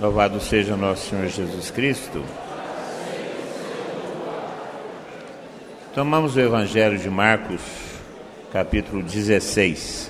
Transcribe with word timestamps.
Louvado 0.00 0.40
seja 0.40 0.76
nosso 0.76 1.10
Senhor 1.10 1.26
Jesus 1.26 1.72
Cristo. 1.72 2.24
Tomamos 5.92 6.36
o 6.36 6.40
Evangelho 6.40 6.96
de 6.96 7.10
Marcos, 7.10 7.60
capítulo 8.52 9.02
16. 9.02 10.08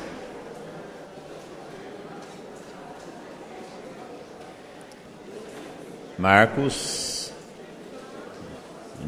Marcos 6.19 7.33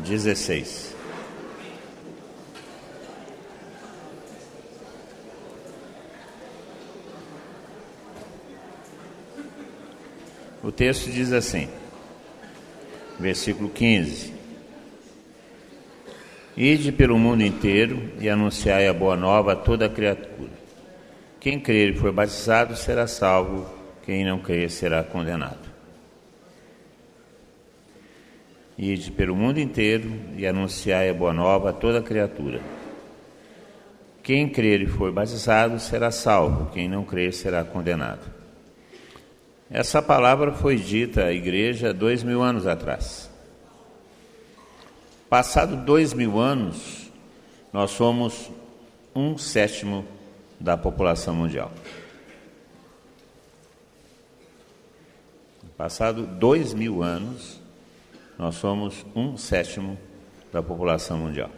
16. 0.06 0.89
O 10.70 10.72
texto 10.72 11.10
diz 11.10 11.32
assim, 11.32 11.68
versículo 13.18 13.68
15: 13.68 14.32
Ide 16.56 16.92
pelo 16.92 17.18
mundo 17.18 17.42
inteiro 17.42 18.12
e 18.20 18.30
anunciai 18.30 18.86
a 18.86 18.94
boa 18.94 19.16
nova 19.16 19.54
a 19.54 19.56
toda 19.56 19.88
criatura. 19.88 20.52
Quem 21.40 21.58
crer 21.58 21.90
e 21.90 21.98
for 21.98 22.12
batizado 22.12 22.76
será 22.76 23.08
salvo, 23.08 23.68
quem 24.04 24.24
não 24.24 24.38
crer 24.38 24.70
será 24.70 25.02
condenado. 25.02 25.68
Ide 28.78 29.10
pelo 29.10 29.34
mundo 29.34 29.58
inteiro 29.58 30.08
e 30.36 30.46
anunciai 30.46 31.10
a 31.10 31.14
boa 31.14 31.32
nova 31.32 31.70
a 31.70 31.72
toda 31.72 32.00
criatura. 32.00 32.60
Quem 34.22 34.48
crer 34.48 34.82
e 34.82 34.86
for 34.86 35.10
batizado 35.10 35.80
será 35.80 36.12
salvo, 36.12 36.70
quem 36.70 36.88
não 36.88 37.02
crer 37.04 37.32
será 37.32 37.64
condenado. 37.64 38.39
Essa 39.70 40.02
palavra 40.02 40.50
foi 40.50 40.74
dita 40.74 41.26
à 41.26 41.32
igreja 41.32 41.94
dois 41.94 42.24
mil 42.24 42.42
anos 42.42 42.66
atrás. 42.66 43.30
Passado 45.28 45.76
dois 45.76 46.12
mil 46.12 46.40
anos, 46.40 47.08
nós 47.72 47.92
somos 47.92 48.50
um 49.14 49.38
sétimo 49.38 50.04
da 50.58 50.76
população 50.76 51.36
mundial. 51.36 51.70
Passado 55.76 56.26
dois 56.26 56.74
mil 56.74 57.00
anos, 57.00 57.60
nós 58.36 58.56
somos 58.56 59.06
um 59.14 59.36
sétimo 59.36 59.96
da 60.52 60.60
população 60.60 61.16
mundial. 61.16 61.50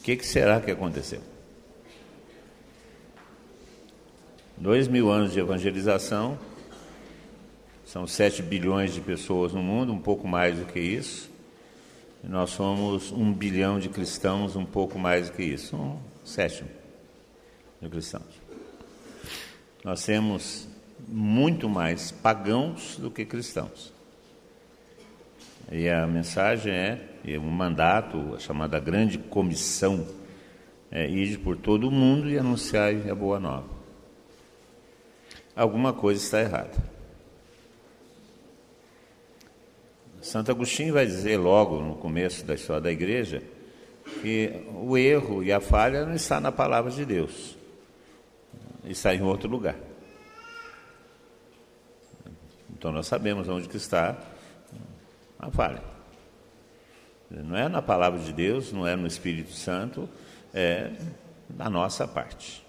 O 0.00 0.02
que, 0.02 0.16
que 0.16 0.26
será 0.26 0.62
que 0.62 0.70
aconteceu? 0.70 1.20
Dois 4.60 4.88
mil 4.88 5.08
anos 5.08 5.32
de 5.32 5.38
evangelização, 5.38 6.36
são 7.84 8.08
sete 8.08 8.42
bilhões 8.42 8.92
de 8.92 9.00
pessoas 9.00 9.52
no 9.52 9.62
mundo, 9.62 9.92
um 9.92 10.00
pouco 10.00 10.26
mais 10.26 10.58
do 10.58 10.64
que 10.64 10.80
isso. 10.80 11.30
E 12.24 12.26
nós 12.26 12.50
somos 12.50 13.12
um 13.12 13.32
bilhão 13.32 13.78
de 13.78 13.88
cristãos, 13.88 14.56
um 14.56 14.64
pouco 14.64 14.98
mais 14.98 15.30
do 15.30 15.36
que 15.36 15.44
isso, 15.44 15.76
um 15.76 15.96
sétimo 16.24 16.68
de 17.80 17.88
cristãos. 17.88 18.26
Nós 19.84 20.04
temos 20.04 20.66
muito 21.06 21.68
mais 21.68 22.10
pagãos 22.10 22.96
do 22.96 23.12
que 23.12 23.24
cristãos. 23.24 23.92
E 25.70 25.88
a 25.88 26.04
mensagem 26.04 26.72
é, 26.72 27.08
é 27.24 27.38
um 27.38 27.48
mandato, 27.48 28.34
a 28.34 28.40
chamada 28.40 28.80
grande 28.80 29.18
comissão, 29.18 30.04
é 30.90 31.08
ir 31.08 31.38
por 31.38 31.56
todo 31.56 31.86
o 31.86 31.92
mundo 31.92 32.28
e 32.28 32.36
anunciar 32.36 32.92
a 33.08 33.14
boa 33.14 33.38
nova 33.38 33.77
alguma 35.58 35.92
coisa 35.92 36.22
está 36.22 36.40
errada. 36.40 36.70
Santo 40.22 40.50
Agostinho 40.50 40.94
vai 40.94 41.04
dizer 41.04 41.36
logo 41.36 41.80
no 41.80 41.96
começo 41.96 42.44
da 42.44 42.54
história 42.54 42.82
da 42.82 42.92
igreja 42.92 43.42
que 44.20 44.64
o 44.74 44.96
erro 44.96 45.42
e 45.42 45.52
a 45.52 45.60
falha 45.60 46.04
não 46.04 46.14
está 46.14 46.40
na 46.40 46.52
palavra 46.52 46.90
de 46.90 47.04
Deus, 47.04 47.56
está 48.84 49.14
em 49.14 49.22
outro 49.22 49.48
lugar. 49.48 49.76
Então 52.70 52.92
nós 52.92 53.06
sabemos 53.06 53.48
onde 53.48 53.68
que 53.68 53.76
está 53.76 54.16
a 55.38 55.50
falha. 55.50 55.82
Não 57.30 57.56
é 57.56 57.68
na 57.68 57.82
palavra 57.82 58.20
de 58.20 58.32
Deus, 58.32 58.72
não 58.72 58.86
é 58.86 58.94
no 58.94 59.06
Espírito 59.06 59.52
Santo, 59.52 60.08
é 60.54 60.92
na 61.50 61.68
nossa 61.68 62.06
parte. 62.06 62.67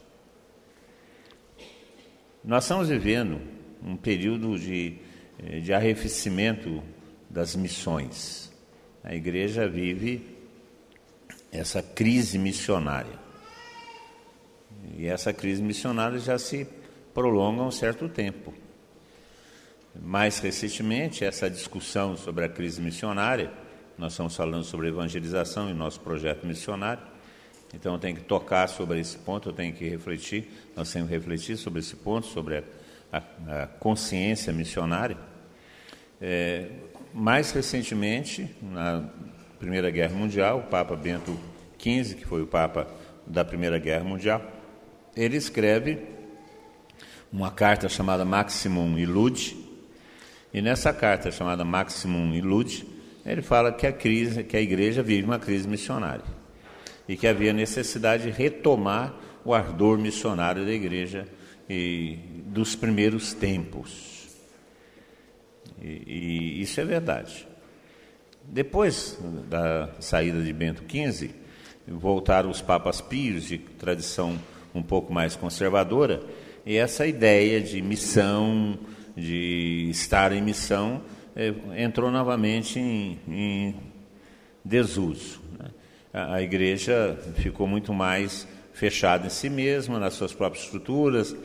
Nós 2.44 2.63
estamos 2.63 2.88
vivendo 2.88 3.41
um 3.83 3.97
período 3.97 4.57
de, 4.57 4.95
eh, 5.38 5.59
de 5.59 5.73
arrefecimento 5.73 6.81
das 7.29 7.53
missões. 7.53 8.50
A 9.03 9.13
igreja 9.13 9.67
vive 9.67 10.25
essa 11.51 11.81
crise 11.81 12.38
missionária. 12.38 13.19
E 14.97 15.05
essa 15.05 15.33
crise 15.33 15.61
missionária 15.61 16.17
já 16.17 16.39
se 16.39 16.66
prolonga 17.13 17.61
um 17.61 17.72
certo 17.72 18.07
tempo. 18.07 18.53
Mais 20.01 20.39
recentemente, 20.39 21.25
essa 21.25 21.50
discussão 21.50 22.16
sobre 22.16 22.45
a 22.45 22.50
crise 22.50 22.81
missionária, 22.81 23.51
nós 23.97 24.13
estamos 24.13 24.35
falando 24.35 24.63
sobre 24.63 24.88
evangelização 24.88 25.69
e 25.69 25.73
nosso 25.73 26.00
projeto 26.00 26.47
missionário, 26.47 27.03
então 27.74 27.94
eu 27.94 28.00
tenho 28.00 28.16
que 28.16 28.24
tocar 28.24 28.68
sobre 28.68 29.00
esse 29.00 29.18
ponto, 29.18 29.50
eu 29.50 29.53
tenho 29.53 29.74
que 29.74 29.88
refletir, 29.88 30.50
nós 30.75 30.91
temos 30.91 31.09
que 31.09 31.16
refletir 31.16 31.56
sobre 31.57 31.80
esse 31.80 31.96
ponto, 31.96 32.25
sobre 32.25 32.57
a, 32.57 32.63
a, 33.12 33.63
a 33.63 33.68
consciência 33.68 34.52
missionária. 34.52 35.18
É, 36.22 36.68
mais 37.13 37.52
recentemente, 37.52 38.50
na 38.62 39.07
Primeira 39.59 39.90
Guerra 39.90 40.16
Mundial, 40.16 40.59
o 40.59 40.63
Papa 40.63 40.96
Bento 40.96 41.38
XV, 41.78 42.16
que 42.16 42.25
foi 42.25 42.41
o 42.41 42.47
Papa 42.47 42.88
da 43.25 43.46
Primeira 43.46 43.78
Guerra 43.78 44.03
Mundial, 44.03 44.41
ele 45.16 45.38
escreve 45.38 46.00
uma 47.31 47.51
carta 47.51 47.88
chamada 47.88 48.25
Maximum 48.25 48.97
Illude, 48.97 49.56
e 50.51 50.62
nessa 50.62 50.91
carta 50.91 51.30
chamada 51.30 51.63
Maximum 51.63 52.34
Illude, 52.34 52.88
ele 53.24 53.44
fala 53.44 53.72
que 53.72 53.86
a 53.86 53.94
crise, 53.94 54.44
que 54.44 54.57
a 54.57 54.62
igreja 54.62 55.03
vive 55.03 55.24
uma 55.24 55.38
crise 55.38 55.68
missionária 55.68 56.38
e 57.09 57.18
que 57.18 57.25
havia 57.25 57.52
necessidade 57.52 58.25
de 58.25 58.30
retomar 58.30 59.16
o 59.44 59.52
ardor 59.52 59.97
missionário 59.97 60.64
da 60.64 60.72
igreja 60.72 61.28
e 61.68 62.20
dos 62.46 62.75
primeiros 62.75 63.34
tempos. 63.34 64.28
E, 65.81 66.03
e 66.06 66.62
isso 66.62 66.80
é 66.80 66.86
verdade. 66.86 67.48
Depois 68.44 69.18
da 69.50 69.90
saída 70.00 70.40
de 70.40 70.53
Bento 70.53 70.84
XV, 70.88 71.31
voltaram 71.88 72.52
os 72.52 72.62
papas 72.62 73.02
pios 73.02 73.46
de 73.46 73.58
tradição 73.58 74.38
um 74.75 74.84
pouco 74.84 75.12
mais 75.12 75.36
conservadora, 75.36 76.22
e 76.64 76.75
essa 76.78 77.08
ideia 77.08 77.59
de 77.59 77.81
missão, 77.81 78.78
de 79.18 79.88
estar 79.90 80.31
em 80.31 80.44
missão, 80.44 81.02
eh, 81.36 81.56
entrou 81.75 82.12
novamente 82.12 82.78
em, 82.78 83.19
em 83.28 83.75
desuso 84.64 85.38
a 86.14 86.42
igreja 86.42 87.18
ficou 87.36 87.68
muito 87.68 87.94
mais 87.94 88.47
fechada 88.74 89.28
em 89.28 89.30
si 89.30 89.50
mesma, 89.50 90.00
nas 90.00 90.14
suas 90.14 90.34
próprias 90.34 90.66
estruturas, 90.66 91.36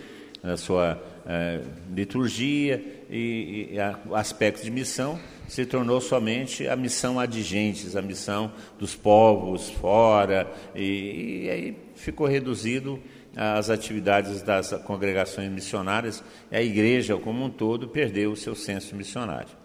na 0.42 0.56
sua 0.56 1.02
eh, 1.26 1.60
liturgia, 1.94 2.82
e, 3.10 3.70
e 3.72 3.80
a, 3.80 3.98
o 4.06 4.14
aspecto 4.14 4.62
de 4.62 4.70
missão 4.70 5.18
se 5.48 5.64
tornou 5.66 6.00
somente 6.00 6.66
a 6.68 6.76
missão 6.76 7.18
adigentes, 7.18 7.96
a 7.96 8.02
missão 8.02 8.52
dos 8.78 8.94
povos 8.94 9.70
fora, 9.70 10.50
e, 10.74 11.44
e 11.44 11.50
aí 11.50 11.76
ficou 11.94 12.26
reduzido 12.26 13.00
às 13.36 13.68
atividades 13.68 14.42
das 14.42 14.72
congregações 14.84 15.50
missionárias, 15.50 16.22
e 16.50 16.56
a 16.56 16.62
igreja 16.62 17.16
como 17.16 17.44
um 17.44 17.50
todo 17.50 17.88
perdeu 17.88 18.32
o 18.32 18.36
seu 18.36 18.54
senso 18.54 18.94
missionário. 18.94 19.64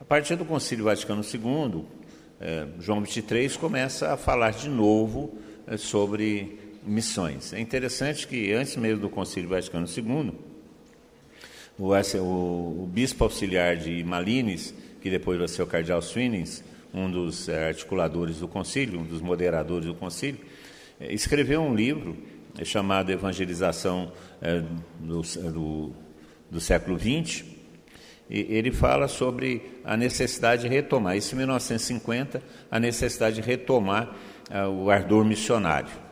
A 0.00 0.04
partir 0.04 0.36
do 0.36 0.44
Concílio 0.44 0.84
Vaticano 0.84 1.22
II, 1.22 1.84
João 2.78 3.00
23 3.00 3.56
começa 3.56 4.12
a 4.12 4.16
falar 4.16 4.50
de 4.52 4.68
novo 4.68 5.36
é, 5.66 5.76
sobre 5.76 6.58
missões. 6.84 7.52
É 7.52 7.60
interessante 7.60 8.26
que 8.26 8.52
antes 8.52 8.76
mesmo 8.76 9.00
do 9.00 9.10
Concílio 9.10 9.48
Vaticano 9.48 9.86
II, 9.86 10.32
o, 11.78 11.92
o, 11.92 12.82
o 12.82 12.86
bispo 12.86 13.24
auxiliar 13.24 13.76
de 13.76 14.02
Malines, 14.02 14.74
que 15.00 15.10
depois 15.10 15.38
vai 15.38 15.48
ser 15.48 15.62
o 15.62 15.66
cardeal 15.66 16.00
Swinings, 16.00 16.64
um 16.92 17.10
dos 17.10 17.48
é, 17.48 17.68
articuladores 17.68 18.38
do 18.38 18.48
concílio, 18.48 19.00
um 19.00 19.04
dos 19.04 19.20
moderadores 19.20 19.86
do 19.86 19.94
concílio, 19.94 20.40
é, 20.98 21.12
escreveu 21.12 21.60
um 21.60 21.74
livro 21.74 22.16
é, 22.58 22.64
chamado 22.64 23.10
Evangelização 23.10 24.12
é, 24.40 24.62
do, 24.98 25.22
do, 25.22 25.92
do 26.50 26.60
século 26.60 26.98
XX, 26.98 27.44
ele 28.30 28.70
fala 28.70 29.08
sobre 29.08 29.62
a 29.84 29.96
necessidade 29.96 30.62
de 30.62 30.68
retomar, 30.68 31.16
isso 31.16 31.34
em 31.34 31.38
1950, 31.38 32.42
a 32.70 32.78
necessidade 32.78 33.36
de 33.36 33.42
retomar 33.42 34.14
uh, 34.50 34.68
o 34.68 34.90
ardor 34.90 35.24
missionário. 35.24 36.08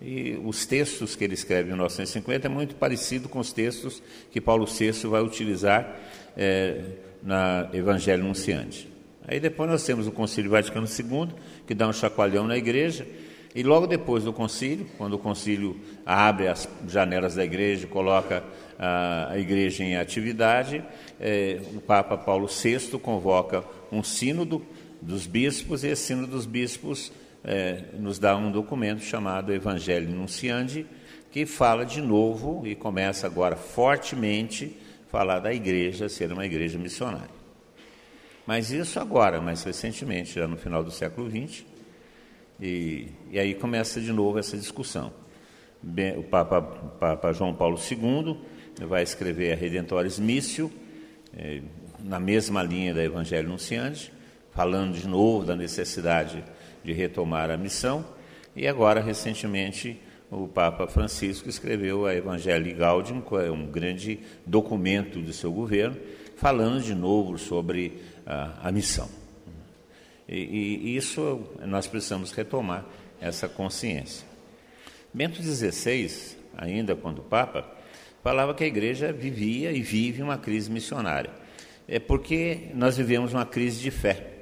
E 0.00 0.38
os 0.44 0.66
textos 0.66 1.16
que 1.16 1.24
ele 1.24 1.34
escreve 1.34 1.68
em 1.68 1.72
1950 1.72 2.46
é 2.46 2.50
muito 2.50 2.74
parecido 2.74 3.28
com 3.28 3.38
os 3.38 3.52
textos 3.52 4.02
que 4.30 4.40
Paulo 4.40 4.66
VI 4.66 4.92
vai 5.08 5.22
utilizar 5.22 5.96
é, 6.36 6.82
na 7.22 7.70
Evangelho 7.72 8.22
Nunciante. 8.22 8.92
Aí 9.26 9.40
depois 9.40 9.70
nós 9.70 9.84
temos 9.84 10.06
o 10.06 10.12
Concílio 10.12 10.50
Vaticano 10.50 10.86
II, 10.86 11.28
que 11.66 11.74
dá 11.74 11.88
um 11.88 11.92
chacoalhão 11.92 12.46
na 12.46 12.56
igreja, 12.58 13.06
e 13.56 13.62
logo 13.62 13.86
depois 13.86 14.22
do 14.22 14.34
concílio, 14.34 14.86
quando 14.98 15.14
o 15.14 15.18
concílio 15.18 15.80
abre 16.04 16.46
as 16.46 16.68
janelas 16.86 17.36
da 17.36 17.42
igreja, 17.42 17.86
coloca 17.86 18.44
a, 18.78 19.30
a 19.30 19.38
igreja 19.38 19.82
em 19.82 19.96
atividade, 19.96 20.84
é, 21.18 21.58
o 21.74 21.80
Papa 21.80 22.18
Paulo 22.18 22.48
VI 22.48 22.98
convoca 22.98 23.64
um 23.90 24.02
sínodo 24.02 24.60
dos 25.00 25.26
bispos, 25.26 25.84
e 25.84 25.88
esse 25.88 26.08
sínodo 26.08 26.32
dos 26.32 26.44
bispos 26.44 27.10
é, 27.42 27.84
nos 27.98 28.18
dá 28.18 28.36
um 28.36 28.52
documento 28.52 29.00
chamado 29.00 29.54
Evangelho 29.54 30.10
Nunciandi, 30.10 30.84
que 31.32 31.46
fala 31.46 31.86
de 31.86 32.02
novo 32.02 32.66
e 32.66 32.74
começa 32.74 33.26
agora 33.26 33.56
fortemente 33.56 34.76
falar 35.08 35.38
da 35.38 35.54
igreja 35.54 36.10
ser 36.10 36.30
uma 36.30 36.44
igreja 36.44 36.78
missionária. 36.78 37.34
Mas 38.46 38.70
isso 38.70 39.00
agora, 39.00 39.40
mais 39.40 39.64
recentemente, 39.64 40.34
já 40.34 40.46
no 40.46 40.58
final 40.58 40.84
do 40.84 40.90
século 40.90 41.30
XX, 41.30 41.64
e, 42.60 43.08
e 43.30 43.38
aí 43.38 43.54
começa 43.54 44.00
de 44.00 44.12
novo 44.12 44.38
essa 44.38 44.56
discussão. 44.56 45.12
o 46.16 46.22
Papa, 46.24 46.62
Papa, 46.62 47.32
João 47.32 47.54
Paulo 47.54 47.78
II 47.78 48.38
vai 48.86 49.02
escrever 49.02 49.52
a 49.52 49.56
Redentores 49.56 50.18
Missio, 50.18 50.70
é, 51.36 51.60
na 52.00 52.20
mesma 52.20 52.62
linha 52.62 52.94
da 52.94 53.02
Evangelho 53.02 53.48
Nunciante, 53.48 54.12
falando 54.52 54.94
de 54.94 55.06
novo 55.06 55.44
da 55.44 55.56
necessidade 55.56 56.42
de 56.82 56.92
retomar 56.92 57.50
a 57.50 57.56
missão. 57.56 58.04
E 58.54 58.66
agora, 58.66 59.00
recentemente, 59.00 60.00
o 60.30 60.48
Papa 60.48 60.86
Francisco 60.86 61.48
escreveu 61.48 62.06
a 62.06 62.14
Evangelii 62.14 62.72
Gaudium, 62.72 63.20
que 63.20 63.34
é 63.36 63.50
um 63.50 63.66
grande 63.66 64.20
documento 64.46 65.20
do 65.20 65.32
seu 65.32 65.52
governo, 65.52 65.96
falando 66.36 66.82
de 66.82 66.94
novo 66.94 67.38
sobre 67.38 68.00
a, 68.26 68.68
a 68.68 68.72
missão. 68.72 69.25
E, 70.28 70.36
e, 70.36 70.96
isso 70.96 71.46
nós 71.64 71.86
precisamos 71.86 72.32
retomar 72.32 72.84
essa 73.20 73.48
consciência. 73.48 74.26
Bento 75.12 75.42
XVI, 75.42 76.36
ainda 76.56 76.94
quando 76.96 77.22
Papa, 77.22 77.70
falava 78.22 78.54
que 78.54 78.64
a 78.64 78.66
igreja 78.66 79.12
vivia 79.12 79.70
e 79.72 79.80
vive 79.80 80.22
uma 80.22 80.36
crise 80.36 80.70
missionária. 80.70 81.30
É 81.88 81.98
porque 81.98 82.68
nós 82.74 82.96
vivemos 82.96 83.32
uma 83.32 83.46
crise 83.46 83.80
de 83.80 83.90
fé. 83.90 84.32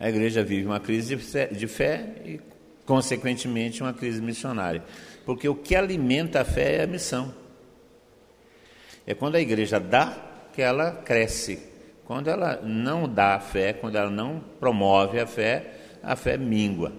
A 0.00 0.08
igreja 0.08 0.42
vive 0.42 0.66
uma 0.66 0.80
crise 0.80 1.16
de 1.16 1.66
fé 1.66 2.14
e, 2.24 2.40
consequentemente, 2.84 3.82
uma 3.82 3.92
crise 3.92 4.20
missionária. 4.20 4.82
Porque 5.24 5.48
o 5.48 5.54
que 5.54 5.74
alimenta 5.74 6.40
a 6.40 6.44
fé 6.44 6.76
é 6.76 6.82
a 6.82 6.86
missão. 6.86 7.34
É 9.06 9.14
quando 9.14 9.36
a 9.36 9.40
igreja 9.40 9.78
dá 9.78 10.16
que 10.52 10.62
ela 10.62 10.92
cresce. 10.92 11.75
Quando 12.06 12.28
ela 12.28 12.60
não 12.62 13.08
dá 13.08 13.34
a 13.34 13.40
fé, 13.40 13.72
quando 13.72 13.96
ela 13.96 14.10
não 14.10 14.40
promove 14.60 15.18
a 15.18 15.26
fé, 15.26 15.72
a 16.02 16.14
fé 16.14 16.36
mingua. 16.36 16.92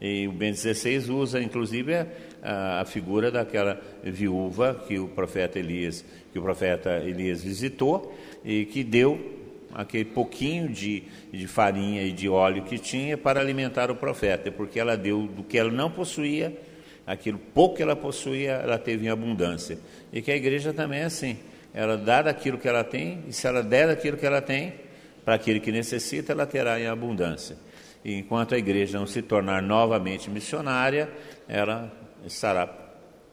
E 0.00 0.28
o 0.28 0.32
Bento 0.32 0.58
XVI 0.58 1.10
usa, 1.10 1.42
inclusive, 1.42 2.06
a, 2.42 2.80
a, 2.80 2.84
figura 2.84 3.30
daquela 3.30 3.80
viúva 4.02 4.82
que 4.86 4.98
o 4.98 5.08
profeta 5.08 5.58
Elias, 5.58 6.04
que 6.32 6.38
o 6.38 6.42
profeta 6.42 6.98
Elias 6.98 7.42
visitou 7.42 8.14
e 8.44 8.64
que 8.66 8.84
deu 8.84 9.38
aquele 9.74 10.06
pouquinho 10.06 10.68
de, 10.68 11.04
de 11.32 11.46
farinha 11.46 12.02
e 12.02 12.12
de 12.12 12.28
óleo 12.28 12.64
que 12.64 12.78
tinha 12.78 13.16
para 13.16 13.40
alimentar 13.40 13.90
o 13.90 13.96
profeta, 13.96 14.50
porque 14.50 14.80
ela 14.80 14.96
deu 14.96 15.26
do 15.26 15.42
que 15.42 15.58
ela 15.58 15.70
não 15.70 15.90
possuía, 15.90 16.56
aquilo 17.06 17.38
pouco 17.54 17.76
que 17.76 17.82
ela 17.82 17.96
possuía, 17.96 18.52
ela 18.52 18.78
teve 18.78 19.06
em 19.06 19.08
abundância. 19.08 19.78
E 20.12 20.20
que 20.20 20.30
a 20.30 20.36
igreja 20.36 20.72
também 20.72 21.00
é 21.00 21.04
assim, 21.04 21.38
ela 21.72 21.96
dá 21.96 22.22
daquilo 22.22 22.58
que 22.58 22.68
ela 22.68 22.84
tem, 22.84 23.24
e 23.28 23.32
se 23.32 23.46
ela 23.46 23.62
der 23.62 23.88
daquilo 23.88 24.16
que 24.16 24.26
ela 24.26 24.42
tem, 24.42 24.74
para 25.24 25.34
aquele 25.34 25.60
que 25.60 25.70
necessita, 25.70 26.32
ela 26.32 26.46
terá 26.46 26.80
em 26.80 26.86
abundância. 26.86 27.56
E 28.04 28.14
enquanto 28.14 28.54
a 28.54 28.58
igreja 28.58 28.98
não 28.98 29.06
se 29.06 29.22
tornar 29.22 29.62
novamente 29.62 30.30
missionária, 30.30 31.10
ela 31.46 31.92
estará 32.24 32.66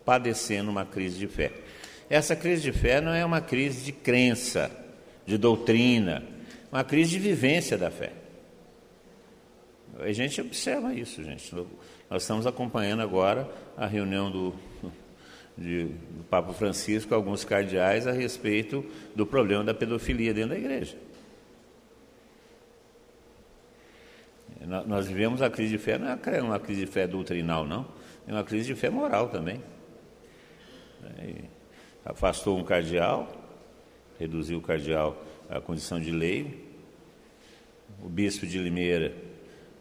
padecendo 0.06 0.70
uma 0.70 0.86
crise 0.86 1.18
de 1.18 1.28
fé. 1.28 1.52
Essa 2.10 2.36
crise 2.36 2.62
de 2.62 2.72
fé 2.72 3.02
não 3.02 3.14
é 3.14 3.26
uma 3.26 3.42
crise 3.42 3.84
de 3.84 3.92
crença, 3.92 4.72
de 5.26 5.38
doutrina, 5.38 6.24
uma 6.72 6.84
crise 6.84 7.12
de 7.12 7.20
vivência 7.20 7.78
da 7.78 7.90
fé. 7.90 8.12
A 10.00 10.12
gente 10.12 10.40
observa 10.40 10.94
isso, 10.94 11.24
gente. 11.24 11.54
Nós 12.10 12.22
estamos 12.22 12.46
acompanhando 12.46 13.02
agora 13.02 13.50
a 13.76 13.88
reunião 13.88 14.30
do, 14.30 14.54
de, 15.58 15.86
do 15.86 16.24
Papa 16.30 16.54
Francisco, 16.54 17.14
alguns 17.16 17.44
cardeais, 17.44 18.06
a 18.06 18.12
respeito 18.12 18.86
do 19.16 19.26
problema 19.26 19.64
da 19.64 19.74
pedofilia 19.74 20.34
dentro 20.34 20.52
da 20.52 20.58
igreja. 20.58 20.98
Nós 24.86 25.08
vivemos 25.08 25.42
a 25.42 25.50
crise 25.50 25.72
de 25.72 25.78
fé, 25.78 25.98
não 25.98 26.08
é 26.08 26.42
uma 26.42 26.60
crise 26.60 26.86
de 26.86 26.92
fé 26.92 27.08
doutrinal, 27.08 27.66
não, 27.66 27.88
é 28.28 28.32
uma 28.32 28.44
crise 28.44 28.68
de 28.68 28.76
fé 28.76 28.90
moral 28.90 29.30
também. 29.30 29.62
Afastou 32.04 32.58
um 32.58 32.64
cardeal, 32.64 33.32
reduziu 34.20 34.58
o 34.58 34.62
cardeal 34.62 35.24
à 35.50 35.62
condição 35.62 36.00
de 36.00 36.12
lei. 36.12 36.66
O 38.04 38.10
bispo 38.10 38.46
de 38.46 38.58
Limeira 38.58 39.14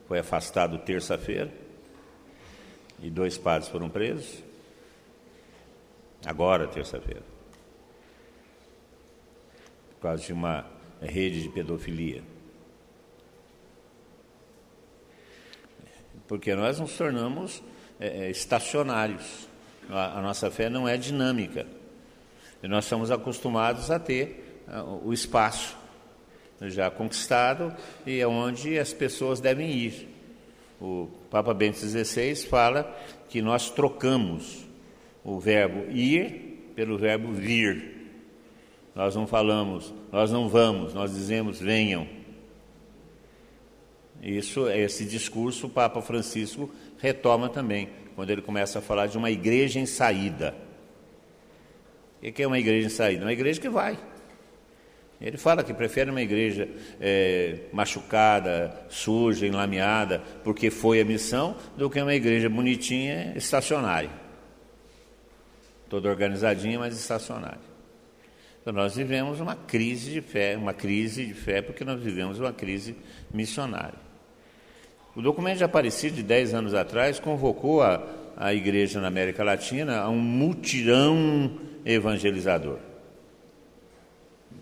foi 0.06 0.20
afastado 0.20 0.78
terça-feira 0.78 1.52
e 3.02 3.10
dois 3.10 3.36
padres 3.36 3.68
foram 3.68 3.88
presos. 3.88 4.45
Agora, 6.26 6.66
terça-feira. 6.66 7.22
Por 9.94 10.00
causa 10.02 10.24
de 10.24 10.32
uma 10.32 10.66
rede 11.00 11.40
de 11.40 11.48
pedofilia. 11.48 12.20
Porque 16.26 16.52
nós 16.56 16.80
nos 16.80 16.96
tornamos 16.96 17.62
é, 18.00 18.28
estacionários. 18.28 19.48
A, 19.88 20.18
a 20.18 20.20
nossa 20.20 20.50
fé 20.50 20.68
não 20.68 20.88
é 20.88 20.96
dinâmica. 20.96 21.64
E 22.60 22.66
nós 22.66 22.86
estamos 22.86 23.12
acostumados 23.12 23.88
a 23.92 24.00
ter 24.00 24.64
o 25.04 25.12
espaço 25.12 25.76
já 26.62 26.90
conquistado 26.90 27.72
e 28.04 28.18
é 28.18 28.26
onde 28.26 28.76
as 28.80 28.92
pessoas 28.92 29.38
devem 29.38 29.70
ir. 29.70 30.08
O 30.80 31.08
Papa 31.30 31.54
Bento 31.54 31.78
XVI 31.78 32.34
fala 32.48 32.82
que 33.28 33.40
nós 33.40 33.70
trocamos 33.70 34.65
o 35.26 35.40
verbo 35.40 35.90
ir 35.90 36.70
pelo 36.76 36.96
verbo 36.96 37.32
vir. 37.32 37.96
Nós 38.94 39.16
não 39.16 39.26
falamos, 39.26 39.92
nós 40.12 40.30
não 40.30 40.48
vamos, 40.48 40.94
nós 40.94 41.12
dizemos 41.12 41.58
venham. 41.60 42.06
Isso, 44.22 44.68
esse 44.70 45.04
discurso 45.04 45.66
o 45.66 45.70
Papa 45.70 46.00
Francisco 46.00 46.72
retoma 46.98 47.48
também, 47.48 47.88
quando 48.14 48.30
ele 48.30 48.40
começa 48.40 48.78
a 48.78 48.82
falar 48.82 49.08
de 49.08 49.18
uma 49.18 49.28
igreja 49.28 49.80
em 49.80 49.84
saída. 49.84 50.54
O 52.22 52.32
que 52.32 52.42
é 52.42 52.46
uma 52.46 52.58
igreja 52.58 52.86
em 52.86 52.90
saída? 52.90 53.24
Uma 53.24 53.32
igreja 53.32 53.60
que 53.60 53.68
vai. 53.68 53.98
Ele 55.20 55.36
fala 55.36 55.64
que 55.64 55.74
prefere 55.74 56.10
uma 56.10 56.22
igreja 56.22 56.68
é, 57.00 57.60
machucada, 57.72 58.86
suja, 58.88 59.46
enlameada, 59.46 60.22
porque 60.44 60.70
foi 60.70 61.00
a 61.00 61.04
missão, 61.04 61.56
do 61.76 61.90
que 61.90 62.00
uma 62.00 62.14
igreja 62.14 62.48
bonitinha, 62.48 63.32
estacionária. 63.34 64.25
Toda 65.88 66.08
organizadinha, 66.08 66.78
mas 66.78 66.96
estacionária. 66.96 67.76
Então 68.60 68.72
nós 68.72 68.96
vivemos 68.96 69.38
uma 69.38 69.54
crise 69.54 70.10
de 70.10 70.20
fé, 70.20 70.56
uma 70.56 70.74
crise 70.74 71.24
de 71.24 71.34
fé, 71.34 71.62
porque 71.62 71.84
nós 71.84 72.00
vivemos 72.02 72.40
uma 72.40 72.52
crise 72.52 72.96
missionária. 73.32 74.06
O 75.14 75.22
documento 75.22 75.58
de 75.58 75.64
Aparecido, 75.64 76.16
de 76.16 76.22
10 76.22 76.52
anos 76.52 76.74
atrás, 76.74 77.20
convocou 77.20 77.82
a, 77.82 78.04
a 78.36 78.52
igreja 78.52 79.00
na 79.00 79.08
América 79.08 79.44
Latina 79.44 80.00
a 80.00 80.08
um 80.08 80.18
mutirão 80.18 81.58
evangelizador. 81.84 82.78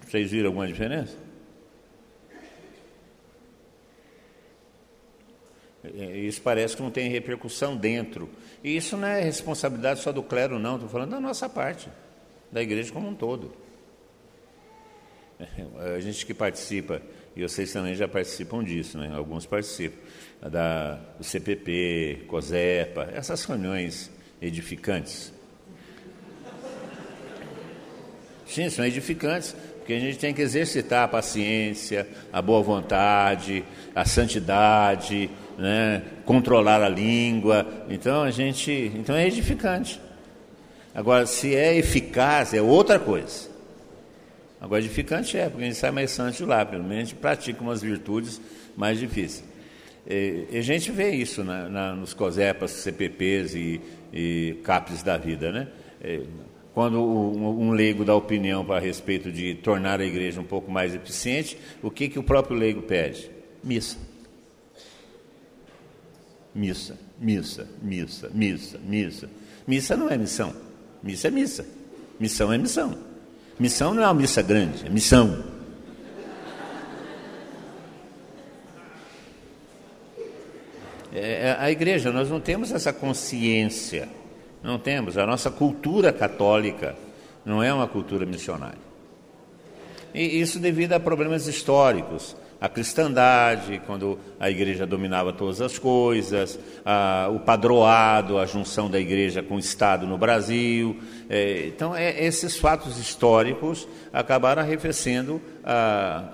Vocês 0.06 0.30
viram 0.30 0.48
alguma 0.48 0.66
diferença? 0.66 1.16
É, 5.82 6.16
isso 6.18 6.40
parece 6.40 6.76
que 6.76 6.82
não 6.82 6.90
tem 6.90 7.08
repercussão 7.10 7.76
dentro. 7.76 8.30
E 8.64 8.74
isso 8.74 8.96
não 8.96 9.06
é 9.06 9.20
responsabilidade 9.20 10.00
só 10.00 10.10
do 10.10 10.22
clero, 10.22 10.58
não. 10.58 10.76
Estou 10.76 10.88
falando 10.88 11.10
da 11.10 11.20
nossa 11.20 11.50
parte, 11.50 11.90
da 12.50 12.62
igreja 12.62 12.90
como 12.90 13.06
um 13.06 13.14
todo. 13.14 13.54
A 15.96 16.00
gente 16.00 16.24
que 16.24 16.32
participa, 16.32 17.02
e 17.36 17.42
vocês 17.42 17.70
também 17.70 17.94
já 17.94 18.08
participam 18.08 18.64
disso, 18.64 18.96
né? 18.96 19.12
alguns 19.14 19.44
participam, 19.44 19.98
da, 20.40 20.98
CPP, 21.20 22.24
COSEPA, 22.26 23.10
essas 23.12 23.44
reuniões 23.44 24.10
edificantes. 24.40 25.30
Sim, 28.46 28.70
são 28.70 28.84
edificantes, 28.86 29.54
porque 29.78 29.92
a 29.92 29.98
gente 29.98 30.18
tem 30.18 30.32
que 30.32 30.40
exercitar 30.40 31.04
a 31.04 31.08
paciência, 31.08 32.08
a 32.32 32.40
boa 32.40 32.62
vontade, 32.62 33.62
a 33.94 34.06
santidade, 34.06 35.28
né, 35.58 36.02
controlar 36.24 36.82
a 36.82 36.88
língua. 36.88 37.66
Então 37.88 38.22
a 38.22 38.30
gente, 38.30 38.92
então 38.94 39.14
é 39.14 39.26
edificante. 39.26 40.00
Agora, 40.94 41.26
se 41.26 41.54
é 41.54 41.76
eficaz, 41.76 42.54
é 42.54 42.62
outra 42.62 42.98
coisa. 42.98 43.48
Agora, 44.60 44.80
edificante 44.80 45.36
é, 45.36 45.48
porque 45.48 45.62
a 45.64 45.66
gente 45.66 45.76
sai 45.76 45.90
mais 45.90 46.10
santo 46.10 46.36
de 46.36 46.44
lá, 46.44 46.64
pelo 46.64 46.84
menos 46.84 46.96
a 46.96 47.04
gente 47.06 47.14
pratica 47.16 47.60
umas 47.60 47.82
virtudes 47.82 48.40
mais 48.76 48.98
difíceis. 48.98 49.44
E, 50.08 50.46
e 50.50 50.58
a 50.58 50.62
gente 50.62 50.90
vê 50.92 51.10
isso 51.10 51.42
na, 51.42 51.68
na, 51.68 51.94
nos 51.94 52.14
COSEPAS, 52.14 52.70
CPPs 52.70 53.54
e, 53.54 53.80
e 54.12 54.56
da 55.04 55.16
vida, 55.16 55.50
né? 55.50 55.68
E, 56.02 56.22
quando 56.72 56.98
um, 57.00 57.68
um 57.68 57.70
leigo 57.70 58.04
dá 58.04 58.14
opinião 58.14 58.66
a 58.72 58.80
respeito 58.80 59.30
de 59.30 59.54
tornar 59.54 60.00
a 60.00 60.04
igreja 60.04 60.40
um 60.40 60.44
pouco 60.44 60.70
mais 60.70 60.94
eficiente, 60.94 61.56
o 61.80 61.90
que, 61.90 62.08
que 62.08 62.18
o 62.18 62.22
próprio 62.22 62.56
leigo 62.56 62.82
pede? 62.82 63.30
Missa. 63.62 63.96
Missa, 66.54 66.96
missa, 67.18 67.66
missa, 67.82 68.30
missa, 68.32 68.78
missa. 68.78 69.30
Missa 69.66 69.96
não 69.96 70.08
é 70.08 70.16
missão. 70.16 70.54
Missa 71.02 71.28
é 71.28 71.30
missa. 71.30 71.66
Missão 72.18 72.52
é 72.52 72.58
missão. 72.58 72.96
Missão 73.58 73.94
não 73.94 74.02
é 74.02 74.06
uma 74.06 74.14
missa 74.14 74.42
grande, 74.42 74.86
é 74.86 74.88
missão. 74.88 75.44
É, 81.12 81.48
é, 81.48 81.56
a 81.58 81.70
igreja, 81.70 82.10
nós 82.10 82.28
não 82.28 82.40
temos 82.40 82.72
essa 82.72 82.92
consciência, 82.92 84.08
não 84.62 84.78
temos. 84.78 85.16
A 85.16 85.24
nossa 85.24 85.48
cultura 85.50 86.12
católica 86.12 86.96
não 87.44 87.62
é 87.62 87.72
uma 87.72 87.86
cultura 87.86 88.26
missionária. 88.26 88.82
E 90.12 90.40
isso 90.40 90.58
devido 90.58 90.92
a 90.92 91.00
problemas 91.00 91.46
históricos. 91.46 92.36
A 92.64 92.68
cristandade, 92.70 93.82
quando 93.86 94.18
a 94.40 94.48
igreja 94.48 94.86
dominava 94.86 95.34
todas 95.34 95.60
as 95.60 95.78
coisas, 95.78 96.58
a, 96.82 97.28
o 97.30 97.38
padroado, 97.40 98.38
a 98.38 98.46
junção 98.46 98.90
da 98.90 98.98
igreja 98.98 99.42
com 99.42 99.56
o 99.56 99.58
Estado 99.58 100.06
no 100.06 100.16
Brasil. 100.16 100.98
É, 101.28 101.66
então, 101.66 101.94
é, 101.94 102.24
esses 102.24 102.56
fatos 102.56 102.98
históricos 102.98 103.86
acabaram 104.10 104.62
arrefecendo 104.62 105.42
a, 105.62 106.24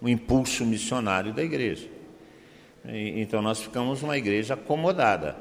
o 0.00 0.08
impulso 0.08 0.64
missionário 0.64 1.32
da 1.32 1.42
igreja. 1.42 1.88
E, 2.84 3.20
então 3.20 3.42
nós 3.42 3.60
ficamos 3.60 4.00
uma 4.00 4.16
igreja 4.16 4.54
acomodada. 4.54 5.34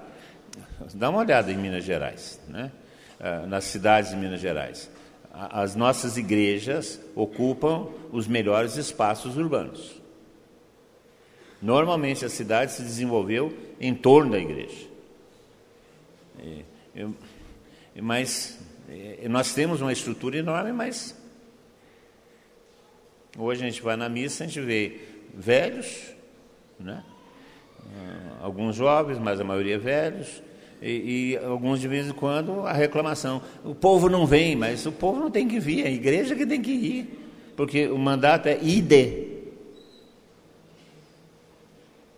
Dá 0.95 1.11
uma 1.11 1.19
olhada 1.19 1.51
em 1.51 1.57
Minas 1.57 1.83
Gerais, 1.83 2.41
né? 2.47 2.71
Ah, 3.19 3.45
nas 3.45 3.65
cidades 3.65 4.09
de 4.09 4.17
Minas 4.17 4.41
Gerais. 4.41 4.89
As 5.33 5.75
nossas 5.75 6.17
igrejas 6.17 6.99
ocupam 7.15 7.87
os 8.11 8.27
melhores 8.27 8.75
espaços 8.75 9.37
urbanos. 9.37 10.01
Normalmente 11.61 12.25
a 12.25 12.29
cidade 12.29 12.73
se 12.73 12.81
desenvolveu 12.81 13.55
em 13.79 13.93
torno 13.95 14.31
da 14.31 14.39
igreja. 14.39 14.87
Eu, 16.93 17.15
mas 18.01 18.59
nós 19.29 19.53
temos 19.53 19.79
uma 19.79 19.93
estrutura 19.93 20.37
enorme, 20.37 20.73
mas 20.73 21.15
hoje 23.37 23.63
a 23.63 23.69
gente 23.69 23.81
vai 23.81 23.95
na 23.95 24.09
missa, 24.09 24.43
a 24.43 24.47
gente 24.47 24.59
vê 24.59 24.99
velhos, 25.33 26.13
né? 26.79 27.03
Ah, 27.79 28.43
alguns 28.43 28.75
jovens, 28.75 29.17
mas 29.17 29.39
a 29.39 29.43
maioria 29.43 29.77
velhos, 29.77 30.41
e, 30.81 31.33
e, 31.33 31.37
alguns 31.37 31.79
de 31.79 31.87
vez 31.87 32.07
em 32.07 32.11
quando 32.11 32.65
a 32.65 32.73
reclamação. 32.73 33.41
O 33.63 33.75
povo 33.75 34.09
não 34.09 34.25
vem, 34.25 34.55
mas 34.55 34.85
o 34.85 34.91
povo 34.91 35.19
não 35.19 35.29
tem 35.29 35.47
que 35.47 35.59
vir, 35.59 35.85
é 35.85 35.87
a 35.87 35.91
igreja 35.91 36.35
que 36.35 36.45
tem 36.45 36.61
que 36.61 36.71
ir, 36.71 37.29
porque 37.55 37.87
o 37.87 37.97
mandato 37.97 38.47
é 38.47 38.57
ide. 38.61 39.27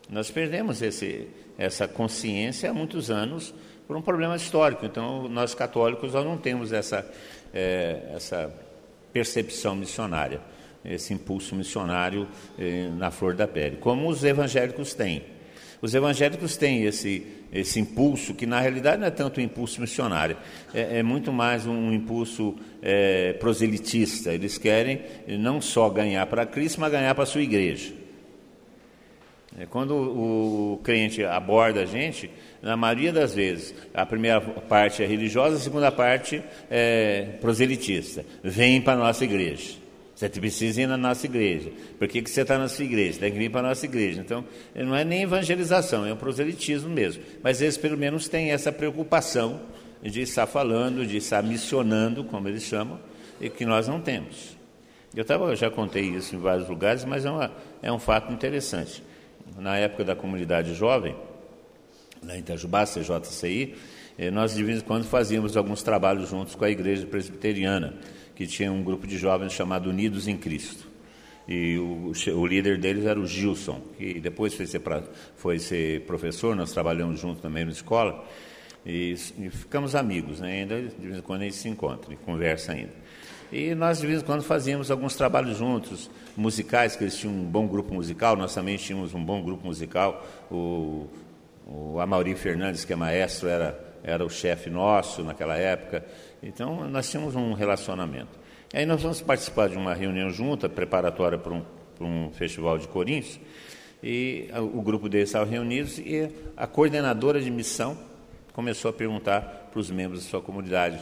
Nós 0.09 0.31
perdemos 0.31 0.81
esse, 0.81 1.27
essa 1.57 1.87
consciência 1.87 2.69
há 2.69 2.73
muitos 2.73 3.11
anos 3.11 3.53
por 3.87 3.97
um 3.97 4.01
problema 4.01 4.35
histórico. 4.35 4.85
Então, 4.85 5.27
nós 5.27 5.53
católicos 5.53 6.13
nós 6.13 6.23
não 6.23 6.37
temos 6.37 6.71
essa, 6.71 7.05
é, 7.53 8.11
essa 8.15 8.53
percepção 9.11 9.75
missionária, 9.75 10.39
esse 10.85 11.13
impulso 11.13 11.55
missionário 11.55 12.27
é, 12.57 12.89
na 12.89 13.11
flor 13.11 13.35
da 13.35 13.47
pele, 13.47 13.77
como 13.77 14.07
os 14.07 14.23
evangélicos 14.23 14.93
têm. 14.93 15.32
Os 15.83 15.93
evangélicos 15.93 16.55
têm 16.55 16.85
esse, 16.85 17.27
esse 17.51 17.77
impulso, 17.77 18.33
que 18.33 18.45
na 18.45 18.57
realidade 18.61 19.01
não 19.01 19.07
é 19.07 19.11
tanto 19.11 19.41
um 19.41 19.43
impulso 19.43 19.81
missionário, 19.81 20.37
é, 20.73 20.99
é 20.99 21.03
muito 21.03 21.29
mais 21.29 21.67
um 21.67 21.91
impulso 21.91 22.55
é, 22.81 23.33
proselitista. 23.33 24.33
Eles 24.33 24.57
querem 24.57 25.01
não 25.27 25.59
só 25.59 25.89
ganhar 25.89 26.25
para 26.27 26.45
Cristo, 26.45 26.79
mas 26.79 26.89
ganhar 26.89 27.13
para 27.13 27.25
a 27.25 27.27
sua 27.27 27.41
igreja. 27.41 27.91
É, 29.59 29.65
quando 29.65 29.93
o, 29.93 30.75
o 30.75 30.77
crente 30.77 31.21
aborda 31.21 31.81
a 31.81 31.85
gente, 31.85 32.31
na 32.61 32.77
maioria 32.77 33.11
das 33.11 33.35
vezes, 33.35 33.75
a 33.93 34.05
primeira 34.05 34.39
parte 34.39 35.03
é 35.03 35.05
religiosa, 35.05 35.57
a 35.57 35.59
segunda 35.59 35.91
parte 35.91 36.41
é 36.71 37.35
proselitista. 37.41 38.25
Vem 38.41 38.79
para 38.81 38.93
a 38.93 39.03
nossa 39.03 39.25
igreja. 39.25 39.82
Você 40.15 40.29
precisa 40.29 40.81
ir 40.81 40.87
na 40.87 40.97
nossa 40.97 41.25
igreja. 41.25 41.71
Por 41.97 42.07
que, 42.07 42.21
que 42.21 42.29
você 42.29 42.41
está 42.41 42.57
na 42.57 42.67
sua 42.67 42.85
igreja? 42.85 43.19
Tem 43.19 43.31
que 43.31 43.37
vir 43.37 43.49
para 43.49 43.61
a 43.61 43.69
nossa 43.69 43.85
igreja. 43.85 44.21
Então, 44.21 44.45
não 44.75 44.95
é 44.95 45.03
nem 45.03 45.23
evangelização, 45.23 46.05
é 46.05 46.13
um 46.13 46.17
proselitismo 46.17 46.89
mesmo. 46.89 47.23
Mas 47.41 47.61
eles, 47.61 47.77
pelo 47.77 47.97
menos, 47.97 48.27
têm 48.27 48.51
essa 48.51 48.71
preocupação 48.71 49.61
de 50.01 50.21
estar 50.21 50.45
falando, 50.45 51.05
de 51.05 51.17
estar 51.17 51.41
missionando, 51.41 52.23
como 52.25 52.47
eles 52.47 52.63
chamam, 52.63 52.99
e 53.41 53.49
que 53.49 53.65
nós 53.65 53.87
não 53.87 53.99
temos. 53.99 54.55
Eu, 55.15 55.25
tava, 55.25 55.45
eu 55.45 55.55
já 55.55 55.69
contei 55.69 56.03
isso 56.03 56.35
em 56.35 56.39
vários 56.39 56.67
lugares, 56.69 57.05
mas 57.05 57.25
é, 57.25 57.31
uma, 57.31 57.51
é 57.81 57.91
um 57.91 57.99
fato 57.99 58.31
interessante. 58.31 59.03
Na 59.57 59.77
época 59.77 60.03
da 60.03 60.15
comunidade 60.15 60.73
jovem, 60.75 61.15
na 62.21 62.37
Itajubá, 62.37 62.85
CJCI, 62.85 63.75
eh, 64.17 64.31
nós 64.31 64.55
de 64.55 64.63
vez 64.63 64.79
em 64.79 64.81
quando 64.81 65.05
fazíamos 65.05 65.57
alguns 65.57 65.83
trabalhos 65.83 66.29
juntos 66.29 66.55
com 66.55 66.63
a 66.65 66.69
igreja 66.69 67.05
presbiteriana 67.05 67.93
que 68.35 68.47
tinha 68.47 68.71
um 68.71 68.83
grupo 68.83 69.05
de 69.05 69.17
jovens 69.17 69.53
chamado 69.53 69.89
Unidos 69.89 70.27
em 70.27 70.37
Cristo. 70.37 70.87
E 71.47 71.77
o, 71.77 72.13
o 72.35 72.47
líder 72.47 72.77
deles 72.79 73.05
era 73.05 73.19
o 73.19 73.25
Gilson, 73.25 73.81
que 73.97 74.19
depois 74.19 74.53
foi 74.53 74.65
ser, 74.65 74.79
pra, 74.79 75.03
foi 75.35 75.59
ser 75.59 76.01
professor, 76.01 76.55
nós 76.55 76.71
trabalhamos 76.71 77.19
juntos 77.19 77.43
na 77.43 77.61
escola, 77.63 78.25
e, 78.85 79.15
e, 79.37 79.49
ficamos 79.49 79.95
amigos, 79.95 80.39
né? 80.39 80.61
ainda 80.61 80.81
de 80.81 81.07
vez 81.07 81.17
em 81.17 81.21
quando 81.21 81.41
gente 81.41 81.55
se 81.55 81.67
encontra 81.69 82.13
e 82.13 82.17
conversa 82.17 82.73
ainda. 82.73 82.93
E 83.51 83.75
nós 83.75 83.99
de 83.99 84.07
vez 84.07 84.21
em 84.21 84.25
quando 84.25 84.41
fazíamos 84.41 84.89
alguns 84.89 85.15
trabalhos 85.15 85.57
juntos, 85.57 86.09
musicais, 86.35 86.95
que 86.95 87.03
eles 87.03 87.17
tinham 87.17 87.33
um 87.33 87.43
bom 87.43 87.67
grupo 87.67 87.93
musical, 87.93 88.35
nós 88.35 88.53
também 88.53 88.77
tínhamos 88.77 89.13
um 89.13 89.23
bom 89.23 89.43
grupo 89.43 89.67
musical, 89.67 90.25
o, 90.49 91.07
o 91.67 91.99
Amaury 91.99 92.35
Fernandes, 92.35 92.83
que 92.83 92.93
é 92.93 92.95
maestro, 92.95 93.47
era, 93.47 93.79
era 94.03 94.25
o 94.25 94.29
chefe 94.29 94.69
nosso 94.69 95.23
naquela 95.23 95.55
época, 95.55 96.03
então, 96.43 96.87
nós 96.89 97.09
tínhamos 97.09 97.35
um 97.35 97.53
relacionamento. 97.53 98.37
Aí 98.73 98.85
nós 98.85 99.01
vamos 99.01 99.21
participar 99.21 99.69
de 99.69 99.77
uma 99.77 99.93
reunião 99.93 100.29
junta, 100.29 100.67
preparatória 100.67 101.37
para 101.37 101.53
um, 101.53 101.63
para 101.95 102.05
um 102.05 102.31
festival 102.31 102.77
de 102.77 102.87
Coríntios, 102.87 103.39
e 104.03 104.49
o 104.73 104.81
grupo 104.81 105.07
deles 105.07 105.29
estava 105.29 105.45
reunidos 105.45 105.97
e 105.97 106.29
a 106.57 106.67
coordenadora 106.67 107.39
de 107.39 107.49
missão 107.49 107.97
começou 108.51 108.89
a 108.89 108.93
perguntar 108.93 109.69
para 109.71 109.79
os 109.79 109.89
membros 109.89 110.25
da 110.25 110.29
sua 110.29 110.41
comunidade: 110.41 110.99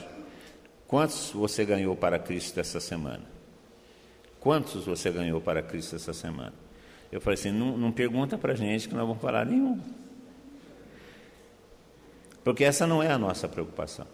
quantos 0.85 1.31
você 1.31 1.65
ganhou 1.65 1.95
para 1.95 2.19
Cristo 2.19 2.59
essa 2.59 2.79
semana? 2.79 3.23
Quantos 4.39 4.85
você 4.85 5.09
ganhou 5.09 5.41
para 5.41 5.63
Cristo 5.63 5.95
essa 5.95 6.13
semana? 6.13 6.53
Eu 7.11 7.19
falei 7.19 7.39
assim: 7.39 7.51
não, 7.51 7.75
não 7.75 7.91
pergunta 7.91 8.37
para 8.37 8.53
a 8.53 8.55
gente 8.55 8.87
que 8.87 8.93
nós 8.93 9.07
vamos 9.07 9.21
falar 9.21 9.45
nenhum. 9.47 9.79
Porque 12.43 12.63
essa 12.63 12.85
não 12.85 13.01
é 13.01 13.09
a 13.11 13.17
nossa 13.17 13.47
preocupação. 13.47 14.05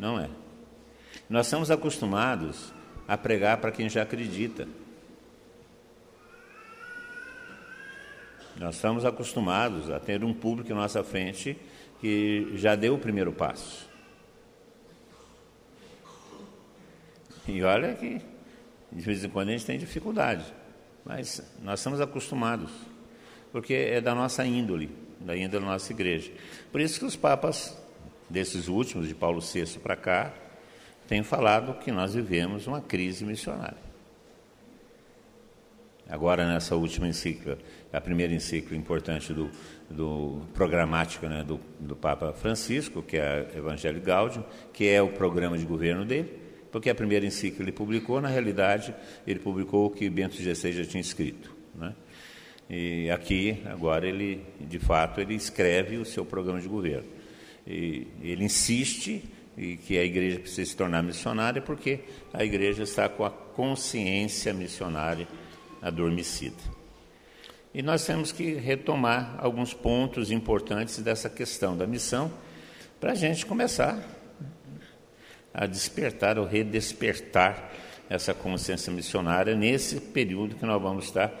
Não 0.00 0.18
é. 0.18 0.30
Nós 1.28 1.46
estamos 1.46 1.70
acostumados 1.70 2.72
a 3.06 3.18
pregar 3.18 3.58
para 3.58 3.70
quem 3.70 3.86
já 3.86 4.02
acredita. 4.02 4.66
Nós 8.56 8.76
estamos 8.76 9.04
acostumados 9.04 9.90
a 9.90 10.00
ter 10.00 10.24
um 10.24 10.32
público 10.32 10.72
em 10.72 10.74
nossa 10.74 11.04
frente 11.04 11.54
que 12.00 12.50
já 12.54 12.74
deu 12.74 12.94
o 12.94 12.98
primeiro 12.98 13.30
passo. 13.30 13.86
E 17.46 17.62
olha 17.62 17.94
que 17.94 18.22
de 18.90 19.02
vez 19.02 19.22
em 19.22 19.28
quando 19.28 19.50
a 19.50 19.52
gente 19.52 19.66
tem 19.66 19.78
dificuldade, 19.78 20.44
mas 21.04 21.42
nós 21.62 21.78
estamos 21.78 22.00
acostumados, 22.00 22.70
porque 23.52 23.74
é 23.74 24.00
da 24.00 24.14
nossa 24.14 24.46
índole, 24.46 24.90
da 25.20 25.36
índole 25.36 25.62
da 25.64 25.70
nossa 25.72 25.92
igreja. 25.92 26.32
Por 26.72 26.80
isso 26.80 26.98
que 26.98 27.04
os 27.04 27.16
papas 27.16 27.79
desses 28.30 28.68
últimos, 28.68 29.08
de 29.08 29.14
Paulo 29.14 29.40
VI 29.40 29.78
para 29.82 29.96
cá, 29.96 30.32
tem 31.08 31.22
falado 31.22 31.74
que 31.80 31.90
nós 31.90 32.14
vivemos 32.14 32.66
uma 32.66 32.80
crise 32.80 33.24
missionária. 33.24 33.90
Agora, 36.08 36.46
nessa 36.46 36.74
última 36.74 37.06
encíclica, 37.06 37.58
a 37.92 38.00
primeira 38.00 38.34
encíclica 38.34 38.74
importante 38.74 39.32
do, 39.32 39.48
do 39.88 40.42
programática 40.54 41.28
né, 41.28 41.44
do, 41.44 41.60
do 41.78 41.94
Papa 41.94 42.32
Francisco, 42.32 43.00
que 43.02 43.16
é 43.16 43.48
Evangelho 43.56 44.00
Gaudium, 44.00 44.44
que 44.72 44.88
é 44.88 45.00
o 45.00 45.08
programa 45.08 45.56
de 45.56 45.64
governo 45.64 46.04
dele, 46.04 46.36
porque 46.72 46.90
a 46.90 46.94
primeira 46.94 47.24
encíclica 47.26 47.62
ele 47.62 47.72
publicou, 47.72 48.20
na 48.20 48.28
realidade, 48.28 48.94
ele 49.24 49.38
publicou 49.38 49.86
o 49.86 49.90
que 49.90 50.10
Bento 50.10 50.34
XVI 50.34 50.72
já 50.72 50.84
tinha 50.84 51.00
escrito. 51.00 51.54
Né? 51.74 51.94
E 52.68 53.10
aqui, 53.10 53.62
agora, 53.66 54.06
ele, 54.06 54.44
de 54.60 54.78
fato, 54.78 55.20
ele 55.20 55.34
escreve 55.34 55.96
o 55.96 56.04
seu 56.04 56.24
programa 56.24 56.60
de 56.60 56.68
governo. 56.68 57.19
E 57.66 58.06
ele 58.22 58.44
insiste 58.44 59.24
e 59.56 59.76
que 59.76 59.98
a 59.98 60.04
igreja 60.04 60.38
precisa 60.38 60.70
se 60.70 60.76
tornar 60.76 61.02
missionária 61.02 61.60
porque 61.60 62.00
a 62.32 62.44
igreja 62.44 62.82
está 62.82 63.08
com 63.08 63.24
a 63.24 63.30
consciência 63.30 64.52
missionária 64.54 65.28
adormecida. 65.82 66.56
E 67.72 67.82
nós 67.82 68.04
temos 68.04 68.32
que 68.32 68.54
retomar 68.54 69.36
alguns 69.38 69.72
pontos 69.72 70.30
importantes 70.30 70.98
dessa 70.98 71.28
questão 71.28 71.76
da 71.76 71.86
missão 71.86 72.32
para 72.98 73.12
a 73.12 73.14
gente 73.14 73.46
começar 73.46 74.02
a 75.54 75.66
despertar 75.66 76.38
ou 76.38 76.46
redespertar 76.46 77.70
essa 78.08 78.34
consciência 78.34 78.92
missionária 78.92 79.54
nesse 79.54 80.00
período 80.00 80.56
que 80.56 80.66
nós 80.66 80.82
vamos 80.82 81.04
estar 81.04 81.32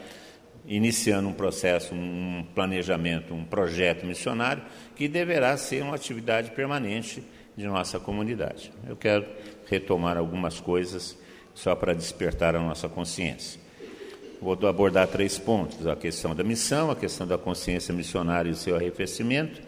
iniciando 0.70 1.28
um 1.28 1.32
processo, 1.32 1.92
um 1.92 2.46
planejamento, 2.54 3.34
um 3.34 3.44
projeto 3.44 4.06
missionário 4.06 4.62
que 4.94 5.08
deverá 5.08 5.56
ser 5.56 5.82
uma 5.82 5.96
atividade 5.96 6.52
permanente 6.52 7.24
de 7.56 7.66
nossa 7.66 7.98
comunidade. 7.98 8.72
Eu 8.88 8.94
quero 8.94 9.26
retomar 9.68 10.16
algumas 10.16 10.60
coisas 10.60 11.18
só 11.52 11.74
para 11.74 11.92
despertar 11.92 12.54
a 12.54 12.60
nossa 12.60 12.88
consciência. 12.88 13.60
Vou 14.40 14.52
abordar 14.66 15.08
três 15.08 15.36
pontos: 15.36 15.84
a 15.88 15.96
questão 15.96 16.36
da 16.36 16.44
missão, 16.44 16.88
a 16.88 16.96
questão 16.96 17.26
da 17.26 17.36
consciência 17.36 17.92
missionária 17.92 18.48
e 18.48 18.52
o 18.52 18.56
seu 18.56 18.76
arrefecimento, 18.76 19.60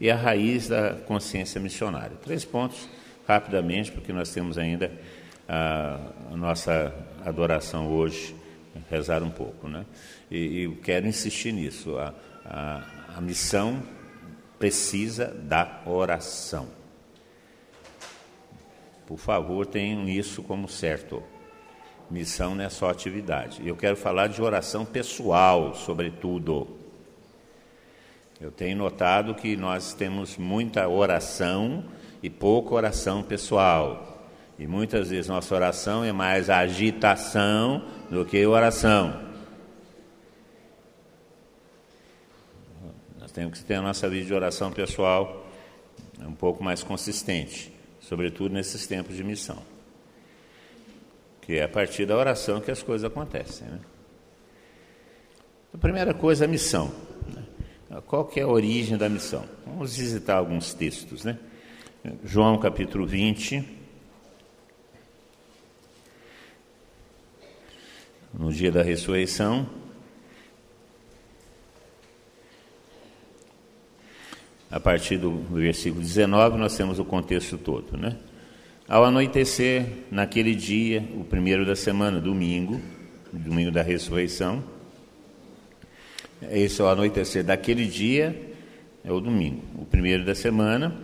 e 0.00 0.10
a 0.10 0.16
raiz 0.16 0.66
da 0.66 0.94
consciência 1.06 1.60
missionária. 1.60 2.16
Três 2.24 2.44
pontos, 2.44 2.88
rapidamente, 3.28 3.92
porque 3.92 4.12
nós 4.12 4.32
temos 4.32 4.58
ainda 4.58 4.90
a, 5.48 6.00
a 6.32 6.36
nossa 6.36 6.92
adoração 7.24 7.90
hoje, 7.92 8.34
rezar 8.90 9.22
um 9.22 9.30
pouco. 9.30 9.68
Né? 9.68 9.86
E, 10.30 10.64
e 10.64 10.76
quero 10.76 11.06
insistir 11.06 11.52
nisso: 11.52 11.96
a, 11.98 12.14
a, 12.44 13.16
a 13.16 13.20
missão 13.20 13.82
precisa 14.58 15.26
da 15.26 15.82
oração. 15.86 16.68
Por 19.06 19.18
favor, 19.18 19.64
tenham 19.64 20.08
isso 20.08 20.42
como 20.42 20.68
certo. 20.68 21.22
Missão 22.10 22.54
não 22.54 22.64
é 22.64 22.68
só 22.68 22.90
atividade. 22.90 23.66
Eu 23.66 23.76
quero 23.76 23.96
falar 23.96 24.28
de 24.28 24.40
oração 24.40 24.84
pessoal, 24.84 25.74
sobretudo. 25.74 26.76
Eu 28.40 28.50
tenho 28.50 28.76
notado 28.76 29.34
que 29.34 29.56
nós 29.56 29.92
temos 29.92 30.36
muita 30.36 30.88
oração 30.88 31.84
e 32.22 32.30
pouca 32.30 32.74
oração 32.74 33.22
pessoal. 33.22 34.26
E 34.58 34.66
muitas 34.66 35.10
vezes 35.10 35.28
nossa 35.28 35.54
oração 35.54 36.04
é 36.04 36.12
mais 36.12 36.48
agitação 36.48 37.84
do 38.10 38.24
que 38.24 38.44
oração. 38.46 39.27
Temos 43.38 43.60
que 43.60 43.64
ter 43.64 43.74
a 43.74 43.82
nossa 43.82 44.08
vida 44.08 44.26
de 44.26 44.34
oração 44.34 44.72
pessoal 44.72 45.46
um 46.20 46.32
pouco 46.32 46.64
mais 46.64 46.82
consistente 46.82 47.72
sobretudo 48.00 48.52
nesses 48.52 48.84
tempos 48.84 49.14
de 49.14 49.22
missão. 49.22 49.62
Que 51.42 51.58
é 51.58 51.62
a 51.62 51.68
partir 51.68 52.04
da 52.04 52.16
oração 52.16 52.60
que 52.60 52.68
as 52.68 52.82
coisas 52.82 53.08
acontecem. 53.08 53.68
Né? 53.68 53.78
A 55.72 55.78
primeira 55.78 56.12
coisa, 56.12 56.46
a 56.46 56.48
missão. 56.48 56.92
Né? 57.88 58.02
Qual 58.08 58.24
que 58.24 58.40
é 58.40 58.42
a 58.42 58.48
origem 58.48 58.98
da 58.98 59.08
missão? 59.08 59.44
Vamos 59.64 59.96
visitar 59.96 60.36
alguns 60.36 60.74
textos. 60.74 61.24
Né? 61.24 61.38
João 62.24 62.58
capítulo 62.58 63.06
20. 63.06 63.76
No 68.34 68.52
dia 68.52 68.72
da 68.72 68.82
ressurreição, 68.82 69.68
a 74.70 74.78
partir 74.78 75.16
do 75.16 75.32
versículo 75.50 76.02
19, 76.02 76.58
nós 76.58 76.76
temos 76.76 76.98
o 76.98 77.04
contexto 77.04 77.56
todo, 77.56 77.96
né? 77.96 78.16
Ao 78.88 79.04
anoitecer, 79.04 79.86
naquele 80.10 80.54
dia, 80.54 81.06
o 81.14 81.24
primeiro 81.24 81.64
da 81.66 81.76
semana, 81.76 82.20
domingo, 82.20 82.80
domingo 83.32 83.70
da 83.70 83.82
ressurreição, 83.82 84.64
esse 86.50 86.80
é 86.80 86.84
o 86.84 86.88
anoitecer 86.88 87.44
daquele 87.44 87.86
dia, 87.86 88.54
é 89.04 89.12
o 89.12 89.20
domingo, 89.20 89.62
o 89.76 89.84
primeiro 89.84 90.24
da 90.24 90.34
semana, 90.34 90.96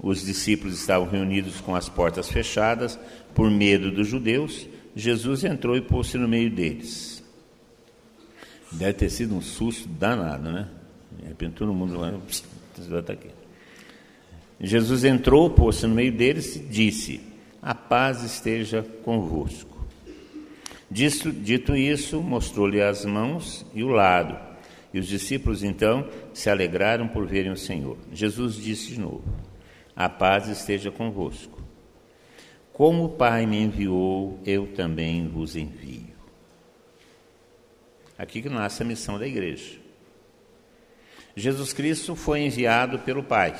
os 0.00 0.24
discípulos 0.24 0.78
estavam 0.78 1.08
reunidos 1.08 1.60
com 1.60 1.74
as 1.74 1.88
portas 1.88 2.28
fechadas, 2.28 2.98
por 3.34 3.50
medo 3.50 3.90
dos 3.90 4.06
judeus, 4.06 4.66
Jesus 4.94 5.44
entrou 5.44 5.76
e 5.76 5.80
pôs-se 5.80 6.18
no 6.18 6.26
meio 6.26 6.50
deles. 6.50 7.22
Deve 8.72 8.94
ter 8.94 9.10
sido 9.10 9.34
um 9.34 9.40
susto 9.40 9.88
danado, 9.88 10.50
né? 10.50 10.68
De 11.18 11.28
repente 11.28 11.54
todo 11.54 11.72
mundo 11.72 11.98
lá, 11.98 12.12
Jesus 14.60 15.04
entrou, 15.04 15.50
pôs-se 15.50 15.86
no 15.86 15.94
meio 15.94 16.12
deles 16.12 16.56
e 16.56 16.60
disse: 16.60 17.20
A 17.62 17.74
paz 17.74 18.22
esteja 18.22 18.82
convosco. 19.04 19.86
Dito, 20.90 21.30
dito 21.30 21.76
isso, 21.76 22.20
mostrou-lhe 22.20 22.80
as 22.80 23.04
mãos 23.04 23.64
e 23.74 23.84
o 23.84 23.88
lado. 23.88 24.38
E 24.92 24.98
os 24.98 25.06
discípulos 25.06 25.62
então 25.62 26.08
se 26.32 26.48
alegraram 26.48 27.06
por 27.06 27.26
verem 27.26 27.52
o 27.52 27.56
Senhor. 27.56 27.98
Jesus 28.12 28.56
disse 28.56 28.94
de 28.94 29.00
novo: 29.00 29.24
A 29.94 30.08
paz 30.08 30.48
esteja 30.48 30.90
convosco. 30.90 31.62
Como 32.72 33.04
o 33.04 33.08
Pai 33.08 33.44
me 33.44 33.60
enviou, 33.60 34.40
eu 34.46 34.68
também 34.68 35.26
vos 35.28 35.56
envio. 35.56 36.16
Aqui 38.16 38.40
que 38.40 38.48
nasce 38.48 38.82
a 38.82 38.86
missão 38.86 39.18
da 39.18 39.26
igreja. 39.26 39.87
Jesus 41.38 41.72
Cristo 41.72 42.16
foi 42.16 42.40
enviado 42.40 42.98
pelo 42.98 43.22
Pai. 43.22 43.54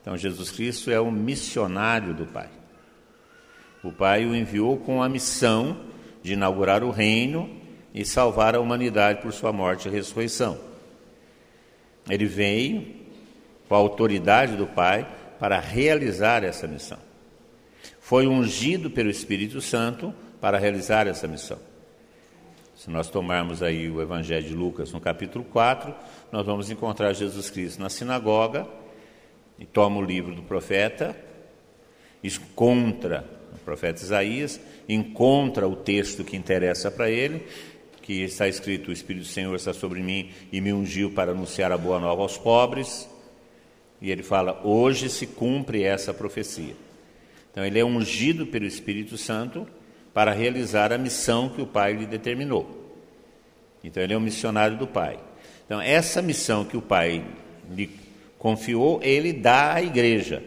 Então, 0.00 0.16
Jesus 0.16 0.50
Cristo 0.50 0.90
é 0.90 1.00
o 1.00 1.10
missionário 1.10 2.14
do 2.14 2.26
Pai. 2.26 2.48
O 3.82 3.90
Pai 3.90 4.24
o 4.24 4.34
enviou 4.34 4.76
com 4.76 5.02
a 5.02 5.08
missão 5.08 5.84
de 6.22 6.34
inaugurar 6.34 6.84
o 6.84 6.90
reino 6.90 7.50
e 7.94 8.04
salvar 8.04 8.54
a 8.54 8.60
humanidade 8.60 9.20
por 9.20 9.32
sua 9.32 9.52
morte 9.52 9.88
e 9.88 9.90
ressurreição. 9.90 10.58
Ele 12.08 12.26
veio 12.26 12.86
com 13.68 13.74
a 13.74 13.78
autoridade 13.78 14.56
do 14.56 14.66
Pai 14.66 15.06
para 15.38 15.58
realizar 15.58 16.44
essa 16.44 16.66
missão. 16.66 16.98
Foi 18.00 18.26
ungido 18.26 18.90
pelo 18.90 19.10
Espírito 19.10 19.60
Santo 19.60 20.14
para 20.40 20.58
realizar 20.58 21.06
essa 21.06 21.26
missão. 21.26 21.69
Se 22.80 22.88
nós 22.88 23.10
tomarmos 23.10 23.62
aí 23.62 23.90
o 23.90 24.00
Evangelho 24.00 24.48
de 24.48 24.54
Lucas 24.54 24.90
no 24.90 25.02
capítulo 25.02 25.44
4, 25.44 25.94
nós 26.32 26.46
vamos 26.46 26.70
encontrar 26.70 27.12
Jesus 27.12 27.50
Cristo 27.50 27.78
na 27.78 27.90
sinagoga 27.90 28.66
e 29.58 29.66
toma 29.66 29.98
o 29.98 30.02
livro 30.02 30.34
do 30.34 30.42
profeta, 30.42 31.14
encontra 32.24 33.22
o 33.54 33.58
profeta 33.58 34.02
Isaías, 34.02 34.58
encontra 34.88 35.68
o 35.68 35.76
texto 35.76 36.24
que 36.24 36.38
interessa 36.38 36.90
para 36.90 37.10
ele, 37.10 37.46
que 38.00 38.22
está 38.22 38.48
escrito: 38.48 38.88
O 38.88 38.92
Espírito 38.92 39.24
do 39.24 39.28
Senhor 39.28 39.54
está 39.54 39.74
sobre 39.74 40.00
mim 40.00 40.30
e 40.50 40.58
me 40.58 40.72
ungiu 40.72 41.10
para 41.10 41.32
anunciar 41.32 41.70
a 41.72 41.76
boa 41.76 42.00
nova 42.00 42.22
aos 42.22 42.38
pobres. 42.38 43.06
E 44.00 44.10
ele 44.10 44.22
fala: 44.22 44.58
Hoje 44.64 45.10
se 45.10 45.26
cumpre 45.26 45.82
essa 45.82 46.14
profecia. 46.14 46.74
Então, 47.50 47.62
ele 47.62 47.78
é 47.78 47.84
ungido 47.84 48.46
pelo 48.46 48.64
Espírito 48.64 49.18
Santo 49.18 49.68
para 50.12 50.32
realizar 50.32 50.92
a 50.92 50.98
missão 50.98 51.48
que 51.48 51.62
o 51.62 51.66
Pai 51.66 51.92
lhe 51.92 52.06
determinou. 52.06 52.78
Então, 53.82 54.02
ele 54.02 54.12
é 54.12 54.16
um 54.16 54.20
missionário 54.20 54.76
do 54.76 54.86
Pai. 54.86 55.18
Então, 55.64 55.80
essa 55.80 56.20
missão 56.20 56.64
que 56.64 56.76
o 56.76 56.82
Pai 56.82 57.24
lhe 57.70 57.90
confiou, 58.38 59.00
ele 59.02 59.32
dá 59.32 59.74
à 59.74 59.82
igreja. 59.82 60.42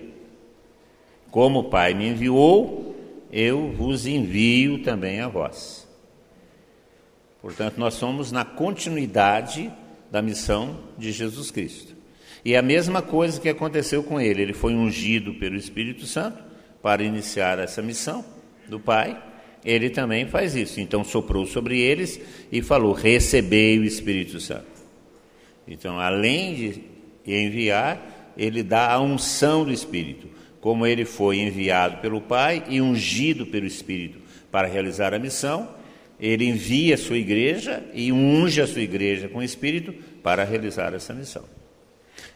Como 1.32 1.60
o 1.60 1.63
Pai 1.69 1.93
me 1.93 2.10
enviou, 2.10 2.95
eu 3.32 3.71
vos 3.71 4.06
envio 4.06 4.84
também 4.84 5.21
a 5.21 5.28
vós. 5.28 5.88
Portanto, 7.41 7.78
nós 7.78 7.95
somos 7.95 8.32
na 8.32 8.45
continuidade 8.45 9.71
da 10.12 10.21
missão 10.21 10.80
de 10.97 11.12
Jesus 11.12 11.49
Cristo. 11.49 11.95
E 12.45 12.54
é 12.54 12.58
a 12.58 12.62
mesma 12.62 13.02
coisa 13.02 13.39
que 13.39 13.49
aconteceu 13.49 14.04
com 14.04 14.19
ele. 14.19 14.41
Ele 14.41 14.54
foi 14.54 14.76
ungido 14.76 15.34
pelo 15.36 15.56
Espírito 15.56 16.06
Santo 16.06 16.43
para 16.82 17.04
iniciar 17.04 17.58
essa 17.58 17.82
missão 17.82 18.23
do 18.67 18.80
Pai 18.80 19.21
ele 19.63 19.89
também 19.89 20.28
faz 20.28 20.56
isso. 20.56 20.80
Então 20.80 21.04
soprou 21.04 21.45
sobre 21.45 21.80
eles 21.80 22.19
e 22.52 22.62
falou: 22.62 22.93
Recebei 22.93 23.80
o 23.80 23.84
Espírito 23.84 24.39
Santo. 24.39 24.73
Então, 25.67 25.99
além 25.99 26.56
de 26.56 26.82
enviar, 27.26 28.34
ele 28.38 28.62
dá 28.63 28.91
a 28.91 28.99
unção 28.99 29.63
do 29.63 29.71
Espírito, 29.71 30.28
como 30.60 30.86
ele 30.86 31.06
foi 31.06 31.38
enviado 31.38 31.97
pelo 31.97 32.19
Pai 32.19 32.63
e 32.67 32.82
ungido 32.82 33.45
pelo 33.45 33.65
Espírito 33.65 34.19
para 34.52 34.67
realizar 34.67 35.13
a 35.13 35.19
missão. 35.19 35.69
Ele 36.19 36.45
envia 36.45 36.95
a 36.95 36.97
sua 36.97 37.17
igreja 37.17 37.84
e 37.93 38.12
unge 38.12 38.62
a 38.62 38.67
sua 38.67 38.82
igreja 38.82 39.28
com 39.28 39.39
o 39.39 39.43
Espírito 39.43 39.93
para 40.21 40.43
realizar 40.43 40.93
essa 40.93 41.13
missão. 41.13 41.43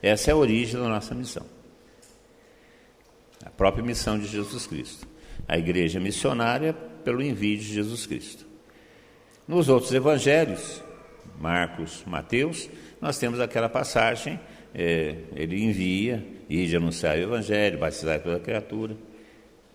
Essa 0.01 0.31
é 0.31 0.33
a 0.33 0.37
origem 0.37 0.79
da 0.79 0.87
nossa 0.87 1.13
missão. 1.13 1.45
A 3.45 3.49
própria 3.49 3.83
missão 3.83 4.17
de 4.17 4.27
Jesus 4.27 4.65
Cristo. 4.65 5.07
A 5.47 5.57
igreja 5.57 5.99
missionária 5.99 6.75
pelo 7.07 7.21
envio 7.21 7.57
de 7.57 7.63
Jesus 7.63 8.05
Cristo. 8.05 8.45
Nos 9.47 9.69
outros 9.69 9.93
evangelhos, 9.93 10.83
Marcos, 11.39 12.03
Mateus, 12.05 12.69
nós 12.99 13.17
temos 13.17 13.39
aquela 13.39 13.69
passagem, 13.69 14.37
é, 14.75 15.15
ele 15.33 15.63
envia, 15.63 16.21
e 16.49 16.67
de 16.67 16.75
anunciar 16.75 17.17
o 17.17 17.21
Evangelho, 17.21 17.79
batizar 17.79 18.21
toda 18.21 18.41
criatura. 18.41 18.97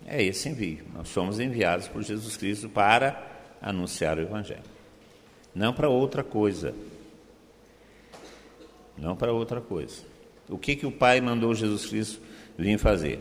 É 0.05 0.23
esse 0.23 0.47
envio. 0.51 0.85
Nós 0.95 1.09
somos 1.09 1.41
enviados 1.41 1.89
por 1.89 2.03
Jesus 2.03 2.37
Cristo 2.37 2.69
para 2.69 3.27
anunciar 3.63 4.19
o 4.19 4.21
Evangelho. 4.21 4.61
Não 5.55 5.73
para 5.73 5.89
outra 5.89 6.23
coisa. 6.23 6.75
Não 8.99 9.17
para 9.17 9.33
outra 9.33 9.63
coisa. 9.63 10.03
O 10.51 10.59
que, 10.59 10.77
que 10.77 10.85
o 10.85 10.93
Pai 10.93 11.19
mandou 11.23 11.55
Jesus 11.55 11.87
Cristo 11.87 12.21
vir 12.59 12.79
fazer? 12.79 13.21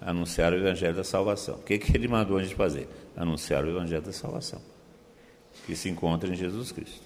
Anunciar 0.00 0.52
o 0.52 0.56
Evangelho 0.56 0.94
da 0.94 1.04
salvação. 1.04 1.56
O 1.56 1.62
que, 1.62 1.78
que 1.78 1.96
ele 1.96 2.08
mandou 2.08 2.38
a 2.38 2.42
gente 2.42 2.54
fazer? 2.54 2.88
Anunciar 3.16 3.64
o 3.64 3.68
Evangelho 3.68 4.02
da 4.02 4.12
salvação. 4.12 4.60
Que 5.66 5.76
se 5.76 5.88
encontra 5.88 6.30
em 6.30 6.34
Jesus 6.34 6.72
Cristo. 6.72 7.02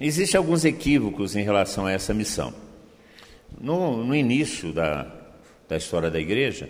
Existem 0.00 0.36
alguns 0.36 0.64
equívocos 0.64 1.36
em 1.36 1.42
relação 1.42 1.86
a 1.86 1.92
essa 1.92 2.12
missão. 2.12 2.52
No, 3.60 4.04
no 4.04 4.14
início 4.14 4.72
da, 4.72 5.10
da 5.68 5.76
história 5.76 6.10
da 6.10 6.20
igreja, 6.20 6.68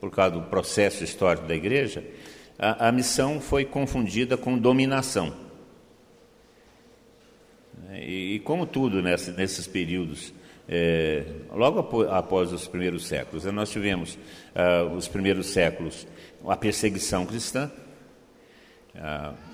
por 0.00 0.10
causa 0.10 0.36
do 0.36 0.42
processo 0.42 1.02
histórico 1.02 1.46
da 1.46 1.54
igreja, 1.54 2.04
a, 2.58 2.88
a 2.88 2.92
missão 2.92 3.40
foi 3.40 3.64
confundida 3.64 4.36
com 4.36 4.58
dominação. 4.58 5.34
E, 7.92 8.34
e 8.34 8.40
como 8.40 8.66
tudo 8.66 9.02
nessa, 9.02 9.32
nesses 9.32 9.66
períodos, 9.66 10.32
é, 10.68 11.24
logo 11.52 12.06
após, 12.10 12.52
os 12.52 12.66
primeiros 12.66 13.06
séculos, 13.06 13.44
né, 13.44 13.52
nós 13.52 13.70
tivemos 13.70 14.18
ah, 14.54 14.84
os 14.96 15.06
primeiros 15.06 15.46
séculos 15.46 16.06
a 16.46 16.56
perseguição 16.56 17.24
cristã, 17.24 17.70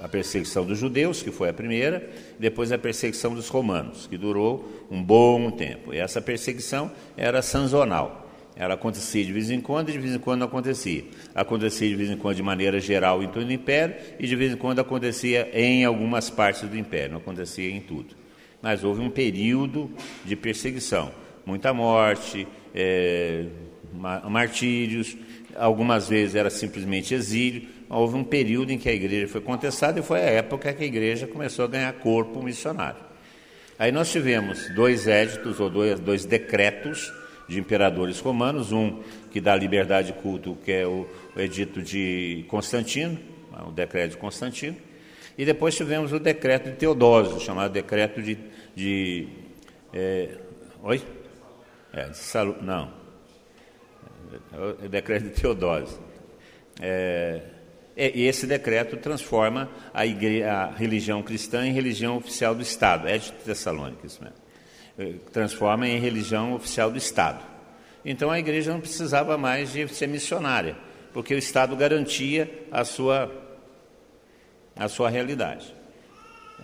a, 0.00 0.08
perseguição 0.08 0.64
dos 0.64 0.78
judeus, 0.78 1.22
que 1.22 1.30
foi 1.30 1.48
a 1.48 1.52
primeira, 1.52 2.08
depois 2.38 2.70
a 2.70 2.78
perseguição 2.78 3.34
dos 3.34 3.48
romanos, 3.48 4.06
que 4.06 4.16
durou 4.16 4.86
um 4.90 5.02
bom 5.02 5.50
tempo. 5.50 5.92
E 5.92 5.98
essa 5.98 6.20
perseguição 6.20 6.90
era 7.16 7.42
sanzonal. 7.42 8.30
Ela 8.54 8.74
acontecia 8.74 9.24
de 9.24 9.32
vez 9.32 9.50
em 9.50 9.60
quando 9.60 9.88
e 9.88 9.92
de 9.92 9.98
vez 9.98 10.14
em 10.14 10.18
quando 10.18 10.40
não 10.40 10.46
acontecia. 10.46 11.04
Acontecia 11.34 11.88
de 11.88 11.96
vez 11.96 12.10
em 12.10 12.16
quando 12.16 12.36
de 12.36 12.42
maneira 12.42 12.78
geral 12.78 13.22
em 13.22 13.28
todo 13.28 13.46
o 13.46 13.52
império 13.52 13.96
e 14.18 14.26
de 14.26 14.36
vez 14.36 14.52
em 14.52 14.56
quando 14.56 14.78
acontecia 14.78 15.48
em 15.54 15.84
algumas 15.84 16.28
partes 16.28 16.68
do 16.68 16.76
império, 16.76 17.12
não 17.12 17.18
acontecia 17.18 17.70
em 17.70 17.80
tudo. 17.80 18.21
Mas 18.62 18.84
houve 18.84 19.00
um 19.00 19.10
período 19.10 19.90
de 20.24 20.36
perseguição, 20.36 21.10
muita 21.44 21.74
morte, 21.74 22.46
é, 22.74 23.46
martírios, 23.92 25.16
algumas 25.56 26.08
vezes 26.08 26.34
era 26.34 26.48
simplesmente 26.48 27.12
exílio, 27.12 27.68
houve 27.90 28.16
um 28.16 28.24
período 28.24 28.70
em 28.70 28.78
que 28.78 28.88
a 28.88 28.92
igreja 28.92 29.28
foi 29.28 29.40
contestada 29.40 30.00
e 30.00 30.02
foi 30.02 30.20
a 30.20 30.30
época 30.30 30.72
que 30.72 30.82
a 30.82 30.86
igreja 30.86 31.26
começou 31.26 31.64
a 31.64 31.68
ganhar 31.68 31.92
corpo 31.94 32.42
missionário. 32.42 33.00
Aí 33.78 33.90
nós 33.90 34.10
tivemos 34.10 34.68
dois 34.74 35.06
éditos 35.08 35.58
ou 35.58 35.68
dois, 35.68 35.98
dois 35.98 36.24
decretos 36.24 37.12
de 37.48 37.58
imperadores 37.58 38.20
romanos, 38.20 38.70
um 38.70 39.00
que 39.30 39.40
dá 39.40 39.56
liberdade 39.56 40.08
de 40.08 40.12
culto, 40.14 40.56
que 40.64 40.72
é 40.72 40.86
o, 40.86 41.06
o 41.34 41.40
edito 41.40 41.82
de 41.82 42.44
Constantino, 42.48 43.18
o 43.66 43.72
decreto 43.72 44.12
de 44.12 44.16
Constantino, 44.18 44.76
e 45.36 45.44
depois 45.44 45.74
tivemos 45.74 46.12
o 46.12 46.18
decreto 46.18 46.70
de 46.70 46.76
Teodósio, 46.76 47.40
chamado 47.40 47.72
decreto 47.72 48.22
de. 48.22 48.38
de 48.74 49.28
é, 49.92 50.36
oi? 50.82 51.02
É, 51.92 52.08
de 52.08 52.16
Salu, 52.16 52.56
não. 52.62 52.92
É 54.52 54.86
o 54.86 54.88
decreto 54.88 55.24
de 55.24 55.30
Teodósio. 55.30 55.98
É, 56.80 57.42
e 57.96 58.26
esse 58.26 58.46
decreto 58.46 58.96
transforma 58.96 59.68
a, 59.92 60.06
igreja, 60.06 60.50
a, 60.50 60.70
religião 60.70 61.22
cristã 61.22 61.66
em 61.66 61.72
religião 61.72 62.16
oficial 62.16 62.54
do 62.54 62.62
Estado. 62.62 63.06
É 63.06 63.18
de 63.18 63.32
Tessalônica, 63.32 64.06
isso 64.06 64.22
mesmo. 64.22 64.36
É, 64.98 65.14
transforma 65.30 65.86
em 65.86 65.98
religião 65.98 66.54
oficial 66.54 66.90
do 66.90 66.96
Estado. 66.96 67.42
Então 68.04 68.30
a 68.30 68.38
igreja 68.38 68.72
não 68.72 68.80
precisava 68.80 69.38
mais 69.38 69.72
de 69.72 69.86
ser 69.88 70.08
missionária, 70.08 70.76
porque 71.12 71.34
o 71.34 71.38
Estado 71.38 71.76
garantia 71.76 72.50
a 72.70 72.84
sua, 72.84 73.30
a 74.76 74.88
sua 74.88 75.08
realidade. 75.08 75.74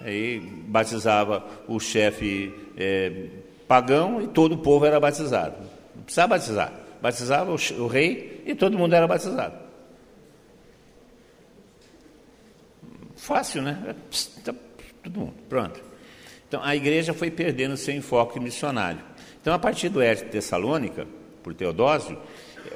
Aí 0.05 0.41
batizava 0.41 1.45
o 1.67 1.81
chefe 1.81 2.55
é, 2.77 3.27
pagão 3.67 4.23
e 4.23 4.29
todo 4.29 4.53
o 4.55 4.59
povo 4.59 4.87
era 4.87 5.01
batizado. 5.01 5.57
Não 5.95 6.03
precisava 6.03 6.29
batizar. 6.29 6.73
Batizava 7.01 7.51
o, 7.51 7.83
o 7.83 7.87
rei 7.87 8.43
e 8.47 8.55
todo 8.55 8.79
mundo 8.79 8.95
era 8.95 9.07
batizado. 9.07 9.57
Fácil, 13.17 13.63
né? 13.63 13.95
Tá 14.45 14.55
todo 15.03 15.21
mundo, 15.21 15.35
pronto. 15.49 15.81
Então 16.47 16.63
a 16.63 16.75
igreja 16.75 17.13
foi 17.13 17.31
perdendo 17.31 17.77
seu 17.77 17.95
enfoque 17.95 18.41
missionário. 18.41 19.01
Então, 19.41 19.53
a 19.53 19.59
partir 19.59 19.89
do 19.89 20.01
Édio 20.01 20.27
de 20.27 20.33
Tessalônica, 20.33 21.07
por 21.43 21.55
Teodósio, 21.55 22.19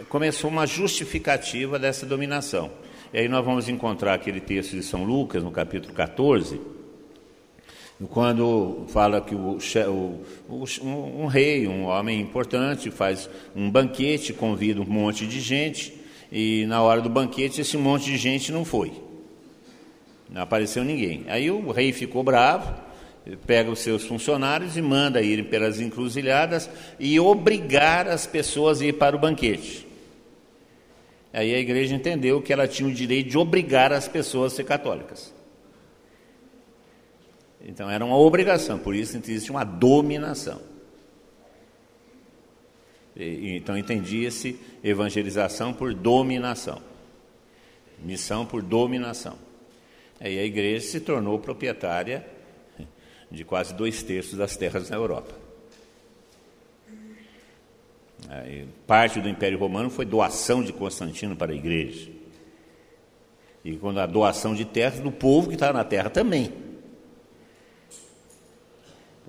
começou 0.08 0.50
uma 0.50 0.66
justificativa 0.66 1.78
dessa 1.78 2.06
dominação. 2.06 2.70
E 3.12 3.18
aí 3.18 3.28
nós 3.28 3.44
vamos 3.44 3.68
encontrar 3.68 4.14
aquele 4.14 4.40
texto 4.40 4.70
de 4.70 4.82
São 4.82 5.04
Lucas, 5.04 5.42
no 5.42 5.50
capítulo 5.50 5.92
14, 5.92 6.58
quando 8.08 8.86
fala 8.88 9.20
que 9.20 9.34
o, 9.34 9.58
o, 10.48 10.64
um, 10.82 11.22
um 11.22 11.26
rei, 11.26 11.68
um 11.68 11.84
homem 11.84 12.18
importante, 12.22 12.90
faz 12.90 13.28
um 13.54 13.70
banquete, 13.70 14.32
convida 14.32 14.80
um 14.80 14.86
monte 14.86 15.26
de 15.26 15.40
gente, 15.40 15.92
e 16.32 16.64
na 16.66 16.80
hora 16.80 17.02
do 17.02 17.10
banquete 17.10 17.60
esse 17.60 17.76
monte 17.76 18.06
de 18.06 18.16
gente 18.16 18.50
não 18.50 18.64
foi. 18.64 18.92
Não 20.30 20.40
apareceu 20.40 20.82
ninguém. 20.82 21.26
Aí 21.28 21.50
o 21.50 21.70
rei 21.70 21.92
ficou 21.92 22.24
bravo, 22.24 22.74
pega 23.46 23.70
os 23.70 23.80
seus 23.80 24.04
funcionários 24.04 24.78
e 24.78 24.80
manda 24.80 25.20
irem 25.20 25.44
pelas 25.44 25.78
encruzilhadas 25.78 26.70
e 26.98 27.20
obrigar 27.20 28.08
as 28.08 28.26
pessoas 28.26 28.80
a 28.80 28.86
ir 28.86 28.94
para 28.94 29.14
o 29.14 29.18
banquete. 29.18 29.91
Aí 31.32 31.54
a 31.54 31.58
igreja 31.58 31.94
entendeu 31.94 32.42
que 32.42 32.52
ela 32.52 32.68
tinha 32.68 32.88
o 32.88 32.92
direito 32.92 33.30
de 33.30 33.38
obrigar 33.38 33.92
as 33.92 34.06
pessoas 34.06 34.52
a 34.52 34.56
ser 34.56 34.64
católicas. 34.64 35.32
Então 37.64 37.88
era 37.88 38.04
uma 38.04 38.18
obrigação, 38.18 38.78
por 38.78 38.94
isso 38.94 39.16
existe 39.16 39.50
uma 39.50 39.64
dominação. 39.64 40.60
E, 43.16 43.56
então 43.56 43.76
entendia-se 43.78 44.58
evangelização 44.82 45.72
por 45.72 45.94
dominação, 45.94 46.82
missão 47.98 48.44
por 48.44 48.62
dominação. 48.62 49.38
Aí 50.20 50.38
a 50.38 50.44
igreja 50.44 50.86
se 50.86 51.00
tornou 51.00 51.38
proprietária 51.38 52.26
de 53.30 53.44
quase 53.44 53.72
dois 53.74 54.02
terços 54.02 54.36
das 54.36 54.56
terras 54.56 54.90
na 54.90 54.96
Europa. 54.96 55.41
Aí, 58.28 58.66
parte 58.86 59.20
do 59.20 59.28
Império 59.28 59.58
Romano 59.58 59.90
foi 59.90 60.04
doação 60.04 60.62
de 60.62 60.72
Constantino 60.72 61.36
para 61.36 61.52
a 61.52 61.54
igreja. 61.54 62.10
E 63.64 63.76
quando 63.76 64.00
a 64.00 64.06
doação 64.06 64.54
de 64.54 64.64
terras 64.64 65.00
do 65.00 65.12
povo 65.12 65.48
que 65.48 65.54
estava 65.54 65.72
na 65.72 65.84
terra 65.84 66.10
também. 66.10 66.52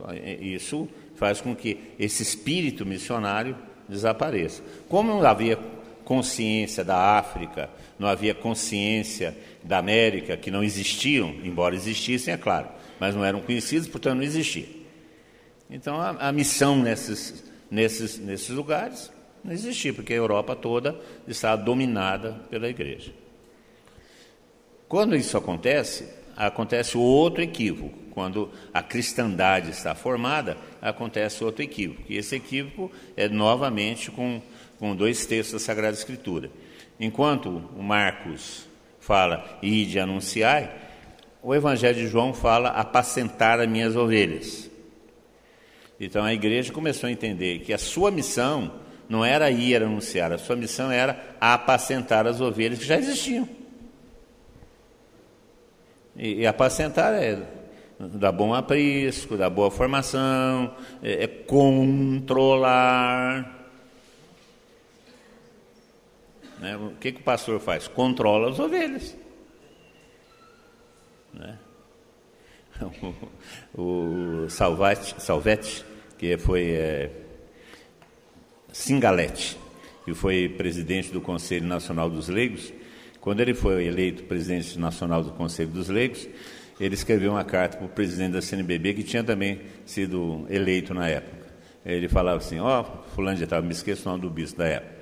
É, 0.09 0.33
isso 0.35 0.89
faz 1.15 1.39
com 1.39 1.55
que 1.55 1.79
esse 1.99 2.23
espírito 2.23 2.85
missionário 2.85 3.55
desapareça. 3.87 4.63
Como 4.89 5.09
não 5.09 5.25
havia 5.25 5.59
consciência 6.03 6.83
da 6.83 7.17
África, 7.17 7.69
não 7.97 8.07
havia 8.07 8.33
consciência 8.33 9.37
da 9.63 9.77
América, 9.77 10.35
que 10.35 10.51
não 10.51 10.63
existiam, 10.63 11.29
embora 11.43 11.75
existissem, 11.75 12.33
é 12.33 12.37
claro, 12.37 12.67
mas 12.99 13.15
não 13.15 13.23
eram 13.23 13.41
conhecidos, 13.41 13.87
portanto 13.87 14.15
não 14.17 14.23
existia. 14.23 14.67
Então 15.69 15.99
a, 15.99 16.09
a 16.09 16.31
missão 16.31 16.77
nesses, 16.77 17.43
nesses, 17.73 18.19
nesses 18.19 18.49
lugares 18.49 19.11
não 19.43 19.51
existia, 19.51 19.93
porque 19.93 20.13
a 20.13 20.17
Europa 20.17 20.55
toda 20.55 20.97
estava 21.27 21.61
dominada 21.61 22.39
pela 22.49 22.69
igreja. 22.69 23.11
Quando 24.87 25.15
isso 25.15 25.35
acontece, 25.35 26.07
acontece 26.37 26.97
outro 26.97 27.41
equívoco. 27.41 27.97
Quando 28.11 28.51
a 28.71 28.83
cristandade 28.83 29.71
está 29.71 29.95
formada, 29.95 30.55
acontece 30.79 31.43
outro 31.43 31.63
equívoco. 31.63 32.03
E 32.07 32.15
esse 32.15 32.35
equívoco 32.35 32.91
é 33.17 33.27
novamente 33.27 34.11
com, 34.11 34.39
com 34.77 34.95
dois 34.95 35.25
textos 35.25 35.53
da 35.53 35.65
Sagrada 35.65 35.97
Escritura. 35.97 36.51
Enquanto 36.99 37.49
Marcos 37.75 38.67
fala, 38.99 39.57
ide 39.63 39.99
anunciai, 39.99 40.71
o 41.41 41.55
Evangelho 41.55 41.95
de 41.95 42.07
João 42.07 42.33
fala, 42.33 42.69
apacentar 42.69 43.59
as 43.59 43.67
minhas 43.67 43.95
ovelhas. 43.95 44.69
Então 45.99 46.23
a 46.23 46.33
igreja 46.33 46.73
começou 46.73 47.07
a 47.07 47.11
entender 47.11 47.59
que 47.59 47.73
a 47.73 47.77
sua 47.77 48.11
missão 48.11 48.81
não 49.07 49.23
era 49.23 49.49
ir 49.51 49.81
anunciar, 49.81 50.31
a 50.31 50.37
sua 50.37 50.55
missão 50.55 50.91
era 50.91 51.35
apacentar 51.39 52.25
as 52.25 52.41
ovelhas 52.41 52.79
que 52.79 52.85
já 52.85 52.97
existiam. 52.97 53.47
E, 56.15 56.41
e 56.41 56.47
apacentar 56.47 57.13
é 57.13 57.41
dar 57.99 58.31
bom 58.31 58.53
aprisco, 58.53 59.35
dar 59.37 59.49
boa 59.49 59.71
formação, 59.71 60.75
é, 61.01 61.23
é 61.23 61.27
controlar. 61.27 62.73
Né? 66.59 66.77
O 66.77 66.91
que, 66.91 67.11
que 67.11 67.21
o 67.21 67.23
pastor 67.23 67.59
faz? 67.59 67.87
Controla 67.87 68.49
as 68.49 68.59
ovelhas. 68.59 69.17
Né? 71.33 71.57
o, 73.75 74.47
Salvati, 74.49 75.15
Salvetti, 75.19 75.85
que 76.17 76.37
foi 76.37 76.71
é, 76.71 77.11
Singalete, 78.71 79.57
que 80.05 80.13
foi 80.13 80.49
presidente 80.49 81.11
do 81.11 81.21
Conselho 81.21 81.65
Nacional 81.65 82.09
dos 82.09 82.27
Leigos, 82.27 82.73
quando 83.21 83.39
ele 83.39 83.53
foi 83.53 83.85
eleito 83.85 84.23
presidente 84.23 84.77
nacional 84.77 85.23
do 85.23 85.31
Conselho 85.31 85.69
dos 85.69 85.87
Leigos, 85.87 86.27
ele 86.79 86.93
escreveu 86.93 87.31
uma 87.31 87.43
carta 87.45 87.77
para 87.77 87.85
o 87.85 87.89
presidente 87.89 88.33
da 88.33 88.41
CNBB, 88.41 88.95
que 88.95 89.03
tinha 89.03 89.23
também 89.23 89.61
sido 89.85 90.45
eleito 90.49 90.93
na 90.93 91.07
época. 91.07 91.47
Ele 91.85 92.09
falava 92.09 92.37
assim: 92.37 92.59
Ó, 92.59 92.81
oh, 92.81 93.15
Fulano 93.15 93.37
de 93.37 93.47
Tal, 93.47 93.61
me 93.63 93.71
esqueço 93.71 94.07
o 94.07 94.11
nome 94.11 94.23
do 94.23 94.29
bispo 94.29 94.57
da 94.57 94.67
época, 94.67 94.95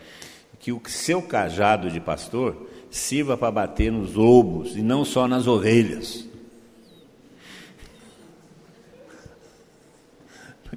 que 0.60 0.72
o 0.72 0.82
seu 0.86 1.22
cajado 1.22 1.90
de 1.90 2.00
pastor 2.00 2.70
sirva 2.92 3.38
para 3.38 3.52
bater 3.52 3.92
nos 3.92 4.14
lobos 4.14 4.76
e 4.76 4.82
não 4.82 5.04
só 5.06 5.28
nas 5.28 5.48
ovelhas. 5.48 6.28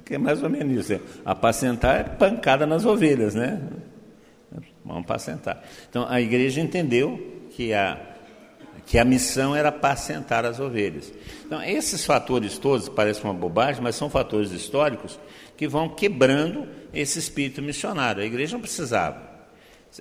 Porque 0.05 0.13
é 0.13 0.17
mais 0.19 0.43
ou 0.43 0.49
menos 0.51 0.85
isso. 0.85 0.93
É, 0.93 0.99
apacentar 1.25 1.99
é 1.99 2.03
pancada 2.03 2.67
nas 2.67 2.85
ovelhas, 2.85 3.33
né? 3.33 3.59
Vamos 4.85 5.01
apacentar. 5.01 5.63
Então 5.89 6.05
a 6.07 6.21
igreja 6.21 6.61
entendeu 6.61 7.47
que 7.49 7.73
a, 7.73 7.99
que 8.85 8.99
a 8.99 9.03
missão 9.03 9.55
era 9.55 9.69
apacentar 9.69 10.45
as 10.45 10.59
ovelhas. 10.59 11.11
Então, 11.43 11.61
esses 11.63 12.05
fatores 12.05 12.59
todos, 12.59 12.87
parecem 12.87 13.23
uma 13.23 13.33
bobagem, 13.33 13.81
mas 13.81 13.95
são 13.95 14.07
fatores 14.07 14.51
históricos 14.51 15.19
que 15.57 15.67
vão 15.67 15.89
quebrando 15.89 16.67
esse 16.93 17.17
espírito 17.17 17.63
missionário. 17.63 18.21
A 18.21 18.25
igreja 18.25 18.53
não 18.53 18.61
precisava. 18.61 19.19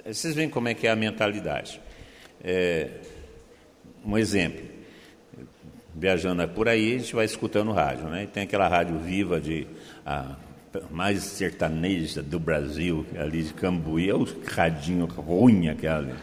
Vocês 0.04 0.34
veem 0.34 0.50
como 0.50 0.68
é 0.68 0.74
que 0.74 0.86
é 0.86 0.90
a 0.90 0.96
mentalidade. 0.96 1.80
É, 2.42 2.90
um 4.04 4.18
exemplo. 4.18 4.74
Viajando 5.94 6.46
por 6.48 6.68
aí, 6.68 6.96
a 6.96 6.98
gente 6.98 7.14
vai 7.14 7.24
escutando 7.24 7.72
rádio, 7.72 8.08
né? 8.08 8.24
E 8.24 8.26
tem 8.26 8.42
aquela 8.42 8.68
rádio 8.68 8.98
viva 8.98 9.40
de 9.40 9.66
a 10.04 10.36
mais 10.90 11.22
sertaneja 11.22 12.22
do 12.22 12.38
Brasil, 12.38 13.06
ali 13.16 13.42
de 13.44 13.54
Cambuí, 13.54 14.10
é 14.10 14.14
o 14.14 14.26
radinho 14.46 15.06
ruim 15.06 15.68
aquela. 15.68 16.16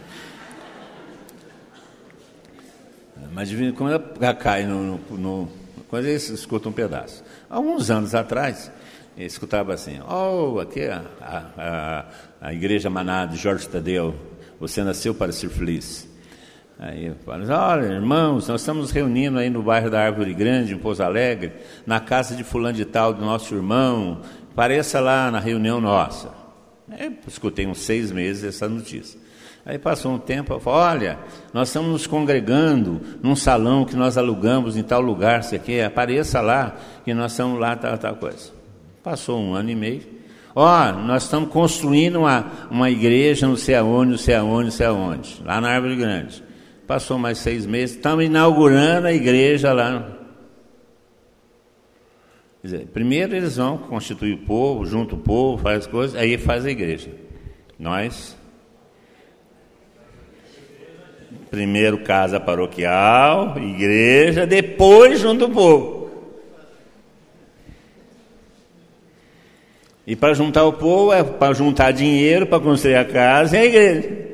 Mas 3.31 3.49
vez 3.49 3.71
em 3.71 3.75
quando 3.75 4.03
ela 4.19 4.33
cai 4.33 4.65
no, 4.65 4.97
no, 5.09 5.49
Quando 5.87 6.05
eles 6.05 6.29
escutam 6.29 6.71
um 6.71 6.73
pedaço. 6.73 7.23
Há 7.49 7.59
uns 7.59 7.89
anos 7.89 8.13
atrás, 8.13 8.71
eu 9.17 9.25
escutava 9.25 9.73
assim, 9.73 9.99
oh, 10.01 10.59
aqui 10.59 10.81
é 10.81 10.93
a, 10.93 11.45
a, 11.57 12.05
a 12.41 12.53
igreja 12.53 12.89
maná 12.89 13.25
de 13.25 13.37
Jorge 13.37 13.67
Tadeu, 13.69 14.15
você 14.59 14.83
nasceu 14.83 15.13
para 15.13 15.31
ser 15.31 15.49
feliz. 15.49 16.10
Aí 16.79 17.05
eu 17.05 17.15
falo, 17.23 17.45
olha, 17.47 17.85
irmãos, 17.85 18.47
nós 18.47 18.61
estamos 18.61 18.89
reunindo 18.91 19.37
aí 19.37 19.49
no 19.49 19.61
bairro 19.61 19.89
da 19.89 20.03
Árvore 20.03 20.33
Grande, 20.33 20.73
em 20.73 20.77
Pouso 20.77 21.03
Alegre, 21.03 21.53
na 21.85 21.99
casa 21.99 22.35
de 22.35 22.43
fulano 22.43 22.75
de 22.75 22.85
tal, 22.85 23.13
do 23.13 23.23
nosso 23.23 23.53
irmão, 23.53 24.21
pareça 24.55 24.99
lá 24.99 25.29
na 25.29 25.39
reunião 25.39 25.79
nossa. 25.79 26.31
Eu 26.99 27.13
escutei 27.27 27.67
uns 27.67 27.79
seis 27.79 28.11
meses 28.11 28.43
essa 28.43 28.67
notícia. 28.67 29.19
Aí 29.63 29.77
passou 29.77 30.13
um 30.13 30.17
tempo, 30.17 30.53
eu 30.53 30.59
falei, 30.59 30.79
olha, 30.79 31.19
nós 31.53 31.69
estamos 31.69 31.91
nos 31.91 32.07
congregando 32.07 32.99
num 33.21 33.35
salão 33.35 33.85
que 33.85 33.95
nós 33.95 34.17
alugamos 34.17 34.75
em 34.75 34.81
tal 34.81 35.01
lugar, 35.01 35.43
você 35.43 35.59
quer? 35.59 35.85
Apareça 35.85 36.41
lá, 36.41 36.75
que 37.05 37.13
nós 37.13 37.31
estamos 37.31 37.59
lá, 37.59 37.75
tal, 37.75 37.95
tal 37.97 38.15
coisa. 38.15 38.51
Passou 39.03 39.39
um 39.39 39.53
ano 39.53 39.69
e 39.69 39.75
meio. 39.75 40.01
Ó, 40.55 40.91
nós 40.93 41.23
estamos 41.23 41.49
construindo 41.49 42.17
uma, 42.17 42.51
uma 42.71 42.89
igreja 42.89 43.47
não 43.47 43.55
sei 43.55 43.75
aonde, 43.75 44.11
não 44.11 44.17
sei 44.17 44.35
aonde, 44.35 44.63
não 44.65 44.71
sei 44.71 44.85
aonde, 44.87 45.41
lá 45.45 45.61
na 45.61 45.69
Árvore 45.69 45.95
Grande. 45.95 46.43
Passou 46.91 47.17
mais 47.17 47.37
seis 47.37 47.65
meses, 47.65 47.95
estamos 47.95 48.25
inaugurando 48.25 49.07
a 49.07 49.13
igreja 49.13 49.71
lá. 49.71 50.11
Quer 52.61 52.67
dizer, 52.67 52.87
primeiro 52.87 53.33
eles 53.33 53.55
vão 53.55 53.77
constituir 53.77 54.33
o 54.33 54.39
povo, 54.39 54.85
junto 54.85 55.15
o 55.15 55.17
povo, 55.17 55.57
faz 55.63 55.85
as 55.85 55.87
coisas, 55.87 56.19
aí 56.19 56.37
faz 56.37 56.65
a 56.65 56.69
igreja. 56.69 57.09
Nós 57.79 58.35
Primeiro 61.49 61.99
casa 61.99 62.41
paroquial, 62.41 63.57
igreja, 63.57 64.45
depois 64.45 65.17
junto 65.17 65.45
o 65.45 65.49
povo. 65.49 66.11
E 70.05 70.13
para 70.13 70.33
juntar 70.33 70.65
o 70.65 70.73
povo 70.73 71.13
é 71.13 71.23
para 71.23 71.53
juntar 71.53 71.91
dinheiro 71.91 72.47
para 72.47 72.59
construir 72.59 72.95
a 72.95 73.05
casa 73.05 73.55
e 73.55 73.59
a 73.61 73.65
igreja. 73.65 74.30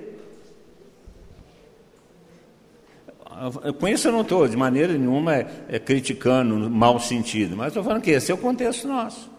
Com 3.79 3.87
isso 3.87 4.07
eu 4.07 4.11
não 4.11 4.21
estou 4.21 4.47
de 4.47 4.57
maneira 4.57 4.97
nenhuma 4.97 5.35
é, 5.35 5.47
é 5.69 5.79
criticando 5.79 6.55
no 6.55 6.69
mau 6.69 6.99
sentido, 6.99 7.55
mas 7.55 7.67
estou 7.67 7.83
falando 7.83 8.01
que 8.01 8.11
esse 8.11 8.31
é 8.31 8.35
o 8.35 8.37
contexto 8.37 8.87
nosso. 8.87 9.29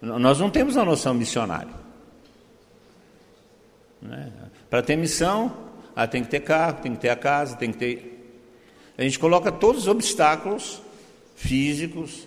Nós 0.00 0.40
não 0.40 0.50
temos 0.50 0.76
a 0.76 0.84
noção 0.84 1.14
missionária. 1.14 1.72
Né? 4.00 4.32
Para 4.68 4.82
ter 4.82 4.96
missão, 4.96 5.56
ah, 5.94 6.08
tem 6.08 6.24
que 6.24 6.30
ter 6.30 6.40
carro, 6.40 6.82
tem 6.82 6.94
que 6.94 7.00
ter 7.00 7.10
a 7.10 7.16
casa, 7.16 7.56
tem 7.56 7.70
que 7.70 7.78
ter. 7.78 8.42
A 8.98 9.02
gente 9.02 9.18
coloca 9.18 9.52
todos 9.52 9.82
os 9.82 9.88
obstáculos 9.88 10.82
físicos, 11.36 12.26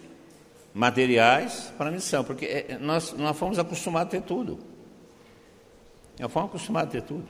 materiais 0.73 1.73
para 1.77 1.89
a 1.89 1.91
missão, 1.91 2.23
porque 2.23 2.45
é, 2.45 2.77
nós, 2.79 3.13
nós 3.13 3.37
fomos 3.37 3.59
acostumados 3.59 4.13
a 4.13 4.19
ter 4.19 4.25
tudo. 4.25 4.59
Nós 6.19 6.31
fomos 6.31 6.49
acostumados 6.49 6.89
a 6.89 6.91
ter 6.99 7.01
tudo. 7.01 7.27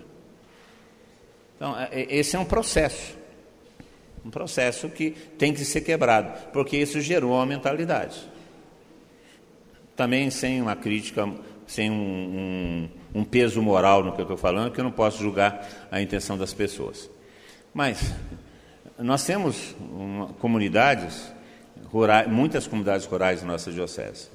Então, 1.55 1.79
é, 1.79 1.89
é, 1.91 2.15
esse 2.15 2.35
é 2.35 2.39
um 2.39 2.45
processo. 2.45 3.15
Um 4.25 4.29
processo 4.31 4.89
que 4.89 5.11
tem 5.37 5.53
que 5.53 5.63
ser 5.63 5.81
quebrado, 5.81 6.33
porque 6.51 6.75
isso 6.75 6.99
gerou 6.99 7.33
uma 7.33 7.45
mentalidade. 7.45 8.27
Também 9.95 10.29
sem 10.31 10.61
uma 10.61 10.75
crítica, 10.75 11.29
sem 11.67 11.91
um, 11.91 11.95
um 11.95 12.89
um 13.15 13.23
peso 13.23 13.61
moral 13.61 14.03
no 14.03 14.11
que 14.11 14.19
eu 14.19 14.23
estou 14.23 14.35
falando, 14.35 14.73
que 14.73 14.79
eu 14.79 14.83
não 14.83 14.91
posso 14.91 15.19
julgar 15.19 15.65
a 15.89 16.01
intenção 16.01 16.37
das 16.37 16.53
pessoas. 16.53 17.09
Mas 17.73 18.13
nós 18.99 19.25
temos 19.25 19.73
uma, 19.79 20.27
comunidades 20.33 21.31
rurais, 21.85 22.27
muitas 22.27 22.67
comunidades 22.67 23.05
rurais 23.05 23.41
na 23.41 23.53
nossa 23.53 23.71
diocese. 23.71 24.29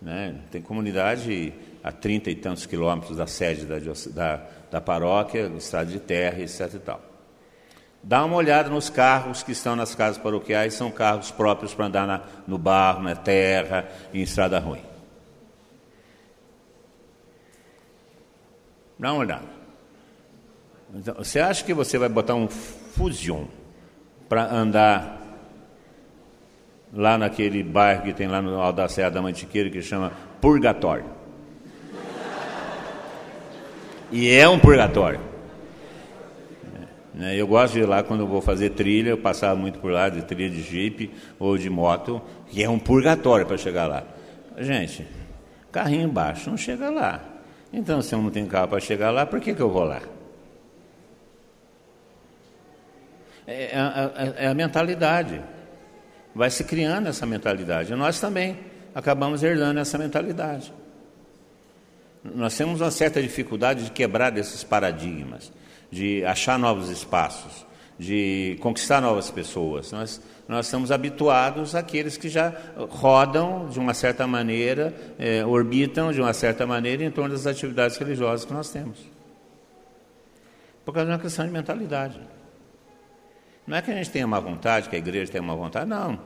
Né? 0.00 0.36
Tem 0.52 0.62
comunidade 0.62 1.52
a 1.82 1.90
trinta 1.90 2.30
e 2.30 2.36
tantos 2.36 2.66
quilômetros 2.66 3.16
da 3.16 3.26
sede 3.26 3.66
da, 3.66 3.78
da, 4.12 4.46
da 4.70 4.80
paróquia, 4.80 5.50
estrada 5.58 5.90
de 5.90 5.98
terra, 5.98 6.40
etc. 6.40 6.72
E 6.74 6.78
tal. 6.78 7.13
Dá 8.06 8.22
uma 8.22 8.36
olhada 8.36 8.68
nos 8.68 8.90
carros 8.90 9.42
que 9.42 9.52
estão 9.52 9.74
nas 9.74 9.94
casas 9.94 10.18
paroquiais, 10.18 10.74
são 10.74 10.90
carros 10.90 11.30
próprios 11.30 11.72
para 11.72 11.86
andar 11.86 12.06
na, 12.06 12.20
no 12.46 12.58
barro, 12.58 13.02
na 13.02 13.16
terra 13.16 13.88
em 14.12 14.20
estrada 14.20 14.58
ruim. 14.58 14.82
Dá 18.98 19.10
uma 19.10 19.20
olhada. 19.20 19.46
Então, 20.94 21.14
você 21.14 21.40
acha 21.40 21.64
que 21.64 21.72
você 21.72 21.96
vai 21.96 22.10
botar 22.10 22.34
um 22.34 22.46
Fusion 22.46 23.46
para 24.28 24.52
andar 24.52 25.22
lá 26.92 27.16
naquele 27.16 27.62
bairro 27.62 28.02
que 28.02 28.12
tem 28.12 28.28
lá 28.28 28.42
no 28.42 28.60
Alto 28.60 28.76
da 28.76 28.88
Serra 28.88 29.10
da 29.10 29.22
Mantiqueira 29.22 29.70
que 29.70 29.80
chama 29.80 30.12
Purgatório? 30.42 31.06
E 34.12 34.30
é 34.30 34.46
um 34.46 34.58
purgatório. 34.58 35.33
É, 37.20 37.36
eu 37.36 37.46
gosto 37.46 37.74
de 37.74 37.80
ir 37.80 37.86
lá 37.86 38.02
quando 38.02 38.26
vou 38.26 38.40
fazer 38.40 38.70
trilha, 38.70 39.10
eu 39.10 39.18
passava 39.18 39.54
muito 39.54 39.78
por 39.78 39.92
lá, 39.92 40.08
de 40.08 40.22
trilha 40.22 40.50
de 40.50 40.62
jipe 40.62 41.12
ou 41.38 41.56
de 41.56 41.70
moto, 41.70 42.20
que 42.48 42.62
é 42.62 42.68
um 42.68 42.78
purgatório 42.78 43.46
para 43.46 43.56
chegar 43.56 43.86
lá. 43.86 44.02
Gente, 44.58 45.06
carrinho 45.70 46.08
baixo 46.08 46.50
não 46.50 46.56
chega 46.56 46.90
lá. 46.90 47.22
Então, 47.72 48.00
se 48.02 48.14
eu 48.14 48.22
não 48.22 48.30
tenho 48.30 48.46
carro 48.46 48.68
para 48.68 48.80
chegar 48.80 49.10
lá, 49.10 49.26
por 49.26 49.40
que, 49.40 49.54
que 49.54 49.60
eu 49.60 49.70
vou 49.70 49.84
lá? 49.84 50.00
É, 53.46 53.64
é, 53.64 53.78
é, 54.38 54.44
é 54.44 54.46
a 54.46 54.54
mentalidade. 54.54 55.40
Vai 56.34 56.50
se 56.50 56.64
criando 56.64 57.08
essa 57.08 57.26
mentalidade. 57.26 57.94
Nós 57.94 58.20
também 58.20 58.58
acabamos 58.94 59.42
herdando 59.42 59.78
essa 59.78 59.98
mentalidade. 59.98 60.72
Nós 62.24 62.56
temos 62.56 62.80
uma 62.80 62.90
certa 62.90 63.20
dificuldade 63.20 63.84
de 63.84 63.90
quebrar 63.90 64.36
esses 64.38 64.64
paradigmas, 64.64 65.52
de 65.94 66.24
achar 66.24 66.58
novos 66.58 66.90
espaços, 66.90 67.64
de 67.98 68.58
conquistar 68.60 69.00
novas 69.00 69.30
pessoas. 69.30 69.92
Nós 69.92 70.20
nós 70.46 70.66
estamos 70.66 70.92
habituados 70.92 71.74
àqueles 71.74 72.18
que 72.18 72.28
já 72.28 72.52
rodam 72.76 73.66
de 73.68 73.78
uma 73.78 73.94
certa 73.94 74.26
maneira, 74.26 74.94
é, 75.18 75.44
orbitam 75.44 76.12
de 76.12 76.20
uma 76.20 76.34
certa 76.34 76.66
maneira 76.66 77.02
em 77.02 77.10
torno 77.10 77.30
das 77.30 77.46
atividades 77.46 77.96
religiosas 77.96 78.44
que 78.44 78.52
nós 78.52 78.70
temos. 78.70 78.98
Por 80.84 80.92
causa 80.92 81.06
de 81.06 81.12
uma 81.12 81.18
questão 81.18 81.46
de 81.46 81.50
mentalidade. 81.50 82.20
Não 83.66 83.74
é 83.74 83.80
que 83.80 83.90
a 83.90 83.94
gente 83.94 84.10
tenha 84.10 84.26
má 84.26 84.38
vontade, 84.38 84.90
que 84.90 84.96
a 84.96 84.98
igreja 84.98 85.32
tenha 85.32 85.42
má 85.42 85.54
vontade, 85.54 85.88
não. 85.88 86.20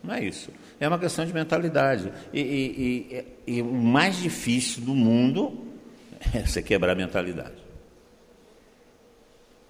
Não 0.00 0.14
é 0.14 0.22
isso. 0.22 0.52
É 0.78 0.86
uma 0.86 0.98
questão 0.98 1.26
de 1.26 1.34
mentalidade. 1.34 2.12
E, 2.32 2.40
e, 2.40 3.24
e, 3.48 3.56
e 3.58 3.62
o 3.62 3.72
mais 3.72 4.16
difícil 4.16 4.82
do 4.82 4.94
mundo 4.94 5.66
é 6.32 6.46
você 6.46 6.62
quebrar 6.62 6.92
a 6.92 6.94
mentalidade. 6.94 7.65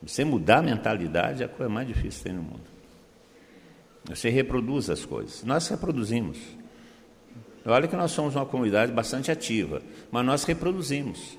Você 0.03 0.25
mudar 0.25 0.59
a 0.59 0.63
mentalidade 0.63 1.43
é 1.43 1.47
a 1.47 1.49
coisa 1.49 1.73
mais 1.73 1.87
difícil 1.89 2.19
que 2.19 2.25
tem 2.25 2.33
no 2.33 2.43
mundo. 2.43 2.77
Você 4.05 4.29
reproduz 4.29 4.89
as 4.89 5.05
coisas. 5.05 5.43
Nós 5.43 5.67
reproduzimos. 5.69 6.39
Olha 7.65 7.89
que 7.89 7.97
nós 7.97 8.13
somos 8.13 8.37
uma 8.37 8.47
comunidade 8.47 8.93
bastante 8.93 9.31
ativa, 9.31 9.83
mas 10.11 10.25
nós 10.25 10.45
reproduzimos. 10.45 11.37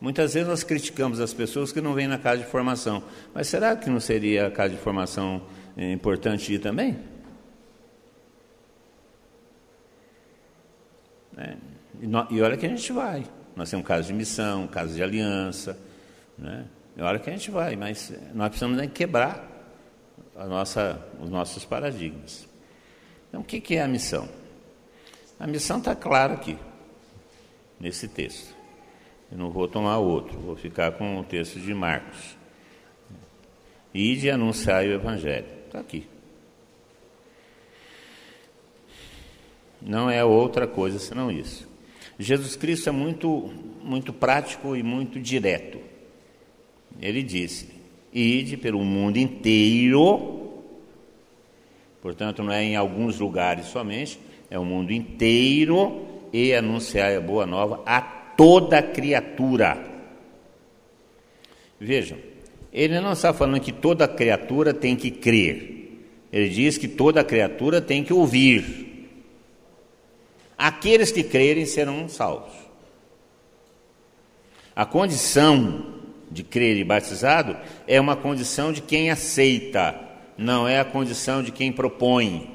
Muitas 0.00 0.34
vezes 0.34 0.48
nós 0.48 0.64
criticamos 0.64 1.20
as 1.20 1.32
pessoas 1.32 1.72
que 1.72 1.80
não 1.80 1.94
vêm 1.94 2.08
na 2.08 2.18
casa 2.18 2.42
de 2.42 2.48
formação. 2.50 3.02
Mas 3.32 3.46
será 3.46 3.76
que 3.76 3.88
não 3.88 4.00
seria 4.00 4.48
a 4.48 4.50
casa 4.50 4.74
de 4.74 4.80
formação 4.80 5.42
eh, 5.76 5.92
importante 5.92 6.52
ir 6.52 6.58
também? 6.58 6.98
É. 11.36 11.56
E, 12.30 12.42
olha 12.42 12.56
que 12.56 12.66
a 12.66 12.68
gente 12.68 12.92
vai. 12.92 13.24
Nós 13.54 13.70
temos 13.70 13.86
casa 13.86 14.08
de 14.08 14.12
missão, 14.12 14.66
casa 14.66 14.94
de 14.94 15.02
aliança. 15.02 15.78
Né? 16.36 16.64
E 16.96 17.02
olha 17.02 17.18
que 17.18 17.28
a 17.28 17.32
gente 17.32 17.50
vai, 17.50 17.76
mas 17.76 18.12
nós 18.32 18.48
precisamos 18.48 18.76
né, 18.76 18.86
quebrar 18.86 19.50
a 20.36 20.46
nossa, 20.46 21.04
os 21.20 21.28
nossos 21.28 21.64
paradigmas. 21.64 22.46
Então, 23.28 23.40
o 23.40 23.44
que, 23.44 23.60
que 23.60 23.76
é 23.76 23.82
a 23.82 23.88
missão? 23.88 24.28
A 25.38 25.46
missão 25.46 25.78
está 25.78 25.94
clara 25.94 26.34
aqui, 26.34 26.56
nesse 27.80 28.06
texto. 28.06 28.54
Eu 29.30 29.38
não 29.38 29.50
vou 29.50 29.66
tomar 29.66 29.98
outro, 29.98 30.38
vou 30.38 30.56
ficar 30.56 30.92
com 30.92 31.18
o 31.18 31.24
texto 31.24 31.58
de 31.58 31.74
Marcos. 31.74 32.36
Ide 33.92 34.30
anunciar 34.30 34.84
o 34.84 34.92
Evangelho. 34.92 35.46
Está 35.66 35.80
aqui. 35.80 36.06
Não 39.80 40.08
é 40.08 40.24
outra 40.24 40.66
coisa 40.66 40.98
senão 40.98 41.30
isso. 41.30 41.68
Jesus 42.18 42.56
Cristo 42.56 42.88
é 42.88 42.92
muito, 42.92 43.52
muito 43.82 44.12
prático 44.12 44.76
e 44.76 44.82
muito 44.82 45.20
direto. 45.20 45.78
Ele 47.00 47.22
disse: 47.22 47.68
Ide 48.12 48.56
pelo 48.56 48.80
mundo 48.84 49.16
inteiro, 49.16 50.62
portanto, 52.00 52.42
não 52.42 52.52
é 52.52 52.62
em 52.62 52.76
alguns 52.76 53.18
lugares 53.18 53.66
somente, 53.66 54.18
é 54.50 54.58
o 54.58 54.64
mundo 54.64 54.92
inteiro, 54.92 56.06
e 56.32 56.54
anunciar 56.54 57.16
a 57.16 57.20
boa 57.20 57.46
nova 57.46 57.82
a 57.86 58.00
toda 58.00 58.82
criatura. 58.82 59.92
Vejam, 61.78 62.18
ele 62.72 63.00
não 63.00 63.12
está 63.12 63.32
falando 63.32 63.60
que 63.60 63.72
toda 63.72 64.08
criatura 64.08 64.74
tem 64.74 64.96
que 64.96 65.10
crer, 65.10 66.00
ele 66.32 66.48
diz 66.48 66.76
que 66.76 66.88
toda 66.88 67.22
criatura 67.22 67.80
tem 67.80 68.02
que 68.02 68.12
ouvir. 68.12 68.84
Aqueles 70.56 71.12
que 71.12 71.22
crerem 71.22 71.66
serão 71.66 72.08
salvos. 72.08 72.52
A 74.74 74.84
condição 74.84 76.03
de 76.34 76.42
crer 76.42 76.76
e 76.76 76.84
batizado 76.84 77.56
é 77.86 78.00
uma 78.00 78.16
condição 78.16 78.72
de 78.72 78.82
quem 78.82 79.08
aceita, 79.08 79.98
não 80.36 80.66
é 80.66 80.80
a 80.80 80.84
condição 80.84 81.42
de 81.42 81.52
quem 81.52 81.70
propõe. 81.72 82.50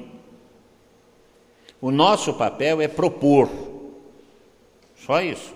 O 1.80 1.90
nosso 1.90 2.34
papel 2.34 2.82
é 2.82 2.86
propor, 2.86 3.50
só 4.94 5.22
isso. 5.22 5.54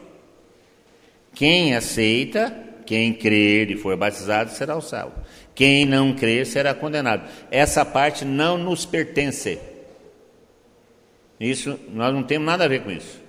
Quem 1.34 1.76
aceita, 1.76 2.56
quem 2.86 3.12
crer 3.12 3.70
e 3.70 3.76
for 3.76 3.94
batizado 3.94 4.50
será 4.50 4.74
o 4.74 4.80
salvo. 4.80 5.14
Quem 5.54 5.84
não 5.84 6.14
crer 6.14 6.46
será 6.46 6.74
condenado. 6.74 7.28
Essa 7.50 7.84
parte 7.84 8.24
não 8.24 8.56
nos 8.56 8.86
pertence. 8.86 9.58
Isso, 11.38 11.78
nós 11.90 12.14
não 12.14 12.22
temos 12.22 12.46
nada 12.46 12.64
a 12.64 12.68
ver 12.68 12.82
com 12.82 12.90
isso. 12.90 13.22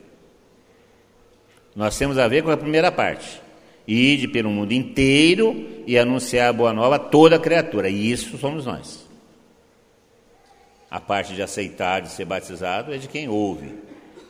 Nós 1.75 1.97
temos 1.97 2.17
a 2.17 2.27
ver 2.27 2.43
com 2.43 2.51
a 2.51 2.57
primeira 2.57 2.91
parte. 2.91 3.44
Ide 3.87 4.27
pelo 4.27 4.49
mundo 4.49 4.71
inteiro 4.71 5.83
e 5.85 5.97
anunciar 5.97 6.49
a 6.49 6.53
boa 6.53 6.73
nova 6.73 6.95
a 6.95 6.99
toda 6.99 7.39
criatura. 7.39 7.89
E 7.89 8.11
isso 8.11 8.37
somos 8.37 8.65
nós. 8.65 9.05
A 10.89 10.99
parte 10.99 11.35
de 11.35 11.41
aceitar, 11.41 12.01
de 12.01 12.09
ser 12.09 12.25
batizado, 12.25 12.93
é 12.93 12.97
de 12.97 13.07
quem 13.07 13.29
ouve. 13.29 13.75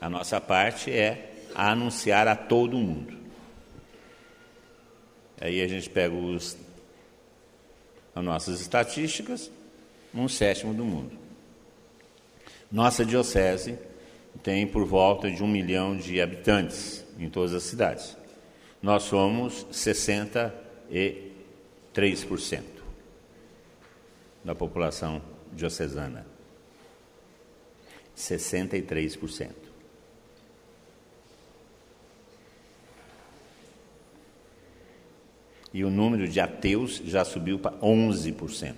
A 0.01 0.09
nossa 0.09 0.41
parte 0.41 0.91
é 0.91 1.31
anunciar 1.53 2.27
a 2.27 2.35
todo 2.35 2.77
mundo. 2.77 3.15
Aí 5.39 5.61
a 5.61 5.67
gente 5.67 5.89
pega 5.89 6.13
os, 6.13 6.57
as 8.13 8.23
nossas 8.23 8.59
estatísticas, 8.59 9.49
um 10.13 10.27
sétimo 10.27 10.73
do 10.73 10.83
mundo. 10.83 11.17
Nossa 12.69 13.05
diocese 13.05 13.77
tem 14.43 14.67
por 14.67 14.85
volta 14.85 15.31
de 15.31 15.41
um 15.41 15.47
milhão 15.47 15.95
de 15.95 16.19
habitantes 16.19 17.05
em 17.17 17.29
todas 17.29 17.53
as 17.53 17.63
cidades 17.63 18.17
nós 18.85 19.01
somos 19.01 19.65
63% 19.71 22.61
da 24.43 24.53
população 24.53 25.19
diocesana. 25.51 26.27
63%. 28.15 29.49
E 35.73 35.83
o 35.83 35.89
número 35.89 36.27
de 36.27 36.39
ateus 36.39 37.01
já 37.03 37.25
subiu 37.25 37.57
para 37.57 37.75
11%. 37.79 38.75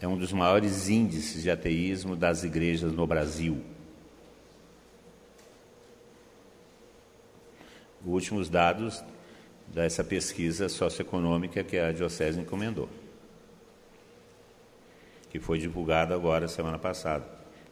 É 0.00 0.06
um 0.06 0.16
dos 0.16 0.32
maiores 0.32 0.88
índices 0.88 1.42
de 1.42 1.50
ateísmo 1.50 2.14
das 2.14 2.44
igrejas 2.44 2.92
no 2.92 3.08
Brasil. 3.08 3.60
Últimos 8.06 8.48
dados 8.48 9.04
dessa 9.68 10.04
pesquisa 10.04 10.68
socioeconômica 10.68 11.62
que 11.64 11.78
a 11.78 11.92
Diocese 11.92 12.38
encomendou, 12.38 12.88
que 15.30 15.40
foi 15.40 15.58
divulgada 15.58 16.14
agora 16.14 16.48
semana 16.48 16.78
passada, 16.78 17.26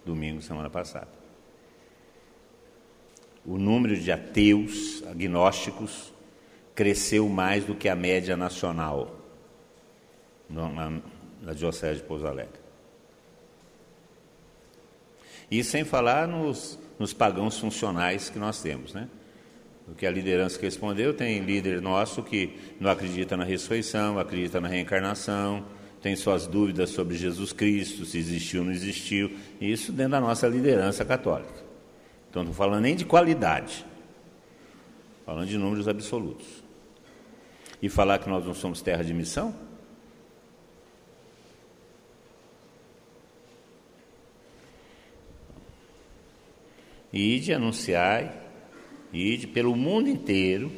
domingo 0.05 0.43
semana 0.43 0.69
passada. 0.69 1.09
O 3.47 3.59
número 3.59 3.97
de 3.97 4.11
ateus, 4.11 5.03
agnósticos, 5.07 6.13
cresceu 6.75 7.29
mais 7.29 7.65
do 7.65 7.75
que 7.75 7.89
a 7.89 7.95
média 7.95 8.37
nacional 8.37 9.15
na, 10.49 11.01
na 11.41 11.53
Diocese 11.53 12.01
de 12.01 12.07
Pouso 12.07 12.27
Alegre. 12.27 12.65
E 15.51 15.63
sem 15.63 15.85
falar 15.85 16.27
nos, 16.27 16.79
nos 16.99 17.13
pagãos 17.13 17.59
funcionais 17.59 18.31
que 18.31 18.39
nós 18.39 18.61
temos, 18.61 18.95
né? 18.95 19.09
O 19.87 19.95
que 19.95 20.07
a 20.07 20.11
liderança 20.11 20.61
respondeu, 20.61 21.13
tem 21.13 21.41
líder 21.41 21.81
nosso 21.81 22.23
que 22.23 22.59
não 22.81 22.91
acredita 22.91 23.37
na 23.37 23.45
ressurreição, 23.45 24.19
acredita 24.19 24.61
na 24.61 24.69
reencarnação, 24.69 25.65
tem 26.01 26.17
suas 26.17 26.47
dúvidas 26.47 26.91
sobre 26.91 27.17
Jesus 27.17 27.53
Cristo, 27.53 28.05
se 28.05 28.19
existiu 28.19 28.61
ou 28.61 28.67
não 28.67 28.73
existiu, 28.73 29.31
isso 29.61 29.93
dentro 29.93 30.13
da 30.13 30.21
nossa 30.21 30.47
liderança 30.49 31.05
católica. 31.05 31.65
Então, 32.31 32.43
não 32.43 32.51
estou 32.51 32.67
falando 32.67 32.83
nem 32.83 32.97
de 32.97 33.05
qualidade, 33.05 33.85
falando 35.25 35.49
de 35.49 35.57
números 35.57 35.87
absolutos. 35.87 36.47
E 37.81 37.89
falar 37.89 38.19
que 38.19 38.29
nós 38.29 38.45
não 38.45 38.55
somos 38.55 38.81
terra 38.81 39.05
de 39.05 39.13
missão? 39.13 39.55
E 47.13 47.39
de 47.39 47.53
Ide 49.15 49.47
pelo 49.47 49.77
mundo 49.77 50.09
inteiro 50.09 50.73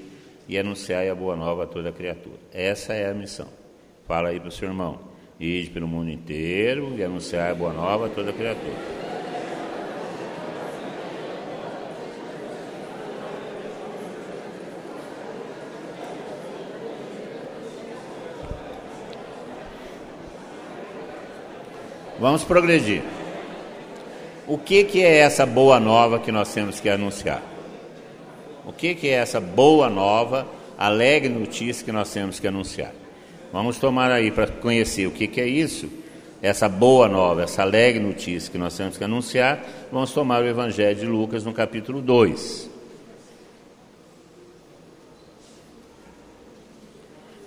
e 0.47 0.59
anunciai 0.59 1.09
a 1.09 1.15
boa 1.15 1.35
nova 1.35 1.65
a 1.65 1.67
toda 1.67 1.91
criatura. 1.91 2.37
Essa 2.53 2.93
é 2.93 3.11
a 3.11 3.15
missão. 3.15 3.49
Fala 4.07 4.29
aí 4.29 4.39
para 4.39 4.51
o 4.51 4.53
seu 4.53 4.69
irmão. 4.69 5.01
Ide 5.41 5.71
pelo 5.71 5.89
mundo 5.89 6.11
inteiro 6.11 6.95
e 6.99 7.03
anunciai 7.03 7.51
a 7.51 7.55
boa 7.55 7.73
nova 7.73 8.07
a 8.07 8.09
toda 8.11 8.35
criatura. 8.35 8.75
Vamos 22.19 22.45
progredir. 22.45 23.03
O 24.47 24.59
que, 24.59 24.85
que 24.85 25.03
é 25.03 25.19
essa 25.21 25.47
boa 25.47 25.81
nova 25.81 26.19
que 26.19 26.31
nós 26.31 26.53
temos 26.53 26.81
que 26.81 26.89
anunciar? 26.91 27.56
O 28.67 28.73
que, 28.73 28.97
que 28.97 29.09
é 29.09 29.13
essa 29.13 29.41
boa 29.41 29.89
nova, 29.89 30.45
alegre 30.77 31.29
notícia 31.29 31.85
que 31.85 31.93
nós 31.93 32.13
temos 32.13 32.41
que 32.41 32.49
anunciar? 32.49 32.93
Vamos 33.53 33.79
tomar 33.79 34.11
aí 34.11 34.33
para 34.33 34.49
conhecer 34.49 35.07
o 35.07 35.13
que, 35.13 35.29
que 35.29 35.41
é 35.41 35.47
isso, 35.47 35.89
essa 36.43 36.69
boa 36.69 37.09
nova, 37.09 37.45
essa 37.45 37.63
alegre 37.63 38.03
notícia 38.03 38.51
que 38.51 38.59
nós 38.59 38.77
temos 38.77 38.99
que 38.99 39.05
anunciar. 39.05 39.65
Vamos 39.93 40.13
tomar 40.13 40.43
o 40.43 40.47
Evangelho 40.47 40.99
de 40.99 41.07
Lucas 41.07 41.45
no 41.45 41.53
capítulo 41.53 42.03
2. 42.03 42.71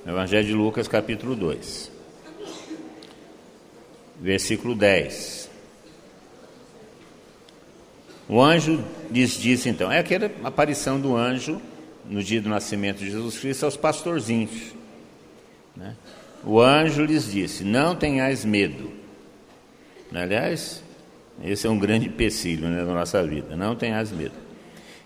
Evangelho 0.07 0.47
de 0.47 0.53
Lucas, 0.53 0.88
capítulo 0.88 1.36
2, 1.36 1.91
versículo 4.20 4.74
10. 4.74 5.39
O 8.30 8.41
anjo 8.41 8.82
lhes 9.11 9.32
disse 9.32 9.67
então, 9.67 9.91
é 9.91 9.99
aquela 9.99 10.32
aparição 10.43 10.99
do 10.99 11.17
anjo 11.17 11.59
no 12.07 12.23
dia 12.23 12.41
do 12.41 12.47
nascimento 12.47 12.99
de 12.99 13.11
Jesus 13.11 13.38
Cristo 13.39 13.65
aos 13.65 13.75
pastorzinhos. 13.75 14.73
Né? 15.75 15.95
O 16.45 16.61
anjo 16.61 17.03
lhes 17.03 17.32
disse: 17.32 17.63
Não 17.63 17.95
tenhais 17.95 18.45
medo, 18.45 18.99
Aliás, 20.13 20.84
esse 21.43 21.67
é 21.67 21.69
um 21.69 21.77
grande 21.77 22.07
empecilho 22.07 22.67
né, 22.67 22.84
na 22.84 22.93
nossa 22.93 23.23
vida. 23.23 23.55
Não 23.55 23.75
tenhas 23.75 24.11
medo. 24.11 24.34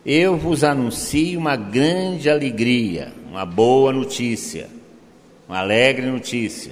Eu 0.05 0.37
vos 0.37 0.63
anuncio 0.63 1.39
uma 1.39 1.55
grande 1.55 2.29
alegria, 2.29 3.11
uma 3.29 3.45
boa 3.45 3.91
notícia, 3.91 4.69
uma 5.47 5.59
alegre 5.59 6.05
notícia. 6.05 6.71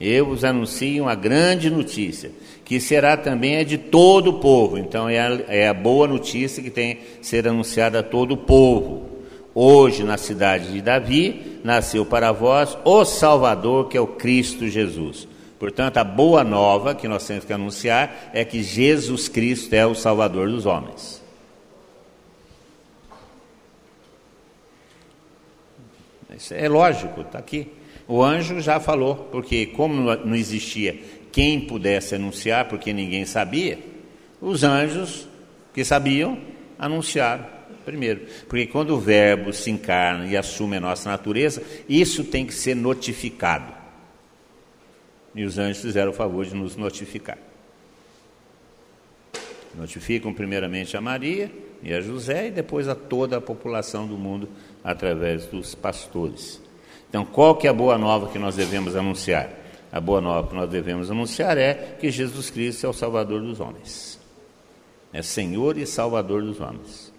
Eu 0.00 0.26
vos 0.26 0.44
anuncio 0.44 1.04
uma 1.04 1.14
grande 1.14 1.70
notícia, 1.70 2.30
que 2.64 2.80
será 2.80 3.16
também 3.16 3.58
a 3.58 3.64
de 3.64 3.76
todo 3.76 4.30
o 4.30 4.40
povo. 4.40 4.78
Então 4.78 5.08
é 5.08 5.18
a, 5.18 5.40
é 5.48 5.68
a 5.68 5.74
boa 5.74 6.08
notícia 6.08 6.62
que 6.62 6.70
tem 6.70 6.98
ser 7.20 7.46
anunciada 7.46 8.00
a 8.00 8.02
todo 8.02 8.32
o 8.32 8.38
povo. 8.38 9.10
Hoje, 9.54 10.02
na 10.02 10.16
cidade 10.16 10.72
de 10.72 10.82
Davi, 10.82 11.60
nasceu 11.62 12.04
para 12.04 12.32
vós 12.32 12.76
o 12.84 13.04
Salvador, 13.04 13.88
que 13.88 13.96
é 13.96 14.00
o 14.00 14.06
Cristo 14.06 14.66
Jesus. 14.66 15.28
Portanto, 15.58 15.98
a 15.98 16.04
boa 16.04 16.42
nova 16.42 16.94
que 16.94 17.06
nós 17.06 17.24
temos 17.26 17.44
que 17.44 17.52
anunciar 17.52 18.30
é 18.32 18.44
que 18.44 18.62
Jesus 18.62 19.28
Cristo 19.28 19.72
é 19.72 19.86
o 19.86 19.94
Salvador 19.94 20.48
dos 20.48 20.66
homens. 20.66 21.22
Isso 26.36 26.52
é 26.52 26.68
lógico, 26.68 27.20
está 27.20 27.38
aqui. 27.38 27.68
O 28.08 28.22
anjo 28.22 28.60
já 28.60 28.80
falou, 28.80 29.28
porque 29.30 29.66
como 29.66 30.14
não 30.16 30.34
existia 30.34 30.98
quem 31.34 31.60
pudesse 31.60 32.14
anunciar, 32.14 32.68
porque 32.68 32.92
ninguém 32.92 33.26
sabia, 33.26 33.80
os 34.40 34.62
anjos 34.62 35.26
que 35.72 35.84
sabiam 35.84 36.38
anunciaram 36.78 37.44
primeiro. 37.84 38.26
Porque 38.48 38.66
quando 38.66 38.94
o 38.94 39.00
Verbo 39.00 39.52
se 39.52 39.68
encarna 39.68 40.26
e 40.26 40.36
assume 40.36 40.76
a 40.76 40.80
nossa 40.80 41.10
natureza, 41.10 41.60
isso 41.88 42.22
tem 42.22 42.46
que 42.46 42.54
ser 42.54 42.76
notificado. 42.76 43.74
E 45.34 45.44
os 45.44 45.58
anjos 45.58 45.82
fizeram 45.82 46.12
o 46.12 46.14
favor 46.14 46.46
de 46.46 46.54
nos 46.54 46.76
notificar. 46.76 47.36
Notificam 49.74 50.32
primeiramente 50.32 50.96
a 50.96 51.00
Maria 51.00 51.50
e 51.82 51.92
a 51.92 52.00
José 52.00 52.46
e 52.46 52.50
depois 52.52 52.88
a 52.88 52.94
toda 52.94 53.38
a 53.38 53.40
população 53.40 54.06
do 54.06 54.16
mundo 54.16 54.48
através 54.84 55.46
dos 55.46 55.74
pastores. 55.74 56.62
Então, 57.08 57.24
qual 57.24 57.56
que 57.56 57.66
é 57.66 57.70
a 57.70 57.74
boa 57.74 57.98
nova 57.98 58.28
que 58.28 58.38
nós 58.38 58.54
devemos 58.54 58.94
anunciar? 58.94 59.63
A 59.94 60.00
boa 60.00 60.20
nova 60.20 60.48
que 60.48 60.56
nós 60.56 60.68
devemos 60.68 61.08
anunciar 61.08 61.56
é 61.56 61.96
que 62.00 62.10
Jesus 62.10 62.50
Cristo 62.50 62.84
é 62.84 62.88
o 62.88 62.92
Salvador 62.92 63.40
dos 63.40 63.60
homens. 63.60 64.18
É 65.12 65.22
Senhor 65.22 65.78
e 65.78 65.86
Salvador 65.86 66.42
dos 66.42 66.60
homens. 66.60 67.12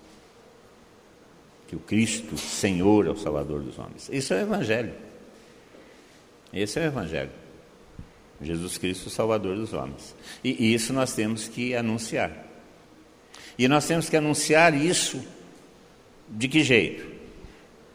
Que 1.70 1.76
o 1.78 1.80
Cristo, 1.80 2.38
Senhor, 2.38 3.08
é 3.08 3.12
o 3.12 3.16
Salvador 3.16 3.62
dos 3.62 3.80
homens. 3.80 4.10
Isso 4.12 4.34
é 4.34 4.40
o 4.40 4.42
Evangelho. 4.42 4.94
Esse 6.52 6.78
é 6.78 6.82
o 6.82 6.86
Evangelho. 6.88 7.30
Jesus 8.42 8.78
Cristo, 8.78 9.10
Salvador 9.10 9.56
dos 9.56 9.72
homens. 9.72 10.14
E 10.44 10.74
isso 10.74 10.92
nós 10.92 11.16
temos 11.16 11.48
que 11.48 11.74
anunciar. 11.74 12.46
E 13.58 13.70
nós 13.70 13.88
temos 13.88 14.10
que 14.10 14.18
anunciar 14.18 14.76
isso 14.76 15.26
de 16.28 16.50
que 16.50 16.62
jeito? 16.62 17.08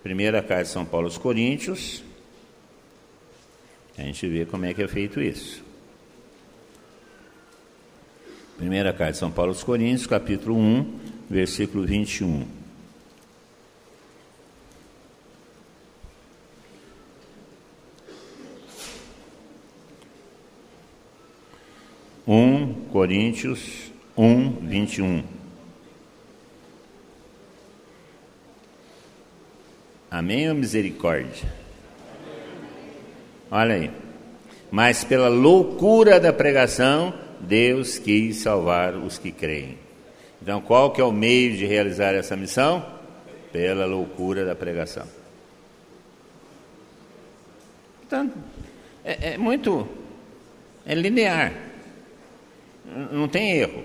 Primeira 0.03 0.43
carta 0.43 0.65
de 0.65 0.71
São 0.71 0.87
Paulo 0.87 1.07
aos 1.07 1.19
Coríntios. 1.19 2.03
A 4.01 4.03
gente 4.03 4.27
vê 4.27 4.47
como 4.47 4.65
é 4.65 4.73
que 4.73 4.83
é 4.83 4.89
feito 4.89 5.21
isso. 5.21 5.63
Primeira 8.57 8.95
carta 8.95 9.13
de 9.13 9.19
São 9.19 9.31
Paulo 9.31 9.51
aos 9.51 9.63
Coríntios, 9.63 10.07
capítulo 10.07 10.57
1, 10.57 11.01
versículo 11.29 11.87
21. 11.87 12.47
Um 22.27 22.73
Coríntios 22.91 23.93
um, 24.17 24.51
vinte 24.67 24.97
e 24.97 25.03
um. 25.03 25.23
Amém 30.11 30.49
ou 30.49 30.55
misericórdia? 30.55 31.60
Olha 33.51 33.75
aí. 33.75 33.91
Mas 34.71 35.03
pela 35.03 35.29
loucura 35.29 36.21
da 36.21 36.33
pregação, 36.33 37.13
Deus 37.41 37.99
quis 37.99 38.37
salvar 38.37 38.95
os 38.95 39.19
que 39.19 39.33
creem. 39.33 39.77
Então, 40.41 40.61
qual 40.61 40.91
que 40.93 41.01
é 41.01 41.05
o 41.05 41.13
meio 41.13 41.57
de 41.57 41.67
realizar 41.67 42.15
essa 42.15 42.37
missão? 42.37 42.85
Pela 43.53 43.85
loucura 43.85 44.45
da 44.45 44.55
pregação. 44.55 45.07
Então, 48.07 48.33
é, 49.05 49.33
é 49.33 49.39
muito, 49.39 49.87
é 50.87 50.95
linear. 50.95 51.53
Não 53.13 53.29
tem 53.29 53.53
erro. 53.53 53.85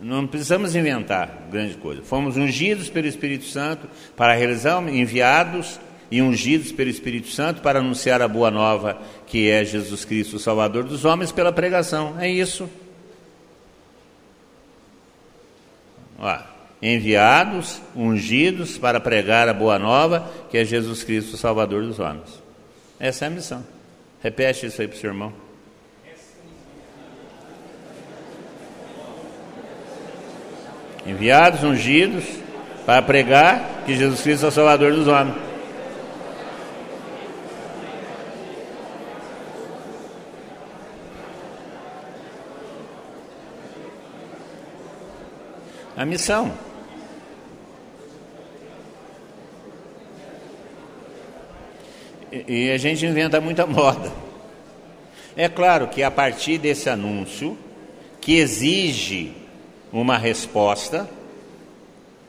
Não 0.00 0.26
precisamos 0.26 0.74
inventar 0.74 1.48
grande 1.50 1.76
coisa. 1.76 2.02
Fomos 2.02 2.36
ungidos 2.36 2.88
pelo 2.88 3.06
Espírito 3.06 3.44
Santo 3.44 3.86
para 4.16 4.32
realizar, 4.32 4.82
enviados 4.88 5.78
e 6.10 6.20
ungidos 6.20 6.72
pelo 6.72 6.90
Espírito 6.90 7.28
Santo 7.28 7.62
para 7.62 7.78
anunciar 7.78 8.20
a 8.20 8.28
boa 8.28 8.50
nova, 8.50 9.00
que 9.26 9.48
é 9.48 9.64
Jesus 9.64 10.04
Cristo, 10.04 10.36
o 10.36 10.40
Salvador 10.40 10.84
dos 10.84 11.04
homens, 11.04 11.30
pela 11.30 11.52
pregação. 11.52 12.16
É 12.18 12.28
isso. 12.28 12.68
Ó, 16.18 16.38
enviados, 16.82 17.80
ungidos 17.94 18.76
para 18.76 19.00
pregar 19.00 19.48
a 19.48 19.54
boa 19.54 19.78
nova, 19.78 20.30
que 20.50 20.58
é 20.58 20.64
Jesus 20.64 21.04
Cristo, 21.04 21.34
o 21.34 21.38
Salvador 21.38 21.84
dos 21.84 21.98
homens. 21.98 22.42
Essa 22.98 23.26
é 23.26 23.28
a 23.28 23.30
missão. 23.30 23.64
Repete 24.22 24.66
isso 24.66 24.80
aí 24.80 24.88
para 24.88 24.96
o 24.96 25.00
seu 25.00 25.10
irmão. 25.10 25.32
enviados, 31.06 31.62
ungidos, 31.62 32.24
para 32.86 33.02
pregar 33.02 33.82
que 33.86 33.94
Jesus 33.94 34.20
Cristo 34.20 34.46
é 34.46 34.48
o 34.48 34.52
Salvador 34.52 34.92
dos 34.92 35.06
homens. 35.06 35.49
A 46.00 46.06
missão. 46.06 46.50
E, 52.32 52.44
e 52.48 52.70
a 52.70 52.78
gente 52.78 53.04
inventa 53.04 53.38
muita 53.38 53.66
moda. 53.68 54.10
É 55.36 55.46
claro 55.46 55.88
que 55.88 56.02
a 56.02 56.10
partir 56.10 56.56
desse 56.56 56.88
anúncio, 56.88 57.54
que 58.18 58.38
exige 58.38 59.32
uma 59.92 60.16
resposta, 60.16 61.06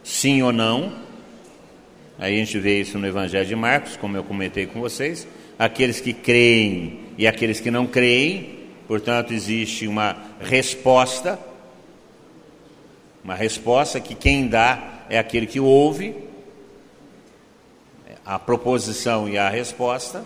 sim 0.03 0.41
ou 0.41 0.51
não. 0.51 0.91
Aí 2.19 2.36
a 2.36 2.38
gente 2.39 2.59
vê 2.59 2.82
isso 2.82 2.99
no 2.99 3.07
Evangelho 3.07 3.47
de 3.47 3.55
Marcos, 3.55 3.95
como 3.95 4.17
eu 4.17 4.24
comentei 4.26 4.67
com 4.67 4.82
vocês. 4.82 5.26
Aqueles 5.57 6.01
que 6.01 6.11
creem 6.11 7.05
e 7.17 7.26
aqueles 7.26 7.61
que 7.61 7.72
não 7.72 7.88
creem, 7.88 8.67
portanto, 8.86 9.34
existe 9.34 9.88
uma 9.88 10.17
resposta. 10.41 11.39
Uma 13.24 13.36
resposta 13.36 13.99
que 13.99 14.15
quem 14.15 14.47
dá 14.47 15.05
é 15.09 15.17
aquele 15.17 15.45
que 15.45 15.59
ouve 15.59 16.15
a 18.26 18.39
proposição 18.39 19.28
e 19.28 19.38
a 19.38 19.49
resposta. 19.49 20.24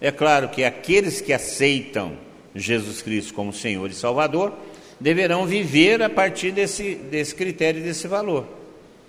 É 0.00 0.10
claro 0.10 0.48
que 0.48 0.64
aqueles 0.64 1.20
que 1.20 1.32
aceitam 1.32 2.12
Jesus 2.54 3.02
Cristo 3.02 3.34
como 3.34 3.52
Senhor 3.52 3.88
e 3.90 3.94
Salvador 3.94 4.52
deverão 5.00 5.46
viver 5.46 6.02
a 6.02 6.08
partir 6.08 6.52
desse, 6.52 6.94
desse 6.94 7.34
critério 7.34 7.80
e 7.80 7.84
desse 7.84 8.06
valor. 8.06 8.46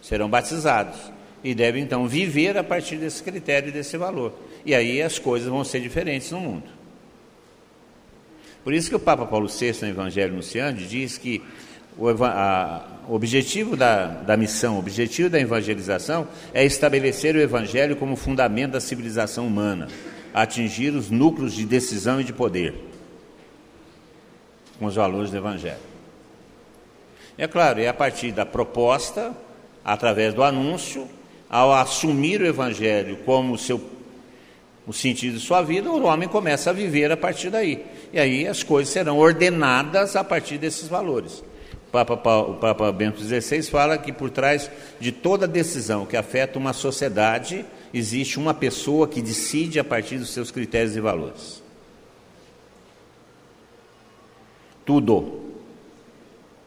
Serão 0.01 0.29
batizados 0.29 0.97
e 1.43 1.53
devem 1.53 1.83
então 1.83 2.07
viver 2.07 2.57
a 2.57 2.63
partir 2.63 2.97
desse 2.97 3.23
critério 3.23 3.69
e 3.69 3.71
desse 3.71 3.97
valor. 3.97 4.33
E 4.65 4.73
aí 4.73 5.01
as 5.01 5.19
coisas 5.19 5.47
vão 5.47 5.63
ser 5.63 5.81
diferentes 5.81 6.31
no 6.31 6.39
mundo. 6.39 6.77
Por 8.63 8.73
isso 8.73 8.89
que 8.89 8.95
o 8.95 8.99
Papa 8.99 9.25
Paulo 9.25 9.47
VI, 9.47 9.73
no 9.81 9.87
Evangelho 9.87 10.33
Nunciante, 10.33 10.85
diz 10.85 11.17
que 11.17 11.41
a, 12.21 12.85
o 13.07 13.15
objetivo 13.15 13.75
da, 13.75 14.07
da 14.07 14.35
missão, 14.35 14.75
o 14.75 14.79
objetivo 14.79 15.29
da 15.29 15.39
evangelização 15.39 16.27
é 16.53 16.65
estabelecer 16.65 17.35
o 17.35 17.39
Evangelho 17.39 17.95
como 17.95 18.15
fundamento 18.15 18.73
da 18.73 18.81
civilização 18.81 19.47
humana, 19.47 19.87
atingir 20.33 20.93
os 20.93 21.09
núcleos 21.09 21.53
de 21.53 21.65
decisão 21.65 22.19
e 22.19 22.23
de 22.23 22.33
poder 22.33 22.75
com 24.77 24.85
os 24.85 24.95
valores 24.95 25.31
do 25.31 25.37
Evangelho. 25.37 25.77
É 27.37 27.47
claro, 27.47 27.79
é 27.79 27.87
a 27.87 27.93
partir 27.93 28.31
da 28.31 28.45
proposta, 28.45 29.31
através 29.85 30.33
do 30.33 30.43
anúncio, 30.43 31.07
ao 31.49 31.73
assumir 31.73 32.41
o 32.41 32.45
Evangelho 32.45 33.17
como 33.25 33.57
seu 33.57 33.81
o 34.85 34.93
sentido 34.93 35.33
de 35.33 35.41
sua 35.41 35.61
vida, 35.61 35.91
o 35.91 36.05
homem 36.05 36.29
começa 36.29 36.69
a 36.69 36.73
viver 36.73 37.11
a 37.11 37.17
partir 37.17 37.49
daí. 37.49 37.85
E 38.13 38.17
aí 38.17 38.47
as 38.47 38.63
coisas 38.63 38.93
serão 38.93 39.17
ordenadas 39.17 40.15
a 40.15 40.23
partir 40.23 40.57
desses 40.57 40.87
valores. 40.87 41.43
Papa, 42.05 42.37
o 42.39 42.53
Papa 42.55 42.91
Bento 42.91 43.21
XVI 43.21 43.63
fala 43.63 43.97
que 43.97 44.11
por 44.11 44.29
trás 44.29 44.69
de 44.99 45.11
toda 45.11 45.47
decisão 45.47 46.05
que 46.05 46.17
afeta 46.17 46.59
uma 46.59 46.73
sociedade, 46.73 47.65
existe 47.93 48.39
uma 48.39 48.53
pessoa 48.53 49.07
que 49.07 49.21
decide 49.21 49.79
a 49.79 49.83
partir 49.83 50.17
dos 50.17 50.29
seus 50.29 50.51
critérios 50.51 50.95
e 50.95 50.99
valores. 50.99 51.63
Tudo. 54.85 55.41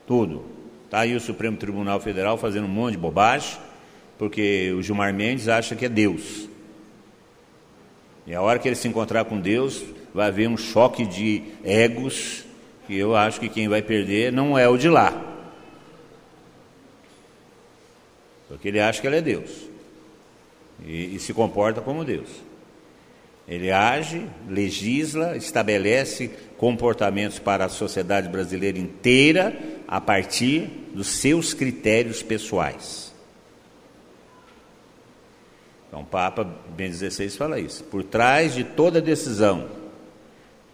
Tudo. 0.06 0.44
Está 0.84 1.00
aí 1.00 1.14
o 1.14 1.20
Supremo 1.20 1.56
Tribunal 1.56 2.00
Federal 2.00 2.36
fazendo 2.36 2.64
um 2.64 2.68
monte 2.68 2.92
de 2.92 2.98
bobagem, 2.98 3.58
porque 4.18 4.72
o 4.76 4.82
Gilmar 4.82 5.14
Mendes 5.14 5.48
acha 5.48 5.76
que 5.76 5.86
é 5.86 5.88
Deus. 5.88 6.48
E 8.26 8.34
a 8.34 8.42
hora 8.42 8.58
que 8.58 8.68
ele 8.68 8.76
se 8.76 8.88
encontrar 8.88 9.24
com 9.24 9.40
Deus, 9.40 9.82
vai 10.12 10.28
haver 10.28 10.48
um 10.48 10.56
choque 10.56 11.06
de 11.06 11.42
egos, 11.64 12.44
que 12.86 12.96
eu 12.96 13.14
acho 13.14 13.40
que 13.40 13.48
quem 13.48 13.68
vai 13.68 13.82
perder 13.82 14.32
não 14.32 14.58
é 14.58 14.68
o 14.68 14.76
de 14.76 14.88
lá. 14.88 15.19
Porque 18.61 18.68
ele 18.68 18.78
acha 18.78 19.00
que 19.00 19.06
ele 19.06 19.16
é 19.16 19.22
Deus. 19.22 19.50
E, 20.84 21.14
e 21.14 21.18
se 21.18 21.32
comporta 21.32 21.80
como 21.80 22.04
Deus. 22.04 22.28
Ele 23.48 23.72
age, 23.72 24.26
legisla, 24.46 25.34
estabelece 25.34 26.30
comportamentos 26.58 27.38
para 27.38 27.64
a 27.64 27.68
sociedade 27.70 28.28
brasileira 28.28 28.78
inteira 28.78 29.58
a 29.88 29.98
partir 29.98 30.68
dos 30.92 31.06
seus 31.06 31.54
critérios 31.54 32.22
pessoais. 32.22 33.14
Então, 35.88 36.02
o 36.02 36.04
Papa 36.04 36.44
Bento 36.76 36.96
XVI 36.96 37.30
fala 37.30 37.58
isso. 37.58 37.82
Por 37.84 38.04
trás 38.04 38.54
de 38.54 38.62
toda 38.62 39.00
decisão 39.00 39.68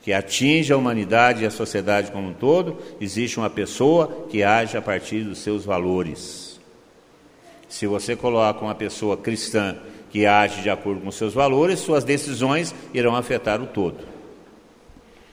que 0.03 0.13
atinge 0.13 0.73
a 0.73 0.77
humanidade 0.77 1.45
e 1.45 1.47
a 1.47 1.51
sociedade 1.53 2.11
como 2.11 2.31
um 2.31 2.35
todo, 2.35 2.83
existe 3.01 3.39
uma 3.39 3.49
pessoa 3.49 4.27
que 4.29 4.43
age 4.43 4.77
a 4.77 4.83
partir 4.83 5.23
dos 5.23 5.39
seus 5.39 5.65
valores. 5.65 6.46
Se 7.69 7.87
você 7.87 8.15
coloca 8.15 8.65
uma 8.65 8.75
pessoa 8.75 9.17
cristã 9.17 9.77
que 10.11 10.25
age 10.25 10.63
de 10.63 10.71
acordo 10.71 11.01
com 11.01 11.11
seus 11.11 11.35
valores, 11.35 11.81
suas 11.81 12.05
decisões 12.05 12.75
irão 12.95 13.15
afetar 13.15 13.61
o 13.61 13.67
todo. 13.67 13.99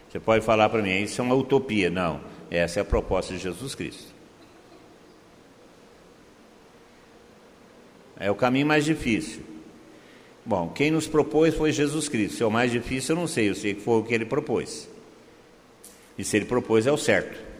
Você 0.10 0.20
pode 0.20 0.44
falar 0.44 0.70
para 0.70 0.82
mim, 0.82 1.02
isso 1.02 1.22
é 1.22 1.24
uma 1.24 1.36
utopia. 1.36 1.90
Não, 1.90 2.22
essa 2.50 2.80
é 2.80 2.82
a 2.82 2.86
proposta 2.86 3.34
de 3.34 3.40
Jesus 3.40 3.76
Cristo. 3.76 4.14
É 8.20 8.30
o 8.30 8.36
caminho 8.36 8.68
mais 8.68 8.86
difícil. 8.86 9.42
Bom, 10.46 10.70
quem 10.70 10.92
nos 10.92 11.08
propôs 11.08 11.56
foi 11.56 11.72
Jesus 11.72 12.10
Cristo. 12.10 12.38
Se 12.38 12.44
é 12.44 12.46
o 12.46 12.52
mais 12.52 12.72
difícil, 12.72 13.16
eu 13.16 13.20
não 13.20 13.28
sei, 13.28 13.50
eu 13.50 13.56
sei 13.56 13.74
que 13.74 13.82
foi 13.82 14.00
o 14.00 14.04
que 14.04 14.14
ele 14.14 14.26
propôs. 14.26 14.90
E 16.18 16.24
se 16.24 16.38
ele 16.38 16.46
propôs, 16.46 16.86
é 16.86 16.92
o 16.92 16.98
certo. 16.98 17.53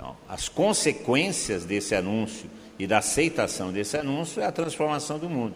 Então, 0.00 0.16
as 0.26 0.48
consequências 0.48 1.66
desse 1.66 1.94
anúncio 1.94 2.48
e 2.78 2.86
da 2.86 2.98
aceitação 2.98 3.70
desse 3.70 3.98
anúncio 3.98 4.40
é 4.40 4.46
a 4.46 4.50
transformação 4.50 5.18
do 5.18 5.28
mundo. 5.28 5.54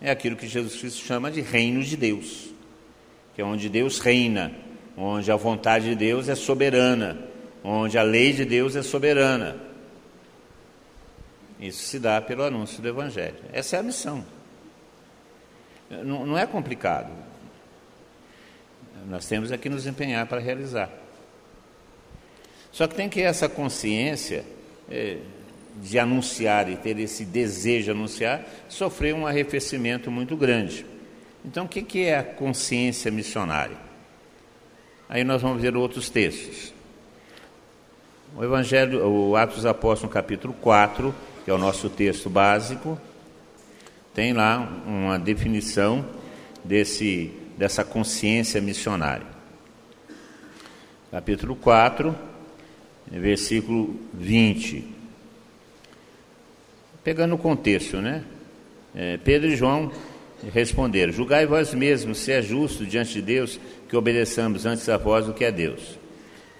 É 0.00 0.10
aquilo 0.10 0.34
que 0.34 0.48
Jesus 0.48 0.80
Cristo 0.80 1.04
chama 1.04 1.30
de 1.30 1.42
reino 1.42 1.82
de 1.82 1.94
Deus, 1.94 2.48
que 3.34 3.42
é 3.42 3.44
onde 3.44 3.68
Deus 3.68 3.98
reina, 3.98 4.50
onde 4.96 5.30
a 5.30 5.36
vontade 5.36 5.90
de 5.90 5.94
Deus 5.94 6.30
é 6.30 6.34
soberana, 6.34 7.18
onde 7.62 7.98
a 7.98 8.02
lei 8.02 8.32
de 8.32 8.46
Deus 8.46 8.76
é 8.76 8.82
soberana. 8.82 9.60
Isso 11.60 11.82
se 11.82 11.98
dá 11.98 12.18
pelo 12.18 12.42
anúncio 12.42 12.80
do 12.80 12.88
Evangelho. 12.88 13.36
Essa 13.52 13.76
é 13.76 13.80
a 13.80 13.82
missão. 13.82 14.24
Não, 15.90 16.24
não 16.24 16.38
é 16.38 16.46
complicado. 16.46 17.12
Nós 19.06 19.26
temos 19.26 19.50
que 19.50 19.68
nos 19.68 19.86
empenhar 19.86 20.24
para 20.26 20.40
realizar. 20.40 20.99
Só 22.72 22.86
que 22.86 22.94
tem 22.94 23.08
que 23.08 23.20
essa 23.20 23.48
consciência. 23.48 24.44
É, 24.88 25.18
de 25.76 25.98
anunciar 25.98 26.68
e 26.68 26.76
ter 26.76 26.98
esse 26.98 27.24
desejo 27.24 27.84
de 27.84 27.90
anunciar, 27.92 28.44
sofreu 28.68 29.16
um 29.16 29.26
arrefecimento 29.26 30.10
muito 30.10 30.36
grande. 30.36 30.84
Então, 31.44 31.64
o 31.64 31.68
que 31.68 32.04
é 32.04 32.18
a 32.18 32.24
consciência 32.24 33.10
missionária? 33.10 33.76
Aí 35.08 35.24
nós 35.24 35.42
vamos 35.42 35.60
ver 35.60 35.76
outros 35.76 36.10
textos. 36.10 36.72
O 38.36 38.44
Evangelho, 38.44 39.06
o 39.06 39.36
Atos 39.36 39.56
dos 39.56 39.66
Apóstolos, 39.66 40.12
capítulo 40.12 40.54
4, 40.54 41.14
que 41.44 41.50
é 41.50 41.54
o 41.54 41.58
nosso 41.58 41.88
texto 41.88 42.28
básico, 42.30 43.00
tem 44.14 44.32
lá 44.32 44.58
uma 44.86 45.18
definição 45.18 46.04
desse, 46.62 47.32
dessa 47.56 47.82
consciência 47.84 48.60
missionária. 48.60 49.26
Capítulo 51.10 51.56
4, 51.56 52.14
versículo 53.18 53.96
20 54.14 55.00
pegando 57.02 57.34
o 57.34 57.38
contexto, 57.38 57.96
né? 57.98 58.22
É, 58.94 59.16
Pedro 59.18 59.48
e 59.48 59.56
João 59.56 59.90
responderam: 60.52 61.12
Julgai 61.12 61.46
vós 61.46 61.72
mesmos 61.74 62.18
se 62.18 62.32
é 62.32 62.42
justo 62.42 62.84
diante 62.84 63.14
de 63.14 63.22
Deus 63.22 63.60
que 63.88 63.96
obedeçamos 63.96 64.66
antes 64.66 64.88
a 64.88 64.96
vós 64.96 65.26
do 65.26 65.34
que 65.34 65.44
a 65.44 65.50
Deus. 65.50 65.98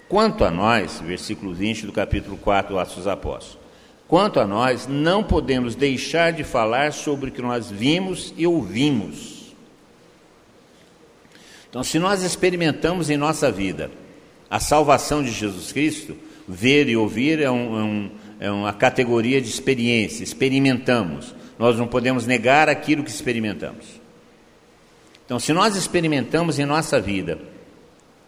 Quanto 0.07 0.43
a 0.43 0.51
nós, 0.51 0.99
versículo 0.99 1.53
20 1.53 1.85
do 1.85 1.93
capítulo 1.93 2.37
4 2.37 2.73
do 2.73 2.79
Atos 2.79 2.95
dos 2.95 3.07
Apóstolos, 3.07 3.57
quanto 4.07 4.39
a 4.39 4.47
nós, 4.47 4.87
não 4.87 5.23
podemos 5.23 5.73
deixar 5.73 6.33
de 6.33 6.43
falar 6.43 6.91
sobre 6.91 7.29
o 7.29 7.33
que 7.33 7.41
nós 7.41 7.71
vimos 7.71 8.33
e 8.35 8.45
ouvimos. 8.45 9.55
Então, 11.69 11.81
se 11.81 11.97
nós 11.97 12.21
experimentamos 12.21 13.09
em 13.09 13.15
nossa 13.15 13.49
vida 13.49 13.89
a 14.49 14.59
salvação 14.59 15.23
de 15.23 15.31
Jesus 15.31 15.71
Cristo, 15.71 16.17
ver 16.51 16.87
e 16.89 16.97
ouvir 16.97 17.41
é 17.41 17.49
um, 17.49 17.79
é 17.79 17.83
um 17.83 18.11
é 18.41 18.49
uma 18.49 18.73
categoria 18.73 19.39
de 19.39 19.47
experiência, 19.47 20.23
experimentamos. 20.23 21.35
Nós 21.59 21.77
não 21.77 21.87
podemos 21.87 22.25
negar 22.25 22.67
aquilo 22.67 23.03
que 23.03 23.11
experimentamos. 23.11 23.85
Então, 25.23 25.39
se 25.39 25.53
nós 25.53 25.75
experimentamos 25.75 26.57
em 26.57 26.65
nossa 26.65 26.99
vida 26.99 27.37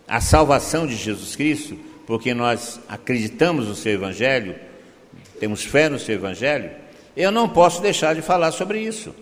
a 0.07 0.21
salvação 0.21 0.86
de 0.86 0.95
Jesus 0.95 1.36
Cristo, 1.36 1.76
porque 2.05 2.32
nós 2.32 2.80
acreditamos 2.88 3.67
no 3.67 3.74
seu 3.74 3.93
Evangelho, 3.93 4.55
temos 5.39 5.63
fé 5.63 5.89
no 5.89 5.97
seu 5.97 6.13
Evangelho, 6.13 6.69
eu 7.17 7.32
não 7.32 7.49
posso 7.49 7.82
deixar 7.82 8.13
de 8.13 8.21
falar 8.21 8.51
sobre 8.51 8.80
isso. 8.80 9.15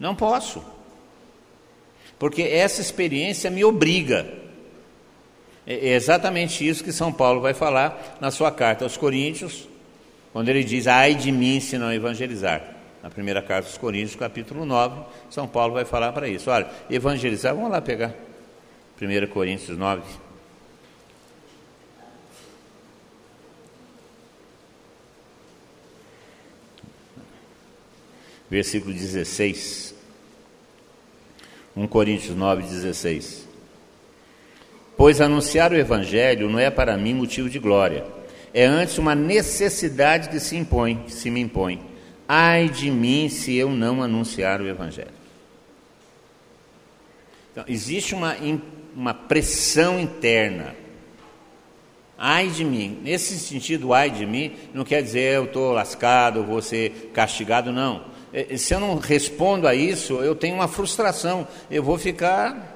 Não 0.00 0.16
posso. 0.16 0.64
Porque 2.18 2.40
essa 2.40 2.80
experiência 2.80 3.50
me 3.50 3.62
obriga 3.62 4.43
é, 5.66 5.74
é 5.74 5.94
exatamente 5.94 6.66
isso 6.66 6.84
que 6.84 6.92
São 6.92 7.12
Paulo 7.12 7.40
vai 7.40 7.54
falar 7.54 8.16
na 8.20 8.30
sua 8.30 8.50
carta 8.50 8.84
aos 8.84 8.96
Coríntios, 8.96 9.68
quando 10.32 10.48
ele 10.48 10.64
diz: 10.64 10.86
Ai 10.86 11.14
de 11.14 11.32
mim 11.32 11.60
se 11.60 11.78
não 11.78 11.92
evangelizar. 11.92 12.62
Na 13.02 13.10
primeira 13.10 13.42
carta 13.42 13.68
aos 13.68 13.76
Coríntios, 13.76 14.16
capítulo 14.16 14.64
9, 14.64 15.02
São 15.28 15.46
Paulo 15.46 15.74
vai 15.74 15.84
falar 15.84 16.12
para 16.12 16.26
isso. 16.26 16.50
Olha, 16.50 16.66
evangelizar, 16.88 17.54
vamos 17.54 17.70
lá 17.70 17.80
pegar. 17.80 18.14
1 19.00 19.26
Coríntios 19.28 19.76
9. 19.76 20.02
Versículo 28.50 28.94
16. 28.94 29.94
1 31.76 31.86
Coríntios 31.88 32.36
9, 32.36 32.62
16. 32.62 33.43
Pois 34.96 35.20
anunciar 35.20 35.72
o 35.72 35.76
Evangelho 35.76 36.48
não 36.48 36.58
é 36.58 36.70
para 36.70 36.96
mim 36.96 37.14
motivo 37.14 37.50
de 37.50 37.58
glória, 37.58 38.04
é 38.52 38.64
antes 38.64 38.98
uma 38.98 39.14
necessidade 39.14 40.28
que 40.28 40.38
se 40.38 40.56
impõe, 40.56 41.02
que 41.06 41.12
se 41.12 41.30
me 41.30 41.40
impõe. 41.40 41.80
Ai 42.28 42.68
de 42.68 42.90
mim 42.90 43.28
se 43.28 43.54
eu 43.54 43.70
não 43.70 44.02
anunciar 44.02 44.60
o 44.60 44.68
Evangelho. 44.68 45.24
Então, 47.50 47.64
existe 47.68 48.14
uma, 48.14 48.36
uma 48.94 49.12
pressão 49.12 49.98
interna. 50.00 50.74
Ai 52.16 52.48
de 52.48 52.64
mim. 52.64 53.00
Nesse 53.02 53.38
sentido, 53.38 53.92
ai 53.92 54.10
de 54.10 54.24
mim, 54.24 54.52
não 54.72 54.84
quer 54.84 55.02
dizer 55.02 55.34
eu 55.34 55.44
estou 55.44 55.72
lascado, 55.72 56.44
vou 56.44 56.62
ser 56.62 57.10
castigado, 57.12 57.72
não. 57.72 58.04
É, 58.32 58.56
se 58.56 58.74
eu 58.74 58.80
não 58.80 58.98
respondo 58.98 59.68
a 59.68 59.74
isso, 59.74 60.14
eu 60.14 60.34
tenho 60.34 60.54
uma 60.54 60.66
frustração. 60.66 61.46
Eu 61.70 61.82
vou 61.82 61.98
ficar 61.98 62.73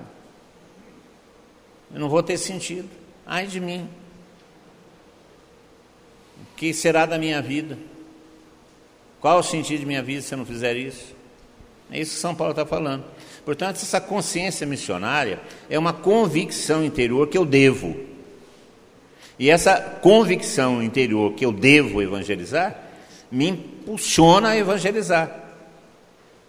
eu 1.93 2.01
não 2.01 2.09
vou 2.09 2.23
ter 2.23 2.37
sentido. 2.39 2.89
Ai 3.27 3.47
de 3.47 3.61
mim. 3.61 3.89
O 6.41 6.57
que 6.57 6.73
será 6.73 7.07
da 7.07 7.19
minha 7.19 7.41
vida? 7.41 7.79
Qual 9.21 9.39
o 9.39 9.43
sentido 9.43 9.81
de 9.81 9.87
minha 9.87 10.03
vida 10.03 10.23
se 10.23 10.33
eu 10.33 10.39
não 10.39 10.47
fizer 10.47 10.77
isso? 10.77 11.17
É 11.91 12.01
isso 12.01 12.15
que 12.15 12.21
São 12.21 12.35
Paulo 12.35 12.53
está 12.53 12.67
falando. 12.67 13.05
Portanto, 13.45 13.77
essa 13.77 14.01
consciência 14.01 14.67
missionária 14.67 15.41
é 15.71 15.79
uma 15.79 15.93
convicção 15.93 16.85
interior 16.85 17.29
que 17.29 17.39
eu 17.39 17.47
devo. 17.47 17.97
E 19.39 19.51
essa 19.51 19.81
convicção 19.81 20.83
interior 20.83 21.33
que 21.33 21.45
eu 21.45 21.53
devo 21.53 22.03
evangelizar 22.03 22.77
me 23.31 23.49
impulsiona 23.49 24.51
a 24.51 24.57
evangelizar, 24.57 25.31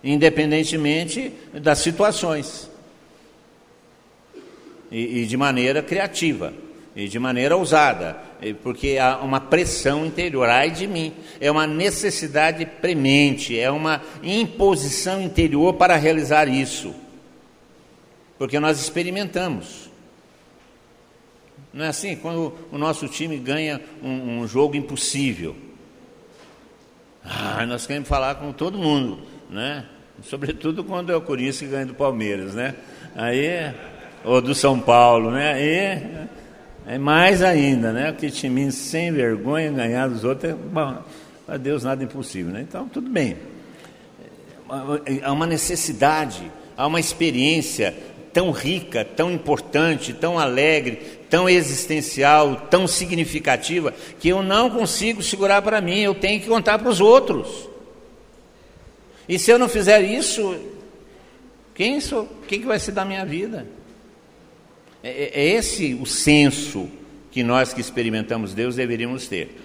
independentemente 0.03 1.33
das 1.53 1.79
situações 1.79 2.69
e, 4.91 5.21
e 5.21 5.25
de 5.25 5.37
maneira 5.37 5.81
criativa 5.81 6.53
e 6.95 7.07
de 7.07 7.19
maneira 7.19 7.55
ousada, 7.55 8.17
porque 8.63 8.97
há 8.97 9.19
uma 9.19 9.39
pressão 9.39 10.05
interior, 10.05 10.49
ai 10.49 10.71
de 10.71 10.87
mim, 10.87 11.13
é 11.39 11.49
uma 11.49 11.65
necessidade 11.65 12.65
premente, 12.65 13.57
é 13.57 13.71
uma 13.71 14.01
imposição 14.23 15.21
interior 15.21 15.73
para 15.73 15.95
realizar 15.95 16.47
isso. 16.47 16.93
porque 18.39 18.57
nós 18.59 18.79
experimentamos. 18.79 19.89
Não 21.73 21.85
é 21.85 21.89
assim? 21.89 22.15
Quando 22.15 22.55
o 22.71 22.77
nosso 22.77 23.07
time 23.07 23.37
ganha 23.37 23.81
um, 24.01 24.39
um 24.39 24.47
jogo 24.47 24.75
impossível, 24.75 25.55
ah, 27.23 27.65
nós 27.65 27.85
queremos 27.85 28.07
falar 28.07 28.35
com 28.35 28.51
todo 28.51 28.77
mundo, 28.77 29.19
né? 29.49 29.85
Sobretudo 30.23 30.83
quando 30.83 31.11
é 31.11 31.15
o 31.15 31.21
Corinthians 31.21 31.59
que 31.59 31.67
ganha 31.67 31.85
do 31.85 31.93
Palmeiras, 31.93 32.55
né? 32.55 32.75
Aí, 33.15 33.73
ou 34.23 34.41
do 34.41 34.53
São 34.53 34.79
Paulo, 34.79 35.31
né? 35.31 35.53
Aí 35.53 36.29
é 36.95 36.97
mais 36.97 37.43
ainda, 37.43 37.91
né? 37.91 38.11
Que 38.11 38.31
time 38.31 38.71
sem 38.71 39.11
vergonha 39.11 39.71
ganhar 39.71 40.07
dos 40.07 40.23
outros, 40.23 40.51
é, 40.51 40.55
bom, 40.55 40.97
a 41.47 41.57
Deus 41.57 41.83
nada 41.83 42.03
é 42.03 42.05
impossível, 42.05 42.51
né? 42.51 42.61
Então, 42.67 42.87
tudo 42.87 43.09
bem. 43.09 43.37
Há 45.23 45.31
uma 45.31 45.45
necessidade, 45.45 46.51
há 46.75 46.85
uma 46.87 46.99
experiência 46.99 47.95
tão 48.33 48.51
rica, 48.51 49.03
tão 49.03 49.31
importante, 49.31 50.13
tão 50.13 50.37
alegre, 50.37 50.95
tão 51.29 51.49
existencial, 51.49 52.67
tão 52.69 52.87
significativa, 52.87 53.93
que 54.19 54.29
eu 54.29 54.43
não 54.43 54.69
consigo 54.69 55.21
segurar 55.21 55.61
para 55.61 55.81
mim, 55.81 55.99
eu 55.99 56.15
tenho 56.15 56.39
que 56.39 56.47
contar 56.47 56.79
para 56.79 56.89
os 56.89 57.01
outros. 57.01 57.67
E 59.27 59.37
se 59.37 59.51
eu 59.51 59.59
não 59.59 59.69
fizer 59.69 60.01
isso, 60.01 60.55
quem 61.75 61.99
sou? 62.01 62.27
Quem 62.47 62.59
que 62.59 62.65
vai 62.65 62.79
ser 62.79 62.93
da 62.93 63.05
minha 63.05 63.25
vida? 63.25 63.67
É, 65.03 65.09
é, 65.09 65.41
é 65.41 65.45
esse 65.51 65.93
o 65.93 66.05
senso 66.05 66.89
que 67.31 67.43
nós 67.43 67.73
que 67.73 67.81
experimentamos 67.81 68.53
Deus 68.53 68.75
deveríamos 68.75 69.27
ter. 69.27 69.55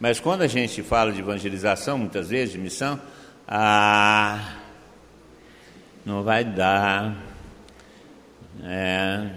Mas 0.00 0.18
quando 0.18 0.42
a 0.42 0.48
gente 0.48 0.82
fala 0.82 1.12
de 1.12 1.20
evangelização, 1.20 1.96
muitas 1.96 2.28
vezes, 2.28 2.54
de 2.54 2.58
missão, 2.58 3.00
ah, 3.46 4.56
não 6.04 6.22
vai 6.24 6.44
dar. 6.44 7.16
É, 8.64 9.30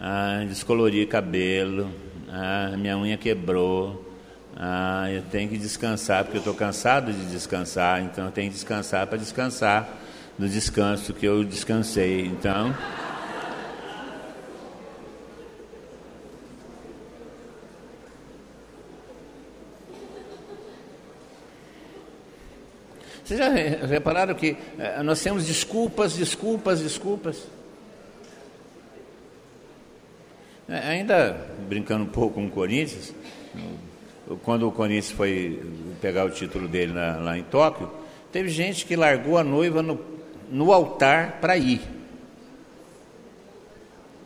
ah, 0.00 0.44
descolori 0.48 1.06
cabelo, 1.06 1.90
ah, 2.28 2.74
minha 2.76 2.98
unha 2.98 3.16
quebrou, 3.16 4.04
ah, 4.56 5.08
eu 5.10 5.22
tenho 5.22 5.48
que 5.48 5.56
descansar, 5.56 6.24
porque 6.24 6.38
eu 6.38 6.40
estou 6.40 6.54
cansado 6.54 7.12
de 7.12 7.26
descansar, 7.26 8.02
então 8.02 8.26
eu 8.26 8.32
tenho 8.32 8.48
que 8.48 8.54
descansar 8.54 9.06
para 9.06 9.16
descansar 9.16 9.88
do 10.36 10.48
descanso 10.48 11.14
que 11.14 11.26
eu 11.26 11.44
descansei. 11.44 12.26
Então. 12.26 12.74
Vocês 23.30 23.38
já 23.38 23.86
repararam 23.86 24.34
que 24.34 24.56
eh, 24.76 25.04
nós 25.04 25.22
temos 25.22 25.46
desculpas, 25.46 26.14
desculpas, 26.14 26.80
desculpas? 26.80 27.46
É, 30.68 30.78
ainda 30.78 31.46
brincando 31.68 32.02
um 32.02 32.08
pouco 32.08 32.34
com 32.34 32.46
o 32.46 32.50
Corinthians, 32.50 33.14
quando 34.42 34.66
o 34.66 34.72
Corinthians 34.72 35.12
foi 35.12 35.62
pegar 36.00 36.24
o 36.24 36.30
título 36.30 36.66
dele 36.66 36.92
na, 36.92 37.18
lá 37.18 37.38
em 37.38 37.44
Tóquio, 37.44 37.88
teve 38.32 38.48
gente 38.48 38.84
que 38.84 38.96
largou 38.96 39.38
a 39.38 39.44
noiva 39.44 39.80
no, 39.80 40.00
no 40.50 40.72
altar 40.72 41.38
para 41.40 41.56
ir. 41.56 41.82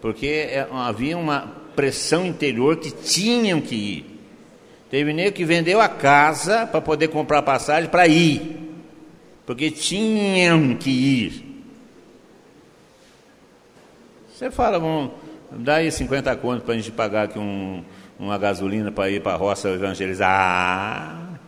Porque 0.00 0.48
é, 0.50 0.66
havia 0.72 1.18
uma 1.18 1.52
pressão 1.76 2.24
interior 2.24 2.78
que 2.78 2.90
tinham 2.90 3.60
que 3.60 3.74
ir. 3.74 4.20
Teve 4.90 5.12
nego 5.12 5.36
que 5.36 5.44
vendeu 5.44 5.78
a 5.78 5.90
casa 5.90 6.66
para 6.66 6.80
poder 6.80 7.08
comprar 7.08 7.42
passagem 7.42 7.90
para 7.90 8.08
ir. 8.08 8.63
Porque 9.46 9.70
tinham 9.70 10.76
que 10.76 10.90
ir. 10.90 11.54
Você 14.34 14.50
fala, 14.50 14.78
vamos, 14.78 15.12
dá 15.52 15.76
aí 15.76 15.90
50 15.90 16.34
contos 16.36 16.64
para 16.64 16.74
a 16.74 16.76
gente 16.76 16.90
pagar 16.90 17.24
aqui 17.24 17.38
um, 17.38 17.84
uma 18.18 18.36
gasolina 18.38 18.90
para 18.90 19.10
ir 19.10 19.22
para 19.22 19.34
a 19.34 19.36
roça 19.36 19.68
evangelizar. 19.68 21.40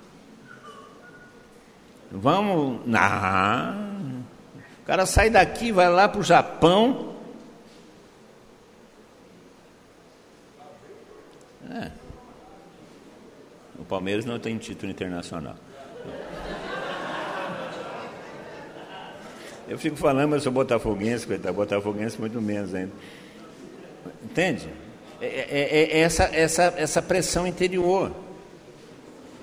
Vamos. 2.11 2.87
Não. 2.87 4.25
O 4.83 4.87
cara 4.87 5.05
sai 5.05 5.31
daqui, 5.31 5.73
vai 5.73 5.89
lá 5.89 6.09
para 6.09 6.21
o 6.21 6.23
Japão. 6.23 7.17
É. 11.71 11.91
O 13.79 13.85
Palmeiras 13.85 14.25
não 14.25 14.39
tem 14.39 14.57
título 14.57 14.91
internacional. 14.91 15.57
Eu 19.69 19.79
fico 19.79 19.97
falando, 19.97 20.31
mas 20.31 20.39
eu 20.39 20.45
sou 20.45 20.53
botafoguense, 20.53 21.27
coitado, 21.27 21.55
botafoguense 21.55 22.21
muito 22.21 22.41
menos 22.41 22.75
ainda. 22.75 22.93
Entende? 24.25 24.69
É, 25.21 25.27
é, 25.27 25.49
é, 25.51 25.99
é 25.99 25.99
essa, 26.01 26.25
essa, 26.25 26.75
essa 26.77 27.03
pressão 27.03 27.47
interior, 27.47 28.13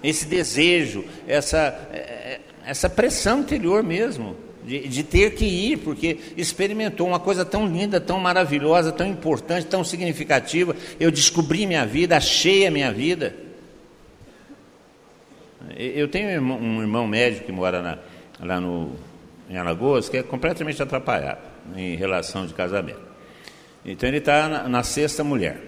esse 0.03 0.25
desejo, 0.25 1.03
essa, 1.27 1.87
é, 1.91 1.97
é, 1.97 2.41
essa 2.65 2.89
pressão 2.89 3.39
interior 3.39 3.83
mesmo, 3.83 4.35
de, 4.63 4.87
de, 4.87 5.03
ter 5.03 5.31
que 5.35 5.43
ir, 5.43 5.79
porque 5.79 6.19
experimentou 6.37 7.05
uma 7.07 7.19
coisa 7.19 7.43
tão 7.43 7.67
linda, 7.67 7.99
tão 7.99 8.17
maravilhosa, 8.17 8.93
tão 8.93 9.05
importante, 9.05 9.67
tão 9.67 9.83
significativa. 9.83 10.73
Eu 10.97 11.11
descobri 11.11 11.65
minha 11.65 11.85
vida, 11.85 12.15
achei 12.15 12.65
a 12.65 12.71
minha 12.71 12.91
vida. 12.91 13.35
Eu 15.75 16.07
tenho 16.07 16.27
um 16.41 16.81
irmão, 16.81 17.07
médico 17.07 17.45
que 17.45 17.51
mora 17.51 17.81
na, 17.81 17.97
lá 18.39 18.61
no, 18.61 18.93
em 19.49 19.57
Alagoas, 19.57 20.09
que 20.09 20.17
é 20.17 20.23
completamente 20.23 20.81
atrapalhado 20.81 21.41
em 21.75 21.95
relação 21.95 22.45
de 22.45 22.53
casamento. 22.53 23.01
Então 23.85 24.07
ele 24.07 24.19
está 24.19 24.47
na, 24.47 24.67
na, 24.69 24.83
sexta 24.83 25.23
mulher. 25.23 25.59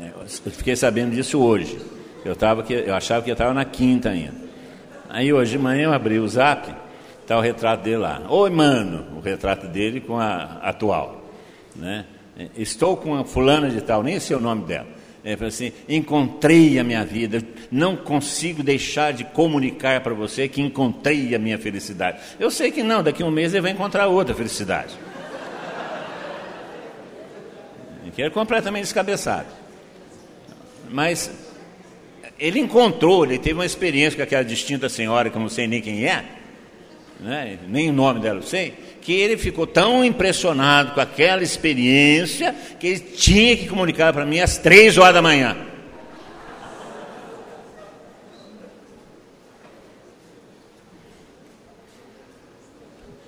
É, 0.00 0.10
eu 0.46 0.52
fiquei 0.52 0.74
sabendo 0.76 1.14
disso 1.14 1.40
hoje. 1.40 1.78
Eu, 2.24 2.34
tava 2.34 2.62
que, 2.62 2.72
eu 2.72 2.94
achava 2.94 3.22
que 3.22 3.30
eu 3.30 3.34
estava 3.34 3.54
na 3.54 3.64
quinta 3.64 4.10
ainda. 4.10 4.34
Aí 5.08 5.32
hoje 5.32 5.52
de 5.52 5.58
manhã 5.58 5.84
eu 5.84 5.92
abri 5.92 6.18
o 6.18 6.28
zap, 6.28 6.74
está 7.22 7.38
o 7.38 7.40
retrato 7.40 7.84
dele 7.84 7.98
lá. 7.98 8.22
Oi, 8.28 8.50
mano, 8.50 9.06
o 9.16 9.20
retrato 9.20 9.68
dele 9.68 10.00
com 10.00 10.18
a 10.18 10.58
atual. 10.62 11.22
Né? 11.74 12.04
Estou 12.56 12.96
com 12.96 13.16
a 13.16 13.24
fulana 13.24 13.70
de 13.70 13.80
tal, 13.80 14.02
nem 14.02 14.20
sei 14.20 14.36
o 14.36 14.40
nome 14.40 14.64
dela. 14.64 14.97
Falou 15.36 15.48
assim: 15.48 15.72
encontrei 15.88 16.78
a 16.78 16.84
minha 16.84 17.04
vida, 17.04 17.42
não 17.70 17.96
consigo 17.96 18.62
deixar 18.62 19.12
de 19.12 19.24
comunicar 19.24 20.00
para 20.00 20.14
você 20.14 20.48
que 20.48 20.60
encontrei 20.60 21.34
a 21.34 21.38
minha 21.38 21.58
felicidade. 21.58 22.18
Eu 22.40 22.50
sei 22.50 22.70
que 22.70 22.82
não, 22.82 23.02
daqui 23.02 23.22
a 23.22 23.26
um 23.26 23.30
mês 23.30 23.52
ele 23.52 23.62
vai 23.62 23.72
encontrar 23.72 24.06
outra 24.06 24.34
felicidade. 24.34 24.94
Que 28.14 28.22
é 28.22 28.30
completamente 28.30 28.82
descabeçado. 28.82 29.46
Mas 30.90 31.30
ele 32.36 32.58
encontrou, 32.58 33.24
ele 33.24 33.38
teve 33.38 33.54
uma 33.54 33.64
experiência 33.64 34.16
com 34.16 34.22
aquela 34.24 34.42
distinta 34.42 34.88
senhora 34.88 35.30
que 35.30 35.36
eu 35.36 35.40
não 35.40 35.48
sei 35.48 35.68
nem 35.68 35.80
quem 35.80 36.04
é, 36.04 36.24
né? 37.20 37.58
nem 37.68 37.90
o 37.90 37.92
nome 37.92 38.18
dela 38.18 38.38
eu 38.38 38.42
sei, 38.42 38.74
que 39.08 39.14
ele 39.14 39.38
ficou 39.38 39.66
tão 39.66 40.04
impressionado 40.04 40.92
com 40.92 41.00
aquela 41.00 41.42
experiência 41.42 42.54
que 42.78 42.88
ele 42.88 43.00
tinha 43.00 43.56
que 43.56 43.66
comunicar 43.66 44.12
para 44.12 44.26
mim 44.26 44.38
às 44.38 44.58
três 44.58 44.98
horas 44.98 45.14
da 45.14 45.22
manhã. 45.22 45.56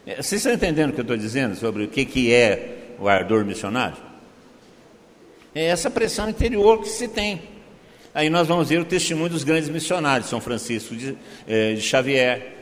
É, 0.06 0.16
vocês 0.16 0.42
estão 0.42 0.52
entendendo 0.52 0.90
o 0.90 0.92
que 0.92 1.00
eu 1.00 1.02
estou 1.02 1.16
dizendo 1.16 1.56
sobre 1.56 1.84
o 1.84 1.88
que, 1.88 2.04
que 2.04 2.30
é 2.30 2.96
o 2.98 3.08
ardor 3.08 3.42
missionário? 3.46 3.96
É 5.54 5.64
essa 5.64 5.90
pressão 5.90 6.28
interior 6.28 6.82
que 6.82 6.90
se 6.90 7.08
tem. 7.08 7.40
Aí 8.14 8.28
nós 8.28 8.46
vamos 8.46 8.68
ver 8.68 8.80
o 8.80 8.84
testemunho 8.84 9.30
dos 9.30 9.44
grandes 9.44 9.70
missionários, 9.70 10.28
São 10.28 10.42
Francisco 10.42 10.94
de, 10.94 11.16
eh, 11.48 11.72
de 11.72 11.80
Xavier, 11.80 12.52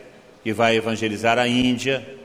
que 0.45 0.53
vai 0.53 0.77
evangelizar 0.77 1.37
a 1.37 1.49
Índia. 1.49 2.18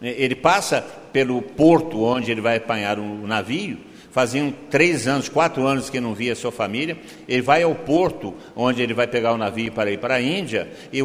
Ele 0.00 0.34
passa 0.34 0.80
pelo 1.12 1.42
porto 1.42 2.02
onde 2.02 2.30
ele 2.30 2.40
vai 2.40 2.56
apanhar 2.56 2.98
o 2.98 3.26
navio. 3.26 3.78
Faziam 4.10 4.52
três 4.68 5.06
anos, 5.06 5.28
quatro 5.28 5.66
anos 5.66 5.88
que 5.88 6.00
não 6.00 6.14
via 6.14 6.34
sua 6.34 6.50
família. 6.50 6.98
Ele 7.28 7.42
vai 7.42 7.62
ao 7.62 7.74
porto 7.74 8.34
onde 8.56 8.82
ele 8.82 8.94
vai 8.94 9.06
pegar 9.06 9.32
o 9.32 9.38
navio 9.38 9.70
para 9.70 9.90
ir 9.90 9.98
para 9.98 10.14
a 10.14 10.22
Índia. 10.22 10.68
E 10.92 11.00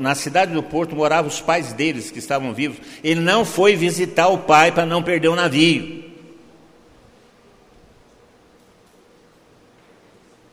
na 0.00 0.14
cidade 0.14 0.52
do 0.52 0.62
porto 0.62 0.96
moravam 0.96 1.28
os 1.28 1.40
pais 1.40 1.72
deles 1.72 2.10
que 2.10 2.18
estavam 2.18 2.52
vivos. 2.52 2.78
Ele 3.04 3.20
não 3.20 3.44
foi 3.44 3.76
visitar 3.76 4.28
o 4.28 4.38
pai 4.38 4.72
para 4.72 4.86
não 4.86 5.02
perder 5.02 5.28
o 5.28 5.36
navio. 5.36 6.08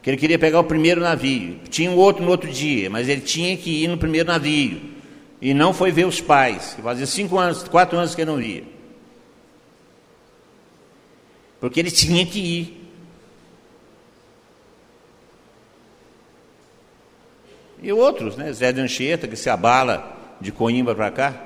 que 0.06 0.12
ele 0.12 0.18
queria 0.18 0.38
pegar 0.38 0.60
o 0.60 0.64
primeiro 0.64 1.02
navio. 1.02 1.56
Tinha 1.68 1.90
um 1.90 1.96
outro 1.96 2.24
no 2.24 2.30
outro 2.30 2.48
dia, 2.48 2.92
mas 2.92 3.10
ele 3.10 3.22
tinha 3.22 3.58
que 3.58 3.84
ir 3.84 3.88
no 3.88 3.98
primeiro 3.98 4.28
navio. 4.28 4.80
E 5.42 5.54
não 5.54 5.74
foi 5.74 5.92
ver 5.92 6.06
os 6.06 6.22
pais, 6.22 6.76
fazia 6.82 7.06
cinco 7.06 7.38
anos, 7.38 7.68
quatro 7.68 7.98
anos 7.98 8.16
que 8.16 8.22
ele 8.22 8.32
não 8.32 8.38
via. 8.38 8.64
Porque 11.60 11.80
ele 11.80 11.92
tinha 11.92 12.26
que 12.26 12.40
ir. 12.40 12.86
E 17.82 17.92
outros, 17.92 18.36
né? 18.36 18.52
Zé 18.52 18.72
de 18.72 18.82
Anchieta, 18.82 19.28
que 19.28 19.36
se 19.36 19.50
abala 19.50 20.16
de 20.40 20.52
Coimbra 20.52 20.96
para 20.96 21.12
cá? 21.12 21.46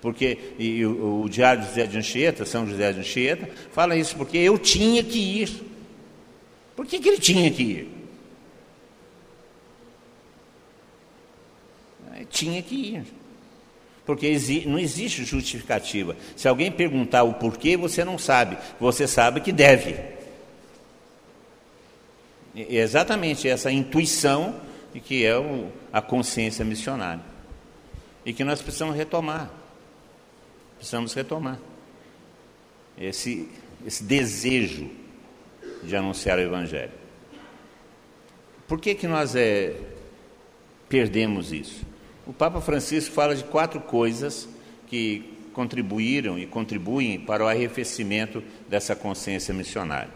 Porque 0.00 0.38
e, 0.58 0.84
o, 0.84 1.22
o, 1.22 1.28
Diário 1.28 1.62
de 1.62 1.68
José 1.68 1.86
de 1.86 1.96
Anchieta, 1.96 2.44
São 2.44 2.66
José 2.66 2.92
de 2.92 3.00
Anchieta, 3.00 3.48
fala 3.72 3.96
isso, 3.96 4.16
porque 4.16 4.36
eu 4.36 4.58
tinha 4.58 5.02
que 5.02 5.18
ir. 5.18 5.62
Por 6.76 6.84
que, 6.84 6.98
que 6.98 7.08
ele 7.08 7.18
tinha 7.18 7.50
que 7.50 7.62
ir? 7.62 7.93
Tinha 12.30 12.62
que 12.62 12.74
ir. 12.74 13.04
Porque 14.04 14.36
não 14.66 14.78
existe 14.78 15.24
justificativa. 15.24 16.16
Se 16.36 16.46
alguém 16.46 16.70
perguntar 16.70 17.22
o 17.22 17.34
porquê, 17.34 17.76
você 17.76 18.04
não 18.04 18.18
sabe. 18.18 18.58
Você 18.78 19.06
sabe 19.06 19.40
que 19.40 19.50
deve. 19.50 19.92
É 22.54 22.76
exatamente 22.76 23.48
essa 23.48 23.70
intuição 23.70 24.60
que 25.00 25.24
é 25.24 25.32
a 25.92 26.02
consciência 26.02 26.64
missionária. 26.64 27.24
E 28.24 28.32
que 28.32 28.44
nós 28.44 28.60
precisamos 28.60 28.94
retomar. 28.94 29.50
Precisamos 30.76 31.14
retomar. 31.14 31.58
Esse, 32.96 33.48
esse 33.86 34.04
desejo 34.04 34.88
de 35.82 35.96
anunciar 35.96 36.38
o 36.38 36.42
Evangelho. 36.42 36.92
Por 38.68 38.80
que, 38.80 38.94
que 38.94 39.06
nós 39.06 39.34
é, 39.34 39.74
perdemos 40.88 41.52
isso? 41.52 41.84
O 42.26 42.32
Papa 42.32 42.60
Francisco 42.60 43.14
fala 43.14 43.34
de 43.34 43.44
quatro 43.44 43.80
coisas 43.80 44.48
que 44.86 45.34
contribuíram 45.52 46.38
e 46.38 46.46
contribuem 46.46 47.20
para 47.20 47.44
o 47.44 47.48
arrefecimento 47.48 48.42
dessa 48.68 48.96
consciência 48.96 49.52
missionária. 49.54 50.10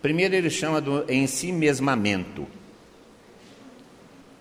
Primeiro, 0.00 0.34
ele 0.34 0.50
chama 0.50 0.80
do 0.80 1.04
em 1.08 1.26
si 1.26 1.52
mesmamento. 1.52 2.46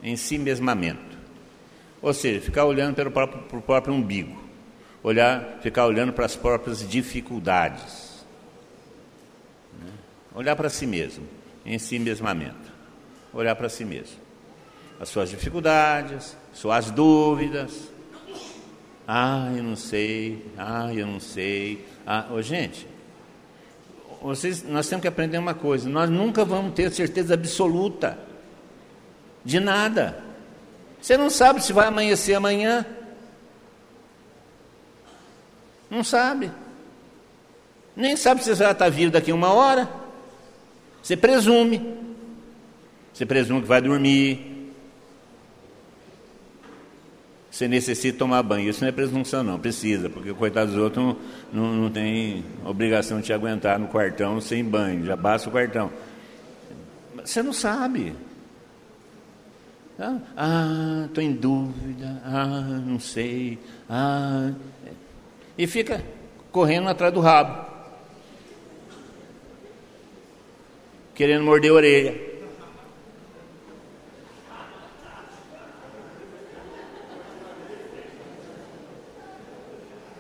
Em 0.02 0.16
si 0.16 0.38
mesmamento. 0.38 1.18
Ou 2.02 2.14
seja, 2.14 2.42
ficar 2.42 2.66
olhando 2.66 2.96
para 2.96 3.26
o 3.58 3.62
próprio 3.62 3.94
umbigo, 3.94 4.42
olhar, 5.04 5.60
ficar 5.62 5.86
olhando 5.86 6.12
para 6.12 6.26
as 6.26 6.36
próprias 6.36 6.88
dificuldades, 6.88 8.26
né? 9.80 9.92
olhar 10.34 10.56
para 10.56 10.68
si 10.68 10.88
mesmo, 10.88 11.28
em 11.64 11.78
si 11.78 12.00
mesmamento, 12.00 12.72
olhar 13.32 13.56
para 13.56 13.70
si 13.70 13.86
mesmo, 13.86 14.18
as 15.00 15.10
suas 15.10 15.30
dificuldades, 15.30 16.36
suas 16.54 16.92
dúvidas. 16.92 17.90
Ah, 19.08 19.52
eu 19.56 19.64
não 19.64 19.76
sei. 19.76 20.46
Ah, 20.58 20.94
eu 20.94 21.06
não 21.08 21.20
sei. 21.20 21.86
Ah, 22.06 22.28
oh, 22.32 22.42
gente, 22.42 22.88
vocês, 24.22 24.64
nós 24.64 24.88
temos 24.88 25.02
que 25.02 25.08
aprender 25.08 25.38
uma 25.38 25.54
coisa: 25.54 25.90
nós 25.90 26.10
nunca 26.10 26.46
vamos 26.46 26.74
ter 26.74 26.92
certeza 26.92 27.34
absoluta 27.34 28.18
de 29.44 29.60
nada. 29.60 30.24
Você 31.02 31.18
não 31.18 31.30
sabe 31.30 31.64
se 31.64 31.74
vai 31.74 31.88
amanhecer 31.88 32.36
amanhã. 32.36 32.86
Não 35.90 36.04
sabe. 36.04 36.52
Nem 37.96 38.16
sabe 38.16 38.44
se 38.44 38.56
você 38.56 38.64
vai 38.64 38.72
estar 38.72 38.90
vivo 38.90 39.12
daqui 39.12 39.32
a 39.32 39.36
uma 39.36 39.52
hora. 39.52 39.90
Você 41.02 41.18
presume. 41.18 41.98
Você 43.14 43.26
presume 43.26 43.62
que 43.62 43.68
vai 43.68 43.82
dormir, 43.82 44.51
você 47.52 47.68
necessita 47.68 48.18
tomar 48.18 48.42
banho. 48.42 48.70
Isso 48.70 48.82
não 48.82 48.88
é 48.88 48.92
presunção, 48.94 49.44
não, 49.44 49.60
precisa, 49.60 50.10
porque 50.10 50.34
coitado 50.34 50.72
dos 50.72 50.80
outros 50.80 51.04
não, 51.04 51.18
não, 51.52 51.74
não 51.74 51.92
tem 51.92 52.46
obrigação 52.66 53.20
de 53.20 53.26
te 53.26 53.34
aguentar 53.34 53.78
no 53.78 53.88
quartão 53.88 54.40
sem 54.40 54.64
banho, 54.64 55.06
já 55.06 55.18
basta 55.18 55.50
o 55.50 55.52
quartão. 55.52 55.92
Você 57.24 57.44
não 57.44 57.52
sabe. 57.52 58.16
Ah, 60.36 61.04
estou 61.06 61.24
em 61.24 61.34
dúvida, 61.34 62.22
ah, 62.26 62.82
não 62.84 63.00
sei, 63.00 63.60
ah. 63.88 64.52
E 65.56 65.68
fica 65.68 66.04
correndo 66.52 66.88
atrás 66.90 67.14
do 67.14 67.20
rabo, 67.20 67.70
querendo 71.14 71.44
morder 71.44 71.70
a 71.70 71.74
orelha. 71.76 72.31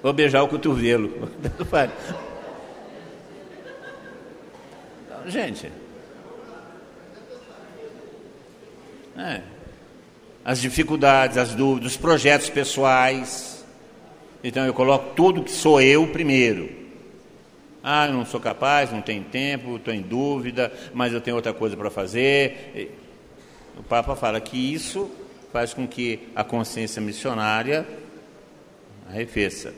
Vou 0.01 0.13
beijar 0.13 0.41
o 0.43 0.47
cotovelo. 0.47 1.29
Gente, 5.27 5.71
é, 9.17 9.41
as 10.43 10.59
dificuldades, 10.59 11.37
as 11.37 11.53
dúvidas, 11.53 11.91
os 11.91 11.97
projetos 11.97 12.49
pessoais. 12.49 13.63
Então 14.43 14.65
eu 14.65 14.73
coloco 14.73 15.13
tudo 15.15 15.43
que 15.43 15.51
sou 15.51 15.79
eu 15.79 16.07
primeiro. 16.07 16.81
Ah, 17.83 18.07
eu 18.07 18.13
não 18.13 18.25
sou 18.25 18.39
capaz, 18.39 18.91
não 18.91 19.01
tenho 19.01 19.23
tempo, 19.23 19.75
estou 19.75 19.93
em 19.93 20.01
dúvida, 20.01 20.71
mas 20.93 21.13
eu 21.13 21.21
tenho 21.21 21.35
outra 21.35 21.53
coisa 21.53 21.77
para 21.77 21.89
fazer. 21.89 22.95
O 23.77 23.83
Papa 23.83 24.15
fala 24.15 24.39
que 24.39 24.57
isso 24.57 25.09
faz 25.51 25.73
com 25.73 25.87
que 25.87 26.27
a 26.35 26.43
consciência 26.43 27.01
missionária 27.01 27.85
arrefeça. 29.07 29.73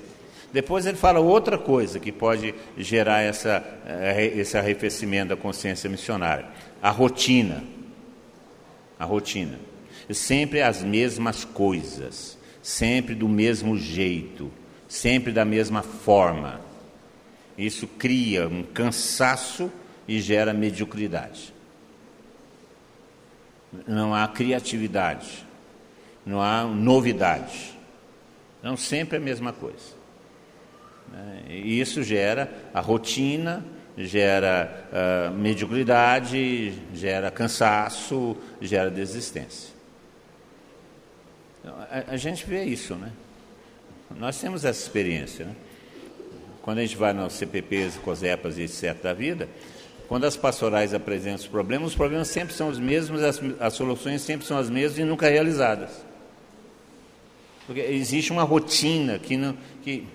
Depois 0.54 0.86
ele 0.86 0.96
fala 0.96 1.20
outra 1.20 1.58
coisa 1.58 2.00
que 2.00 2.12
pode 2.12 2.54
gerar 2.78 3.22
essa, 3.22 3.66
eh, 3.88 4.34
esse 4.36 4.56
arrefecimento 4.56 5.30
da 5.30 5.36
consciência 5.36 5.90
missionária: 5.90 6.46
a 6.80 6.92
rotina. 6.92 7.64
A 9.00 9.04
rotina. 9.04 9.60
Sempre 10.12 10.62
as 10.62 10.84
mesmas 10.84 11.44
coisas, 11.44 12.38
sempre 12.62 13.16
do 13.16 13.28
mesmo 13.28 13.76
jeito, 13.78 14.52
sempre 14.88 15.32
da 15.32 15.44
mesma 15.44 15.82
forma. 15.82 16.62
Isso 17.58 17.88
cria 17.88 18.48
um 18.48 18.62
cansaço 18.62 19.72
e 20.08 20.22
gera 20.22 20.54
mediocridade. 20.54 21.52
Não 23.88 24.14
há 24.14 24.28
criatividade, 24.28 25.48
não 26.24 26.40
há 26.40 26.64
novidade. 26.64 27.74
Não 28.62 28.78
sempre 28.78 29.18
a 29.18 29.20
mesma 29.20 29.52
coisa. 29.52 30.03
Né? 31.12 31.44
E 31.50 31.80
isso 31.80 32.04
gera 32.04 32.52
a 32.74 32.80
rotina, 32.80 33.64
gera 33.98 34.88
uh, 34.92 35.34
mediocridade, 35.34 36.74
gera 36.94 37.30
cansaço, 37.30 38.36
gera 38.62 38.90
desistência. 38.90 39.74
Então, 41.60 41.76
a, 41.90 42.14
a, 42.14 42.18
gente 42.18 42.46
vê 42.46 42.64
isso, 42.64 42.96
né? 42.96 43.12
Nós 44.18 44.40
temos 44.40 44.66
essa 44.66 44.82
experiência, 44.82 45.46
né? 45.46 45.56
Quando 46.62 46.80
a 46.80 46.82
gente 46.82 46.96
vai 46.96 47.14
nos 47.14 47.34
CPPs, 47.34 47.98
COSEPAS 47.98 48.58
e 48.58 48.64
etc. 48.64 49.02
da 49.02 49.14
vida, 49.14 49.50
quando 50.08 50.26
as 50.26 50.38
pastorais 50.38 50.94
apresentam 50.94 51.36
os 51.36 51.48
problemas, 51.48 51.90
os 51.90 51.96
problemas 51.96 52.28
sempre 52.28 52.54
são 52.54 52.70
os 52.70 52.80
mesmos, 52.80 53.22
as, 53.22 53.42
as 53.60 53.74
soluções 53.74 54.22
sempre 54.22 54.46
são 54.46 54.58
as 54.58 54.70
mesmas 54.70 55.00
e 55.00 55.04
nunca 55.04 55.30
realizadas. 55.30 55.90
Porque 57.66 57.80
existe 57.80 58.32
uma 58.32 58.44
rotina 58.44 59.18
que, 59.20 59.38
não, 59.38 59.58
que 59.82 60.06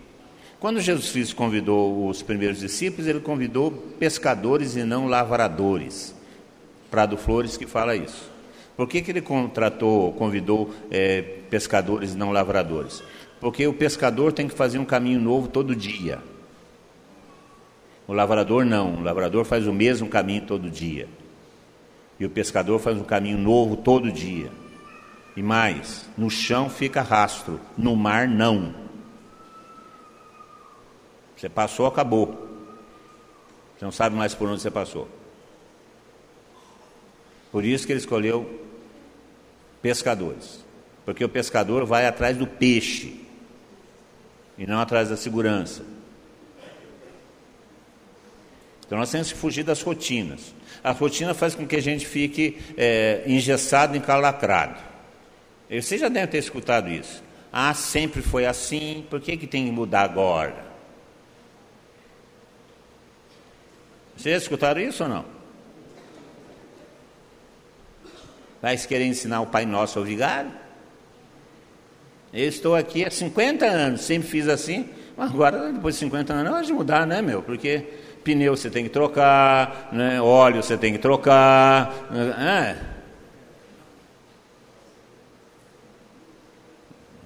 quando 0.60 0.80
Jesus 0.80 1.12
Cristo 1.12 1.36
convidou 1.36 2.08
os 2.08 2.20
primeiros 2.22 2.58
discípulos, 2.58 3.06
ele 3.06 3.20
convidou 3.20 3.70
pescadores 3.70 4.74
e 4.74 4.82
não 4.82 5.06
lavradores. 5.06 6.14
Prado 6.90 7.16
Flores 7.16 7.56
que 7.56 7.66
fala 7.66 7.94
isso. 7.94 8.30
Por 8.76 8.88
que, 8.88 9.02
que 9.02 9.10
ele 9.10 9.20
contratou, 9.20 10.12
convidou 10.12 10.74
é, 10.90 11.22
pescadores 11.50 12.14
e 12.14 12.16
não 12.16 12.32
lavradores? 12.32 13.02
Porque 13.40 13.66
o 13.66 13.72
pescador 13.72 14.32
tem 14.32 14.48
que 14.48 14.54
fazer 14.54 14.78
um 14.78 14.84
caminho 14.84 15.20
novo 15.20 15.48
todo 15.48 15.76
dia. 15.76 16.18
O 18.06 18.12
lavrador 18.12 18.64
não, 18.64 18.96
o 18.96 19.02
lavrador 19.02 19.44
faz 19.44 19.66
o 19.66 19.72
mesmo 19.72 20.08
caminho 20.08 20.42
todo 20.42 20.70
dia. 20.70 21.08
E 22.18 22.24
o 22.24 22.30
pescador 22.30 22.80
faz 22.80 22.96
um 22.96 23.04
caminho 23.04 23.38
novo 23.38 23.76
todo 23.76 24.10
dia. 24.10 24.50
E 25.36 25.42
mais, 25.42 26.08
no 26.16 26.28
chão 26.28 26.68
fica 26.68 27.00
rastro, 27.00 27.60
no 27.76 27.94
mar 27.94 28.26
não. 28.26 28.87
Você 31.38 31.48
passou, 31.48 31.86
acabou. 31.86 32.48
Você 33.76 33.84
não 33.84 33.92
sabe 33.92 34.16
mais 34.16 34.34
por 34.34 34.48
onde 34.48 34.60
você 34.60 34.72
passou. 34.72 35.08
Por 37.52 37.64
isso 37.64 37.86
que 37.86 37.92
ele 37.92 38.00
escolheu 38.00 38.66
pescadores. 39.80 40.64
Porque 41.04 41.24
o 41.24 41.28
pescador 41.28 41.86
vai 41.86 42.06
atrás 42.06 42.36
do 42.36 42.46
peixe 42.46 43.20
e 44.58 44.66
não 44.66 44.80
atrás 44.80 45.10
da 45.10 45.16
segurança. 45.16 45.84
Então 48.84 48.98
nós 48.98 49.10
temos 49.10 49.30
que 49.30 49.38
fugir 49.38 49.62
das 49.62 49.80
rotinas. 49.80 50.52
A 50.82 50.90
rotina 50.90 51.34
faz 51.34 51.54
com 51.54 51.66
que 51.66 51.76
a 51.76 51.82
gente 51.82 52.04
fique 52.04 52.58
é, 52.76 53.22
engessado, 53.26 53.96
encalacrado. 53.96 54.80
Você 55.70 55.98
já 55.98 56.08
deve 56.08 56.26
ter 56.26 56.38
escutado 56.38 56.90
isso. 56.90 57.22
Ah, 57.52 57.72
sempre 57.74 58.22
foi 58.22 58.44
assim, 58.44 59.06
por 59.08 59.20
que, 59.20 59.36
que 59.36 59.46
tem 59.46 59.66
que 59.66 59.70
mudar 59.70 60.02
agora? 60.02 60.67
Vocês 64.18 64.42
escutaram 64.42 64.80
isso 64.80 65.04
ou 65.04 65.08
não? 65.08 65.24
Vai 68.60 68.76
querer 68.76 69.06
ensinar 69.06 69.40
o 69.40 69.46
Pai 69.46 69.64
Nosso 69.64 70.00
ao 70.00 70.04
vigário? 70.04 70.50
Eu 72.32 72.48
estou 72.48 72.74
aqui 72.74 73.04
há 73.04 73.10
50 73.10 73.64
anos, 73.64 74.00
sempre 74.00 74.28
fiz 74.28 74.48
assim, 74.48 74.88
agora 75.16 75.72
depois 75.72 75.94
de 75.94 76.00
50 76.00 76.32
anos, 76.34 76.52
hora 76.52 76.66
de 76.66 76.72
mudar, 76.72 77.06
né, 77.06 77.22
meu? 77.22 77.42
Porque 77.42 77.86
pneu 78.24 78.56
você 78.56 78.68
tem 78.68 78.82
que 78.82 78.90
trocar, 78.90 79.88
né? 79.92 80.20
óleo 80.20 80.64
você 80.64 80.76
tem 80.76 80.92
que 80.92 80.98
trocar. 80.98 82.08
Né? 82.10 82.76
É. 82.76 82.98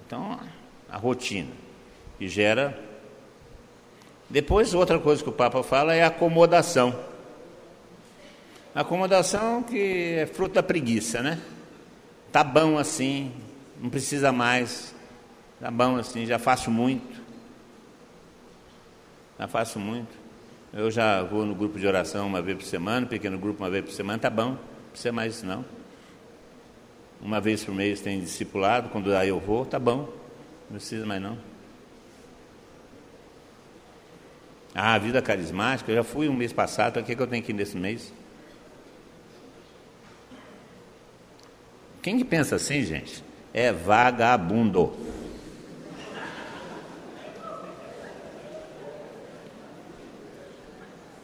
Então, 0.06 0.38
a 0.90 0.96
rotina 0.98 1.50
que 2.18 2.28
gera. 2.28 2.91
Depois, 4.32 4.72
outra 4.72 4.98
coisa 4.98 5.22
que 5.22 5.28
o 5.28 5.32
Papa 5.32 5.62
fala 5.62 5.94
é 5.94 6.02
acomodação. 6.02 6.98
Acomodação 8.74 9.62
que 9.62 10.14
é 10.20 10.26
fruto 10.26 10.54
da 10.54 10.62
preguiça, 10.62 11.20
né? 11.20 11.38
Tá 12.32 12.42
bom 12.42 12.78
assim, 12.78 13.30
não 13.78 13.90
precisa 13.90 14.32
mais. 14.32 14.94
Tá 15.60 15.70
bom 15.70 15.96
assim, 15.96 16.24
já 16.24 16.38
faço 16.38 16.70
muito. 16.70 17.20
Já 19.38 19.46
faço 19.46 19.78
muito. 19.78 20.16
Eu 20.72 20.90
já 20.90 21.22
vou 21.22 21.44
no 21.44 21.54
grupo 21.54 21.78
de 21.78 21.86
oração 21.86 22.26
uma 22.26 22.40
vez 22.40 22.56
por 22.56 22.64
semana, 22.64 23.06
pequeno 23.06 23.38
grupo 23.38 23.62
uma 23.62 23.68
vez 23.68 23.84
por 23.84 23.92
semana, 23.92 24.18
tá 24.18 24.30
bom, 24.30 24.52
não 24.52 24.58
precisa 24.92 25.12
mais 25.12 25.34
isso 25.34 25.44
não. 25.44 25.62
Uma 27.20 27.38
vez 27.38 27.62
por 27.62 27.74
mês 27.74 28.00
tem 28.00 28.18
discipulado, 28.18 28.88
quando 28.88 29.14
aí 29.14 29.28
eu 29.28 29.38
vou, 29.38 29.66
tá 29.66 29.78
bom, 29.78 30.08
não 30.70 30.78
precisa 30.78 31.04
mais 31.04 31.20
não. 31.20 31.51
Ah, 34.74 34.96
vida 34.98 35.20
carismática, 35.20 35.90
eu 35.90 35.96
já 35.96 36.04
fui 36.04 36.28
um 36.28 36.34
mês 36.34 36.52
passado, 36.52 36.98
o 36.98 37.02
que, 37.02 37.12
é 37.12 37.14
que 37.14 37.22
eu 37.22 37.26
tenho 37.26 37.42
que 37.42 37.52
ir 37.52 37.54
nesse 37.54 37.76
mês? 37.76 38.12
Quem 42.02 42.18
que 42.18 42.24
pensa 42.24 42.56
assim, 42.56 42.82
gente? 42.82 43.22
É 43.54 43.70
vagabundo. 43.70 44.92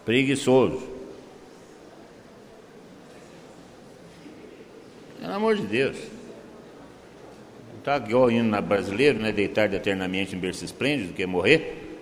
Preguiçoso. 0.04 0.88
Pelo 5.20 5.34
amor 5.34 5.56
de 5.56 5.66
Deus. 5.66 5.98
Está 7.78 7.96
igual 7.96 8.30
indo 8.30 8.48
na 8.48 8.60
brasileiro, 8.60 9.18
né? 9.18 9.32
Deitar 9.32 9.72
eternamente 9.74 10.36
em 10.36 10.38
berço 10.38 10.64
esplêndido, 10.64 11.12
que 11.12 11.22
é 11.22 11.26
morrer. 11.26 11.98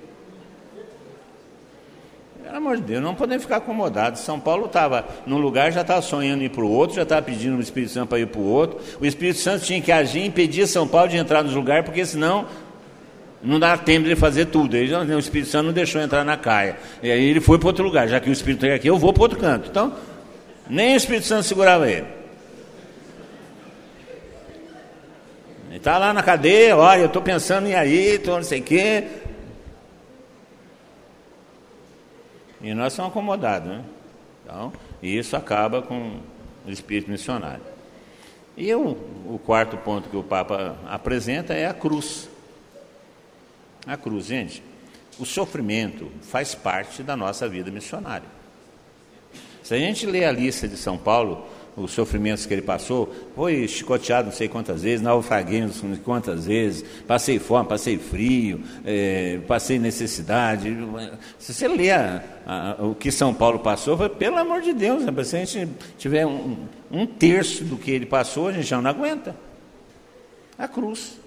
Pelo 2.43 2.57
amor 2.77 2.81
de 2.81 2.93
Deus, 2.93 3.03
não 3.03 3.15
podemos 3.15 3.43
ficar 3.43 3.57
acomodados. 3.57 4.21
São 4.21 4.39
Paulo 4.39 4.67
estava 4.67 5.05
num 5.27 5.39
lugar, 5.39 5.73
já 5.73 5.81
estava 5.81 6.03
sonhando 6.03 6.43
ir 6.43 6.51
para 6.51 6.65
o 6.65 6.71
outro, 6.71 6.97
já 6.97 7.03
estava 7.03 7.23
pedindo 7.23 7.57
o 7.57 7.61
Espírito 7.61 7.93
Santo 7.93 8.09
para 8.09 8.21
ir 8.21 8.27
para 8.27 8.41
o 8.41 8.45
outro. 8.45 8.79
O 9.01 9.07
Espírito 9.07 9.39
Santo 9.39 9.65
tinha 9.65 9.81
que 9.81 9.91
agir 9.91 10.21
e 10.21 10.27
impedir 10.27 10.67
São 10.67 10.87
Paulo 10.87 11.09
de 11.09 11.17
entrar 11.17 11.43
nos 11.43 11.55
lugares, 11.55 11.85
porque 11.85 12.05
senão 12.05 12.47
não 13.43 13.59
dá 13.59 13.77
tempo 13.77 14.09
de 14.09 14.17
fazer 14.17 14.47
tudo. 14.47 14.77
Ele, 14.77 14.95
o 14.95 15.19
Espírito 15.19 15.51
Santo 15.51 15.67
não 15.67 15.73
deixou 15.73 16.01
entrar 16.01 16.25
na 16.25 16.37
caia. 16.37 16.77
E 17.03 17.11
aí 17.11 17.25
ele 17.25 17.41
foi 17.41 17.59
para 17.59 17.69
outro 17.69 17.85
lugar. 17.85 18.09
Já 18.09 18.21
que 18.21 18.29
o 18.29 18.33
Espírito 18.33 18.65
está 18.65 18.77
aqui, 18.77 18.89
eu 18.89 18.99
vou 18.99 19.13
para 19.13 19.23
outro 19.23 19.39
canto. 19.39 19.69
Então, 19.71 19.93
nem 20.69 20.95
o 20.95 20.97
Espírito 20.97 21.27
Santo 21.27 21.45
segurava 21.45 21.89
ele. 21.89 22.07
Ele 25.69 25.77
está 25.77 25.99
lá 25.99 26.13
na 26.13 26.23
cadeia, 26.23 26.75
olha, 26.77 27.01
eu 27.01 27.07
estou 27.07 27.21
pensando 27.21 27.67
em 27.69 27.75
aí, 27.75 28.15
estou 28.15 28.37
não 28.37 28.43
sei 28.43 28.61
o 28.61 28.63
quê. 28.63 29.05
E 32.61 32.75
nós 32.75 32.93
somos 32.93 33.11
acomodados, 33.11 33.69
né? 33.69 33.85
Então, 34.45 34.73
isso 35.03 35.37
acaba 35.37 35.83
com 35.83 36.21
o 36.65 36.71
espírito 36.71 37.11
missionário. 37.11 37.63
E 38.57 38.73
o, 38.75 38.97
o 39.27 39.41
quarto 39.45 39.77
ponto 39.77 40.09
que 40.09 40.17
o 40.17 40.23
Papa 40.23 40.77
apresenta 40.89 41.53
é 41.53 41.67
a 41.67 41.75
cruz. 41.75 42.29
A 43.87 43.97
cruz, 43.97 44.27
gente, 44.27 44.63
o 45.19 45.27
sofrimento 45.27 46.11
faz 46.23 46.55
parte 46.55 47.03
da 47.03 47.17
nossa 47.17 47.49
vida 47.49 47.71
missionária. 47.71 48.29
Se 49.63 49.75
a 49.75 49.79
gente 49.79 50.07
lê 50.07 50.25
a 50.25 50.33
lista 50.33 50.69
de 50.69 50.77
São 50.77 50.97
Paulo, 50.97 51.47
os 51.77 51.91
sofrimentos 51.93 52.47
que 52.47 52.55
ele 52.55 52.63
passou, 52.63 53.15
foi 53.35 53.69
chicoteado 53.69 54.29
não 54.29 54.33
sei 54.35 54.49
quantas 54.49 54.83
vezes, 54.83 55.03
naufraguei 55.03 55.61
não 55.61 55.73
sei 55.73 55.97
quantas 56.03 56.47
vezes, 56.47 56.83
passei 57.07 57.39
fome, 57.39 57.69
passei 57.69 57.99
frio, 57.99 58.63
é, 58.85 59.41
passei 59.47 59.79
necessidade. 59.79 60.75
Se 61.39 61.53
você 61.53 61.69
lê 61.69 61.91
a, 61.91 62.23
a, 62.47 62.83
o 62.83 62.95
que 62.95 63.13
São 63.13 63.35
Paulo 63.35 63.59
passou, 63.59 63.97
foi, 63.97 64.09
pelo 64.09 64.39
amor 64.39 64.63
de 64.63 64.73
Deus, 64.73 65.05
né? 65.05 65.25
se 65.25 65.37
a 65.37 65.45
gente 65.45 65.69
tiver 65.99 66.27
um, 66.27 66.57
um 66.91 67.07
terço 67.07 67.63
do 67.63 67.77
que 67.77 67.91
ele 67.91 68.07
passou, 68.07 68.49
a 68.49 68.53
gente 68.53 68.67
já 68.67 68.81
não 68.81 68.89
aguenta. 68.89 69.37
A 70.59 70.67
cruz. 70.67 71.19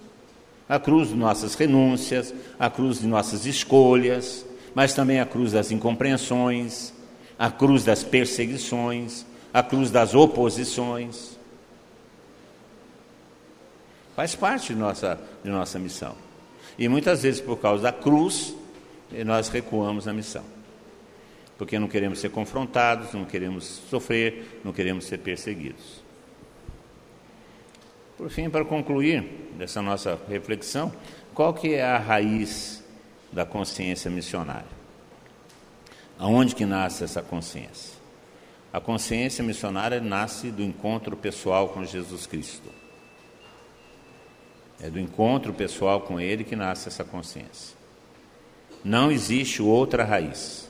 A 0.68 0.80
cruz 0.80 1.10
de 1.10 1.16
nossas 1.16 1.54
renúncias, 1.56 2.34
a 2.60 2.70
cruz 2.70 3.00
de 3.00 3.08
nossas 3.08 3.46
escolhas, 3.46 4.46
mas 4.74 4.94
também 4.94 5.20
a 5.20 5.26
cruz 5.26 5.52
das 5.52 5.72
incompreensões, 5.72 6.94
a 7.38 7.50
cruz 7.50 7.84
das 7.84 8.04
perseguições, 8.04 9.26
a 9.54 9.64
cruz 9.64 9.92
das 9.92 10.14
oposições. 10.14 11.38
Faz 14.16 14.36
parte 14.36 14.74
de 14.74 14.80
nossa, 14.80 15.20
de 15.44 15.50
nossa 15.50 15.80
missão. 15.80 16.16
E 16.78 16.88
muitas 16.88 17.24
vezes, 17.24 17.42
por 17.42 17.58
causa 17.58 17.84
da 17.84 17.92
cruz, 17.92 18.56
nós 19.26 19.50
recuamos 19.50 20.06
na 20.06 20.14
missão. 20.14 20.44
Porque 21.58 21.78
não 21.78 21.88
queremos 21.88 22.20
ser 22.20 22.30
confrontados, 22.30 23.14
não 23.14 23.26
queremos 23.26 23.66
sofrer, 23.90 24.62
não 24.64 24.72
queremos 24.72 25.06
ser 25.06 25.18
perseguidos. 25.20 26.02
Por 28.18 28.30
fim, 28.30 28.50
para 28.50 28.64
concluir 28.66 29.24
dessa 29.58 29.82
nossa 29.82 30.20
reflexão, 30.30 30.94
qual 31.34 31.54
que 31.54 31.74
é 31.74 31.84
a 31.84 31.98
raiz 31.98 32.84
da 33.32 33.46
consciência 33.46 34.10
missionária? 34.12 34.80
Aonde 36.18 36.54
que 36.54 36.66
nasce 36.66 37.04
essa 37.04 37.22
consciência? 37.22 37.99
A 38.72 38.80
consciência 38.80 39.44
missionária 39.44 40.00
nasce 40.00 40.52
do 40.52 40.62
encontro 40.62 41.18
pessoal 41.18 41.70
com 41.70 41.84
Jesus 41.84 42.28
Cristo. 42.28 42.70
É 44.80 44.90
do 44.90 45.00
encontro 45.00 45.54
pessoal 45.54 46.02
com 46.02 46.20
Ele 46.20 46.44
que 46.44 46.56
nasce 46.56 46.88
essa 46.88 47.04
consciência. 47.04 47.76
Não 48.84 49.12
existe 49.12 49.62
outra 49.62 50.06
raiz. 50.06 50.70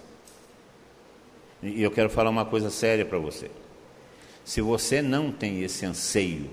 E 1.61 1.81
eu 1.81 1.91
quero 1.91 2.09
falar 2.09 2.29
uma 2.29 2.45
coisa 2.45 2.69
séria 2.69 3.05
para 3.05 3.19
você. 3.19 3.51
Se 4.45 4.61
você 4.61 5.01
não 5.01 5.31
tem 5.31 5.61
esse 5.61 5.85
anseio 5.85 6.49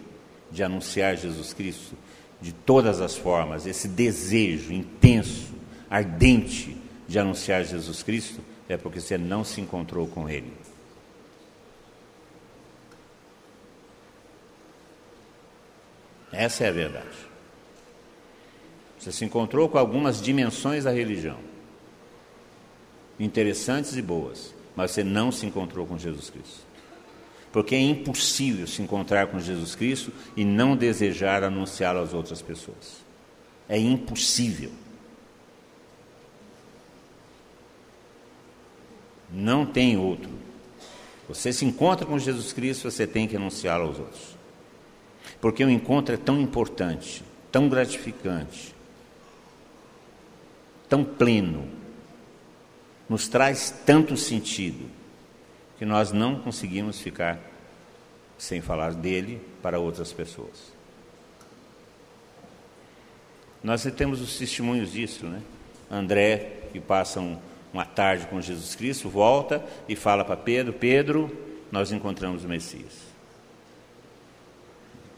de 0.50 0.62
anunciar 0.62 1.16
Jesus 1.16 1.54
Cristo 1.54 1.96
de 2.40 2.52
todas 2.52 3.00
as 3.00 3.16
formas, 3.16 3.66
esse 3.66 3.88
desejo 3.88 4.72
intenso, 4.72 5.54
ardente 5.88 6.76
de 7.08 7.18
anunciar 7.18 7.64
Jesus 7.64 8.02
Cristo, 8.02 8.40
é 8.68 8.76
porque 8.76 9.00
você 9.00 9.16
não 9.16 9.44
se 9.44 9.60
encontrou 9.60 10.06
com 10.08 10.28
Ele. 10.28 10.52
Essa 16.36 16.64
é 16.64 16.68
a 16.68 16.72
verdade. 16.72 17.16
Você 18.98 19.10
se 19.10 19.24
encontrou 19.24 19.70
com 19.70 19.78
algumas 19.78 20.20
dimensões 20.20 20.84
da 20.84 20.90
religião, 20.90 21.38
interessantes 23.18 23.96
e 23.96 24.02
boas, 24.02 24.54
mas 24.74 24.90
você 24.90 25.02
não 25.02 25.32
se 25.32 25.46
encontrou 25.46 25.86
com 25.86 25.96
Jesus 25.96 26.28
Cristo. 26.28 26.66
Porque 27.50 27.74
é 27.74 27.80
impossível 27.80 28.66
se 28.66 28.82
encontrar 28.82 29.28
com 29.28 29.40
Jesus 29.40 29.74
Cristo 29.74 30.12
e 30.36 30.44
não 30.44 30.76
desejar 30.76 31.42
anunciá-lo 31.42 32.00
às 32.00 32.12
outras 32.12 32.42
pessoas. 32.42 32.98
É 33.66 33.78
impossível. 33.78 34.70
Não 39.32 39.64
tem 39.64 39.96
outro. 39.96 40.30
Você 41.28 41.50
se 41.50 41.64
encontra 41.64 42.04
com 42.04 42.18
Jesus 42.18 42.52
Cristo, 42.52 42.90
você 42.90 43.06
tem 43.06 43.26
que 43.26 43.36
anunciá-lo 43.36 43.86
aos 43.86 43.98
outros. 43.98 44.35
Porque 45.40 45.64
o 45.64 45.70
encontro 45.70 46.14
é 46.14 46.18
tão 46.18 46.40
importante, 46.40 47.22
tão 47.52 47.68
gratificante, 47.68 48.74
tão 50.88 51.04
pleno, 51.04 51.68
nos 53.08 53.28
traz 53.28 53.70
tanto 53.84 54.16
sentido, 54.16 54.88
que 55.78 55.84
nós 55.84 56.10
não 56.10 56.40
conseguimos 56.40 57.00
ficar 57.00 57.38
sem 58.38 58.60
falar 58.60 58.94
dele 58.94 59.40
para 59.62 59.78
outras 59.78 60.12
pessoas. 60.12 60.74
Nós 63.62 63.84
temos 63.96 64.20
os 64.20 64.38
testemunhos 64.38 64.92
disso, 64.92 65.26
né? 65.26 65.42
André, 65.90 66.68
que 66.72 66.80
passa 66.80 67.20
um, 67.20 67.38
uma 67.72 67.84
tarde 67.84 68.26
com 68.26 68.40
Jesus 68.40 68.74
Cristo, 68.74 69.08
volta 69.08 69.64
e 69.88 69.94
fala 69.94 70.24
para 70.24 70.36
Pedro: 70.36 70.72
Pedro, 70.72 71.30
nós 71.70 71.92
encontramos 71.92 72.44
o 72.44 72.48
Messias 72.48 73.05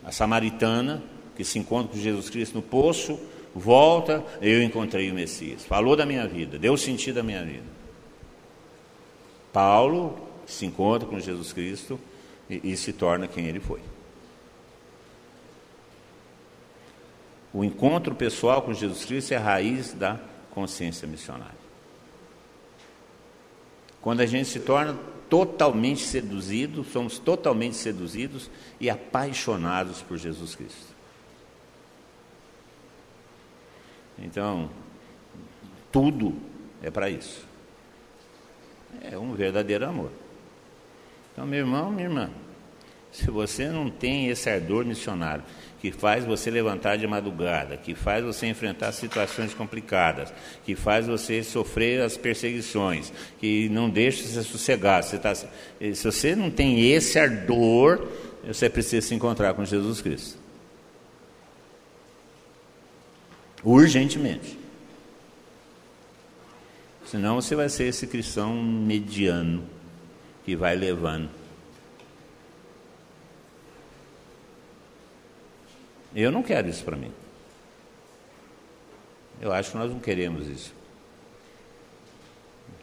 a 0.08 0.10
samaritana, 0.10 1.02
que 1.36 1.44
se 1.44 1.58
encontra 1.58 1.92
com 1.92 1.98
Jesus 1.98 2.30
Cristo 2.30 2.54
no 2.54 2.62
poço, 2.62 3.20
volta, 3.54 4.24
eu 4.40 4.62
encontrei 4.62 5.10
o 5.10 5.14
Messias. 5.14 5.66
Falou 5.66 5.94
da 5.94 6.06
minha 6.06 6.26
vida, 6.26 6.58
deu 6.58 6.78
sentido 6.78 7.20
à 7.20 7.22
minha 7.22 7.44
vida. 7.44 7.66
Paulo 9.52 10.18
se 10.46 10.64
encontra 10.64 11.06
com 11.06 11.20
Jesus 11.20 11.52
Cristo 11.52 12.00
e, 12.48 12.72
e 12.72 12.76
se 12.76 12.90
torna 12.90 13.28
quem 13.28 13.48
ele 13.48 13.60
foi. 13.60 13.80
O 17.52 17.62
encontro 17.62 18.14
pessoal 18.14 18.62
com 18.62 18.72
Jesus 18.72 19.04
Cristo 19.04 19.32
é 19.32 19.36
a 19.36 19.40
raiz 19.40 19.92
da 19.92 20.18
consciência 20.52 21.06
missionária. 21.06 21.58
Quando 24.00 24.22
a 24.22 24.26
gente 24.26 24.48
se 24.48 24.60
torna 24.60 24.98
totalmente 25.28 26.00
seduzido, 26.00 26.84
somos 26.84 27.18
totalmente 27.18 27.76
seduzidos 27.76 28.50
e 28.80 28.88
apaixonados 28.88 30.02
por 30.02 30.16
Jesus 30.16 30.54
Cristo. 30.54 30.96
Então, 34.18 34.70
tudo 35.92 36.34
é 36.82 36.90
para 36.90 37.08
isso. 37.08 37.46
É 39.02 39.18
um 39.18 39.34
verdadeiro 39.34 39.86
amor. 39.86 40.10
Então, 41.32 41.46
meu 41.46 41.60
irmão, 41.60 41.90
minha 41.90 42.08
irmã, 42.08 42.30
se 43.12 43.30
você 43.30 43.68
não 43.68 43.90
tem 43.90 44.28
esse 44.28 44.50
ardor 44.50 44.84
missionário, 44.84 45.44
que 45.80 45.92
faz 45.92 46.24
você 46.24 46.50
levantar 46.50 46.96
de 46.96 47.06
madrugada, 47.06 47.76
que 47.76 47.94
faz 47.94 48.24
você 48.24 48.46
enfrentar 48.46 48.92
situações 48.92 49.54
complicadas, 49.54 50.32
que 50.64 50.74
faz 50.74 51.06
você 51.06 51.42
sofrer 51.42 52.02
as 52.02 52.16
perseguições, 52.16 53.12
que 53.38 53.68
não 53.68 53.88
deixa 53.88 54.24
você 54.24 54.42
sossegar. 54.42 55.02
Você 55.02 55.18
tá, 55.18 55.34
se 55.34 55.46
você 56.02 56.34
não 56.34 56.50
tem 56.50 56.90
esse 56.92 57.18
ardor, 57.18 58.08
você 58.44 58.68
precisa 58.68 59.06
se 59.06 59.14
encontrar 59.14 59.54
com 59.54 59.64
Jesus 59.64 60.00
Cristo. 60.00 60.38
Urgentemente. 63.62 64.58
Senão 67.04 67.36
você 67.36 67.54
vai 67.54 67.68
ser 67.68 67.84
esse 67.84 68.06
cristão 68.06 68.62
mediano 68.62 69.64
que 70.44 70.54
vai 70.54 70.76
levando 70.76 71.37
Eu 76.14 76.32
não 76.32 76.42
quero 76.42 76.68
isso 76.68 76.84
para 76.84 76.96
mim. 76.96 77.12
Eu 79.40 79.52
acho 79.52 79.72
que 79.72 79.76
nós 79.76 79.90
não 79.90 80.00
queremos 80.00 80.46
isso. 80.48 80.74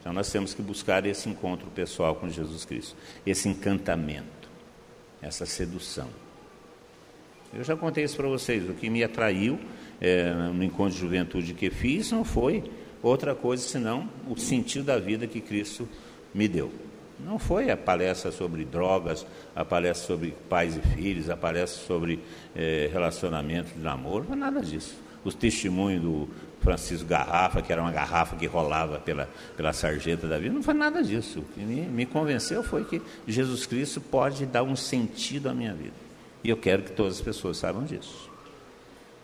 Então 0.00 0.12
nós 0.12 0.30
temos 0.30 0.54
que 0.54 0.62
buscar 0.62 1.04
esse 1.04 1.28
encontro 1.28 1.68
pessoal 1.70 2.14
com 2.14 2.28
Jesus 2.28 2.64
Cristo, 2.64 2.96
esse 3.26 3.48
encantamento, 3.48 4.48
essa 5.20 5.44
sedução. 5.44 6.08
Eu 7.52 7.64
já 7.64 7.76
contei 7.76 8.04
isso 8.04 8.16
para 8.16 8.28
vocês. 8.28 8.68
O 8.68 8.74
que 8.74 8.88
me 8.88 9.02
atraiu 9.02 9.58
é, 10.00 10.32
no 10.32 10.62
encontro 10.62 10.94
de 10.94 11.00
juventude 11.00 11.54
que 11.54 11.70
fiz 11.70 12.12
não 12.12 12.24
foi 12.24 12.62
outra 13.02 13.34
coisa 13.34 13.62
senão 13.66 14.08
o 14.28 14.36
sentido 14.36 14.84
da 14.84 14.98
vida 14.98 15.26
que 15.26 15.40
Cristo 15.40 15.88
me 16.34 16.46
deu. 16.46 16.70
Não 17.18 17.38
foi 17.38 17.70
a 17.70 17.76
palestra 17.76 18.30
sobre 18.30 18.64
drogas, 18.64 19.26
a 19.54 19.64
palestra 19.64 20.06
sobre 20.06 20.34
pais 20.48 20.76
e 20.76 20.80
filhos, 20.80 21.30
a 21.30 21.36
palestra 21.36 21.86
sobre 21.86 22.20
eh, 22.54 22.90
relacionamento 22.92 23.74
de 23.74 23.80
namoro, 23.80 24.36
nada 24.36 24.60
disso. 24.60 24.94
Os 25.24 25.34
testemunhos 25.34 26.02
do 26.02 26.28
Francisco 26.60 27.08
Garrafa, 27.08 27.62
que 27.62 27.72
era 27.72 27.80
uma 27.80 27.90
garrafa 27.90 28.36
que 28.36 28.46
rolava 28.46 28.98
pela, 28.98 29.28
pela 29.56 29.72
sarjeta 29.72 30.28
da 30.28 30.38
vida, 30.38 30.54
não 30.54 30.62
foi 30.62 30.74
nada 30.74 31.02
disso. 31.02 31.40
O 31.40 31.42
que 31.42 31.60
me, 31.60 31.80
me 31.82 32.04
convenceu 32.04 32.62
foi 32.62 32.84
que 32.84 33.00
Jesus 33.26 33.64
Cristo 33.64 34.00
pode 34.00 34.44
dar 34.44 34.62
um 34.62 34.76
sentido 34.76 35.48
à 35.48 35.54
minha 35.54 35.72
vida. 35.72 35.94
E 36.44 36.50
eu 36.50 36.56
quero 36.56 36.82
que 36.82 36.92
todas 36.92 37.14
as 37.14 37.20
pessoas 37.20 37.56
saibam 37.56 37.84
disso. 37.84 38.30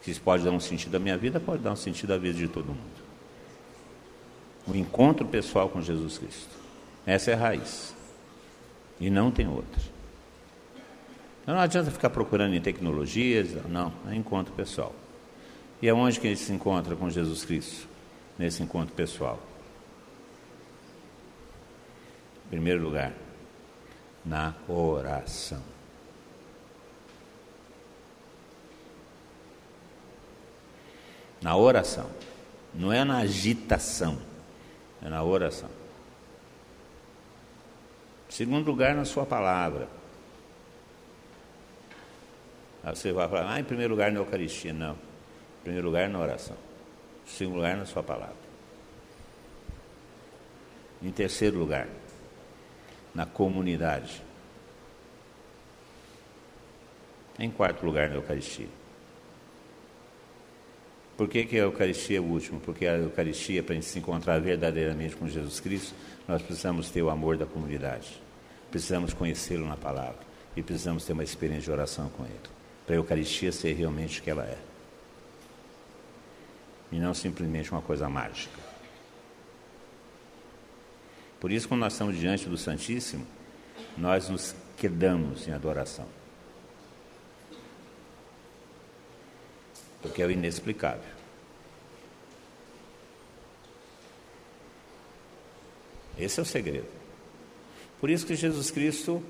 Se 0.01 0.19
pode 0.19 0.43
dar 0.45 0.51
um 0.51 0.59
sentido 0.59 0.97
à 0.97 0.99
minha 0.99 1.17
vida, 1.17 1.39
pode 1.39 1.63
dar 1.63 1.73
um 1.73 1.77
sentido 1.77 2.13
à 2.13 2.19
vida 2.19 2.39
de 2.39 2.49
todo 2.49 2.67
mundo. 2.67 3.03
O 4.67 4.75
encontro 4.75 5.27
pessoal 5.27 5.69
com 5.69 5.81
Jesus 5.81 6.19
Cristo. 6.19 6.62
Essa 7.07 7.33
é 7.33 7.35
a 7.35 7.37
raiz. 7.37 7.95
E 9.01 9.11
não 9.11 9.31
tem 9.31 9.49
outra. 9.49 9.81
Então 11.43 11.57
não 11.57 11.63
adianta 11.63 11.91
ficar 11.91 12.11
procurando 12.11 12.55
em 12.55 12.61
tecnologias, 12.61 13.49
não, 13.69 13.93
é 14.09 14.15
encontro 14.15 14.55
pessoal. 14.55 14.95
E 15.81 15.89
aonde 15.89 16.21
que 16.21 16.29
ele 16.29 16.37
se 16.37 16.53
encontra 16.53 16.95
com 16.95 17.11
Jesus 17.11 17.45
Cristo? 17.45 17.89
Nesse 18.39 18.63
encontro 18.63 18.95
pessoal. 18.95 19.41
Em 22.47 22.51
primeiro 22.51 22.83
lugar, 22.83 23.13
na 24.25 24.55
oração. 24.69 25.63
Na 31.43 31.57
oração. 31.57 32.09
Não 32.73 32.93
é 32.93 33.05
na 33.05 33.19
agitação, 33.19 34.17
é 35.03 35.09
na 35.09 35.23
oração. 35.25 35.82
Segundo 38.33 38.71
lugar, 38.71 38.95
na 38.95 39.05
sua 39.05 39.27
palavra. 39.27 39.87
Aí 42.83 42.97
você 42.97 43.13
vai 43.13 43.29
falar, 43.29 43.53
ah, 43.53 43.61
em 43.61 43.65
primeiro 43.65 43.93
lugar 43.93 44.11
na 44.11 44.21
Eucaristia. 44.21 44.73
Não. 44.73 44.95
Em 44.95 45.63
primeiro 45.65 45.89
lugar 45.89 46.09
na 46.09 46.19
oração. 46.19 46.57
Em 47.27 47.31
segundo 47.31 47.57
lugar 47.57 47.77
na 47.77 47.85
sua 47.85 48.03
palavra. 48.03 48.35
Em 51.03 51.11
terceiro 51.11 51.59
lugar, 51.59 51.87
na 53.15 53.27
comunidade. 53.27 54.23
Em 57.39 57.51
quarto 57.51 57.85
lugar 57.85 58.09
na 58.09 58.15
Eucaristia. 58.15 58.69
Por 61.19 61.29
que, 61.29 61.45
que 61.45 61.57
a 61.57 61.65
Eucaristia 61.65 62.17
é 62.17 62.21
o 62.21 62.25
último? 62.25 62.61
Porque 62.61 62.87
a 62.87 62.97
Eucaristia, 62.97 63.63
para 63.63 63.73
a 63.73 63.75
gente 63.75 63.89
se 63.89 63.99
encontrar 63.99 64.41
verdadeiramente 64.41 65.17
com 65.17 65.29
Jesus 65.29 65.61
Cristo, 65.61 65.95
nós 66.27 66.41
precisamos 66.41 66.89
ter 66.89 67.03
o 67.03 67.11
amor 67.11 67.37
da 67.37 67.45
comunidade. 67.45 68.22
Precisamos 68.73 69.13
conhecê-lo 69.13 69.69
na 69.69 69.77
palavra. 69.77 70.19
E 70.57 70.63
precisamos 70.63 71.05
ter 71.05 71.13
uma 71.13 71.23
experiência 71.23 71.65
de 71.65 71.71
oração 71.71 72.09
com 72.09 72.25
ele. 72.25 72.41
Para 72.87 72.95
a 72.95 72.99
Eucaristia 72.99 73.53
ser 73.53 73.75
realmente 73.75 74.21
o 74.21 74.23
que 74.23 74.31
ela 74.31 74.45
é. 74.45 74.59
E 76.91 76.99
não 76.99 77.13
simplesmente 77.13 77.71
uma 77.71 77.83
coisa 77.83 78.09
mágica. 78.09 78.59
Por 81.39 81.53
isso, 81.53 81.69
quando 81.69 81.81
nós 81.81 81.93
estamos 81.93 82.17
diante 82.17 82.49
do 82.49 82.57
Santíssimo, 82.57 83.27
nós 83.97 84.29
nos 84.31 84.55
quedamos 84.77 85.47
em 85.47 85.53
adoração. 85.53 86.07
Porque 90.01 90.23
é 90.23 90.27
o 90.27 90.31
inexplicável. 90.31 91.13
Esse 96.19 96.41
é 96.41 96.43
o 96.43 96.47
segredo. 96.47 97.02
Por 98.03 98.11
isso 98.11 98.27
que 98.27 98.35
Jesus 98.35 98.69
Cristo, 98.69 99.23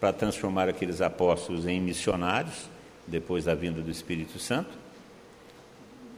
para 0.00 0.12
transformar 0.12 0.68
aqueles 0.68 1.00
apóstolos 1.00 1.68
em 1.68 1.80
missionários, 1.80 2.68
depois 3.06 3.44
da 3.44 3.54
vinda 3.54 3.80
do 3.80 3.92
Espírito 3.92 4.40
Santo, 4.40 4.76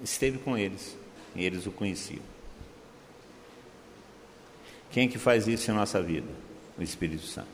esteve 0.02 0.38
com 0.38 0.56
eles 0.56 0.96
e 1.36 1.44
eles 1.44 1.66
o 1.66 1.70
conheciam. 1.70 2.22
Quem 4.90 5.06
que 5.06 5.18
faz 5.18 5.46
isso 5.46 5.70
em 5.70 5.74
nossa 5.74 6.00
vida? 6.00 6.30
O 6.78 6.82
Espírito 6.82 7.26
Santo. 7.26 7.48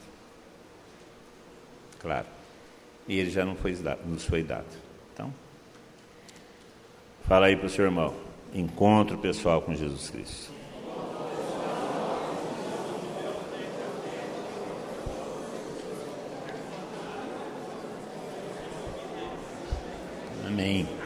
Claro. 1.98 2.28
E 3.08 3.18
ele 3.18 3.30
já 3.30 3.44
não 3.44 3.56
foi, 3.56 3.76
nos 4.06 4.24
foi 4.24 4.44
dado. 4.44 4.78
Então, 5.12 5.34
fala 7.26 7.46
aí 7.46 7.56
para 7.56 7.66
o 7.66 7.68
seu 7.68 7.84
irmão. 7.84 8.14
Encontro 8.54 9.18
pessoal 9.18 9.60
com 9.60 9.74
Jesus 9.74 10.08
Cristo. 10.08 10.59
Amém. 20.50 20.99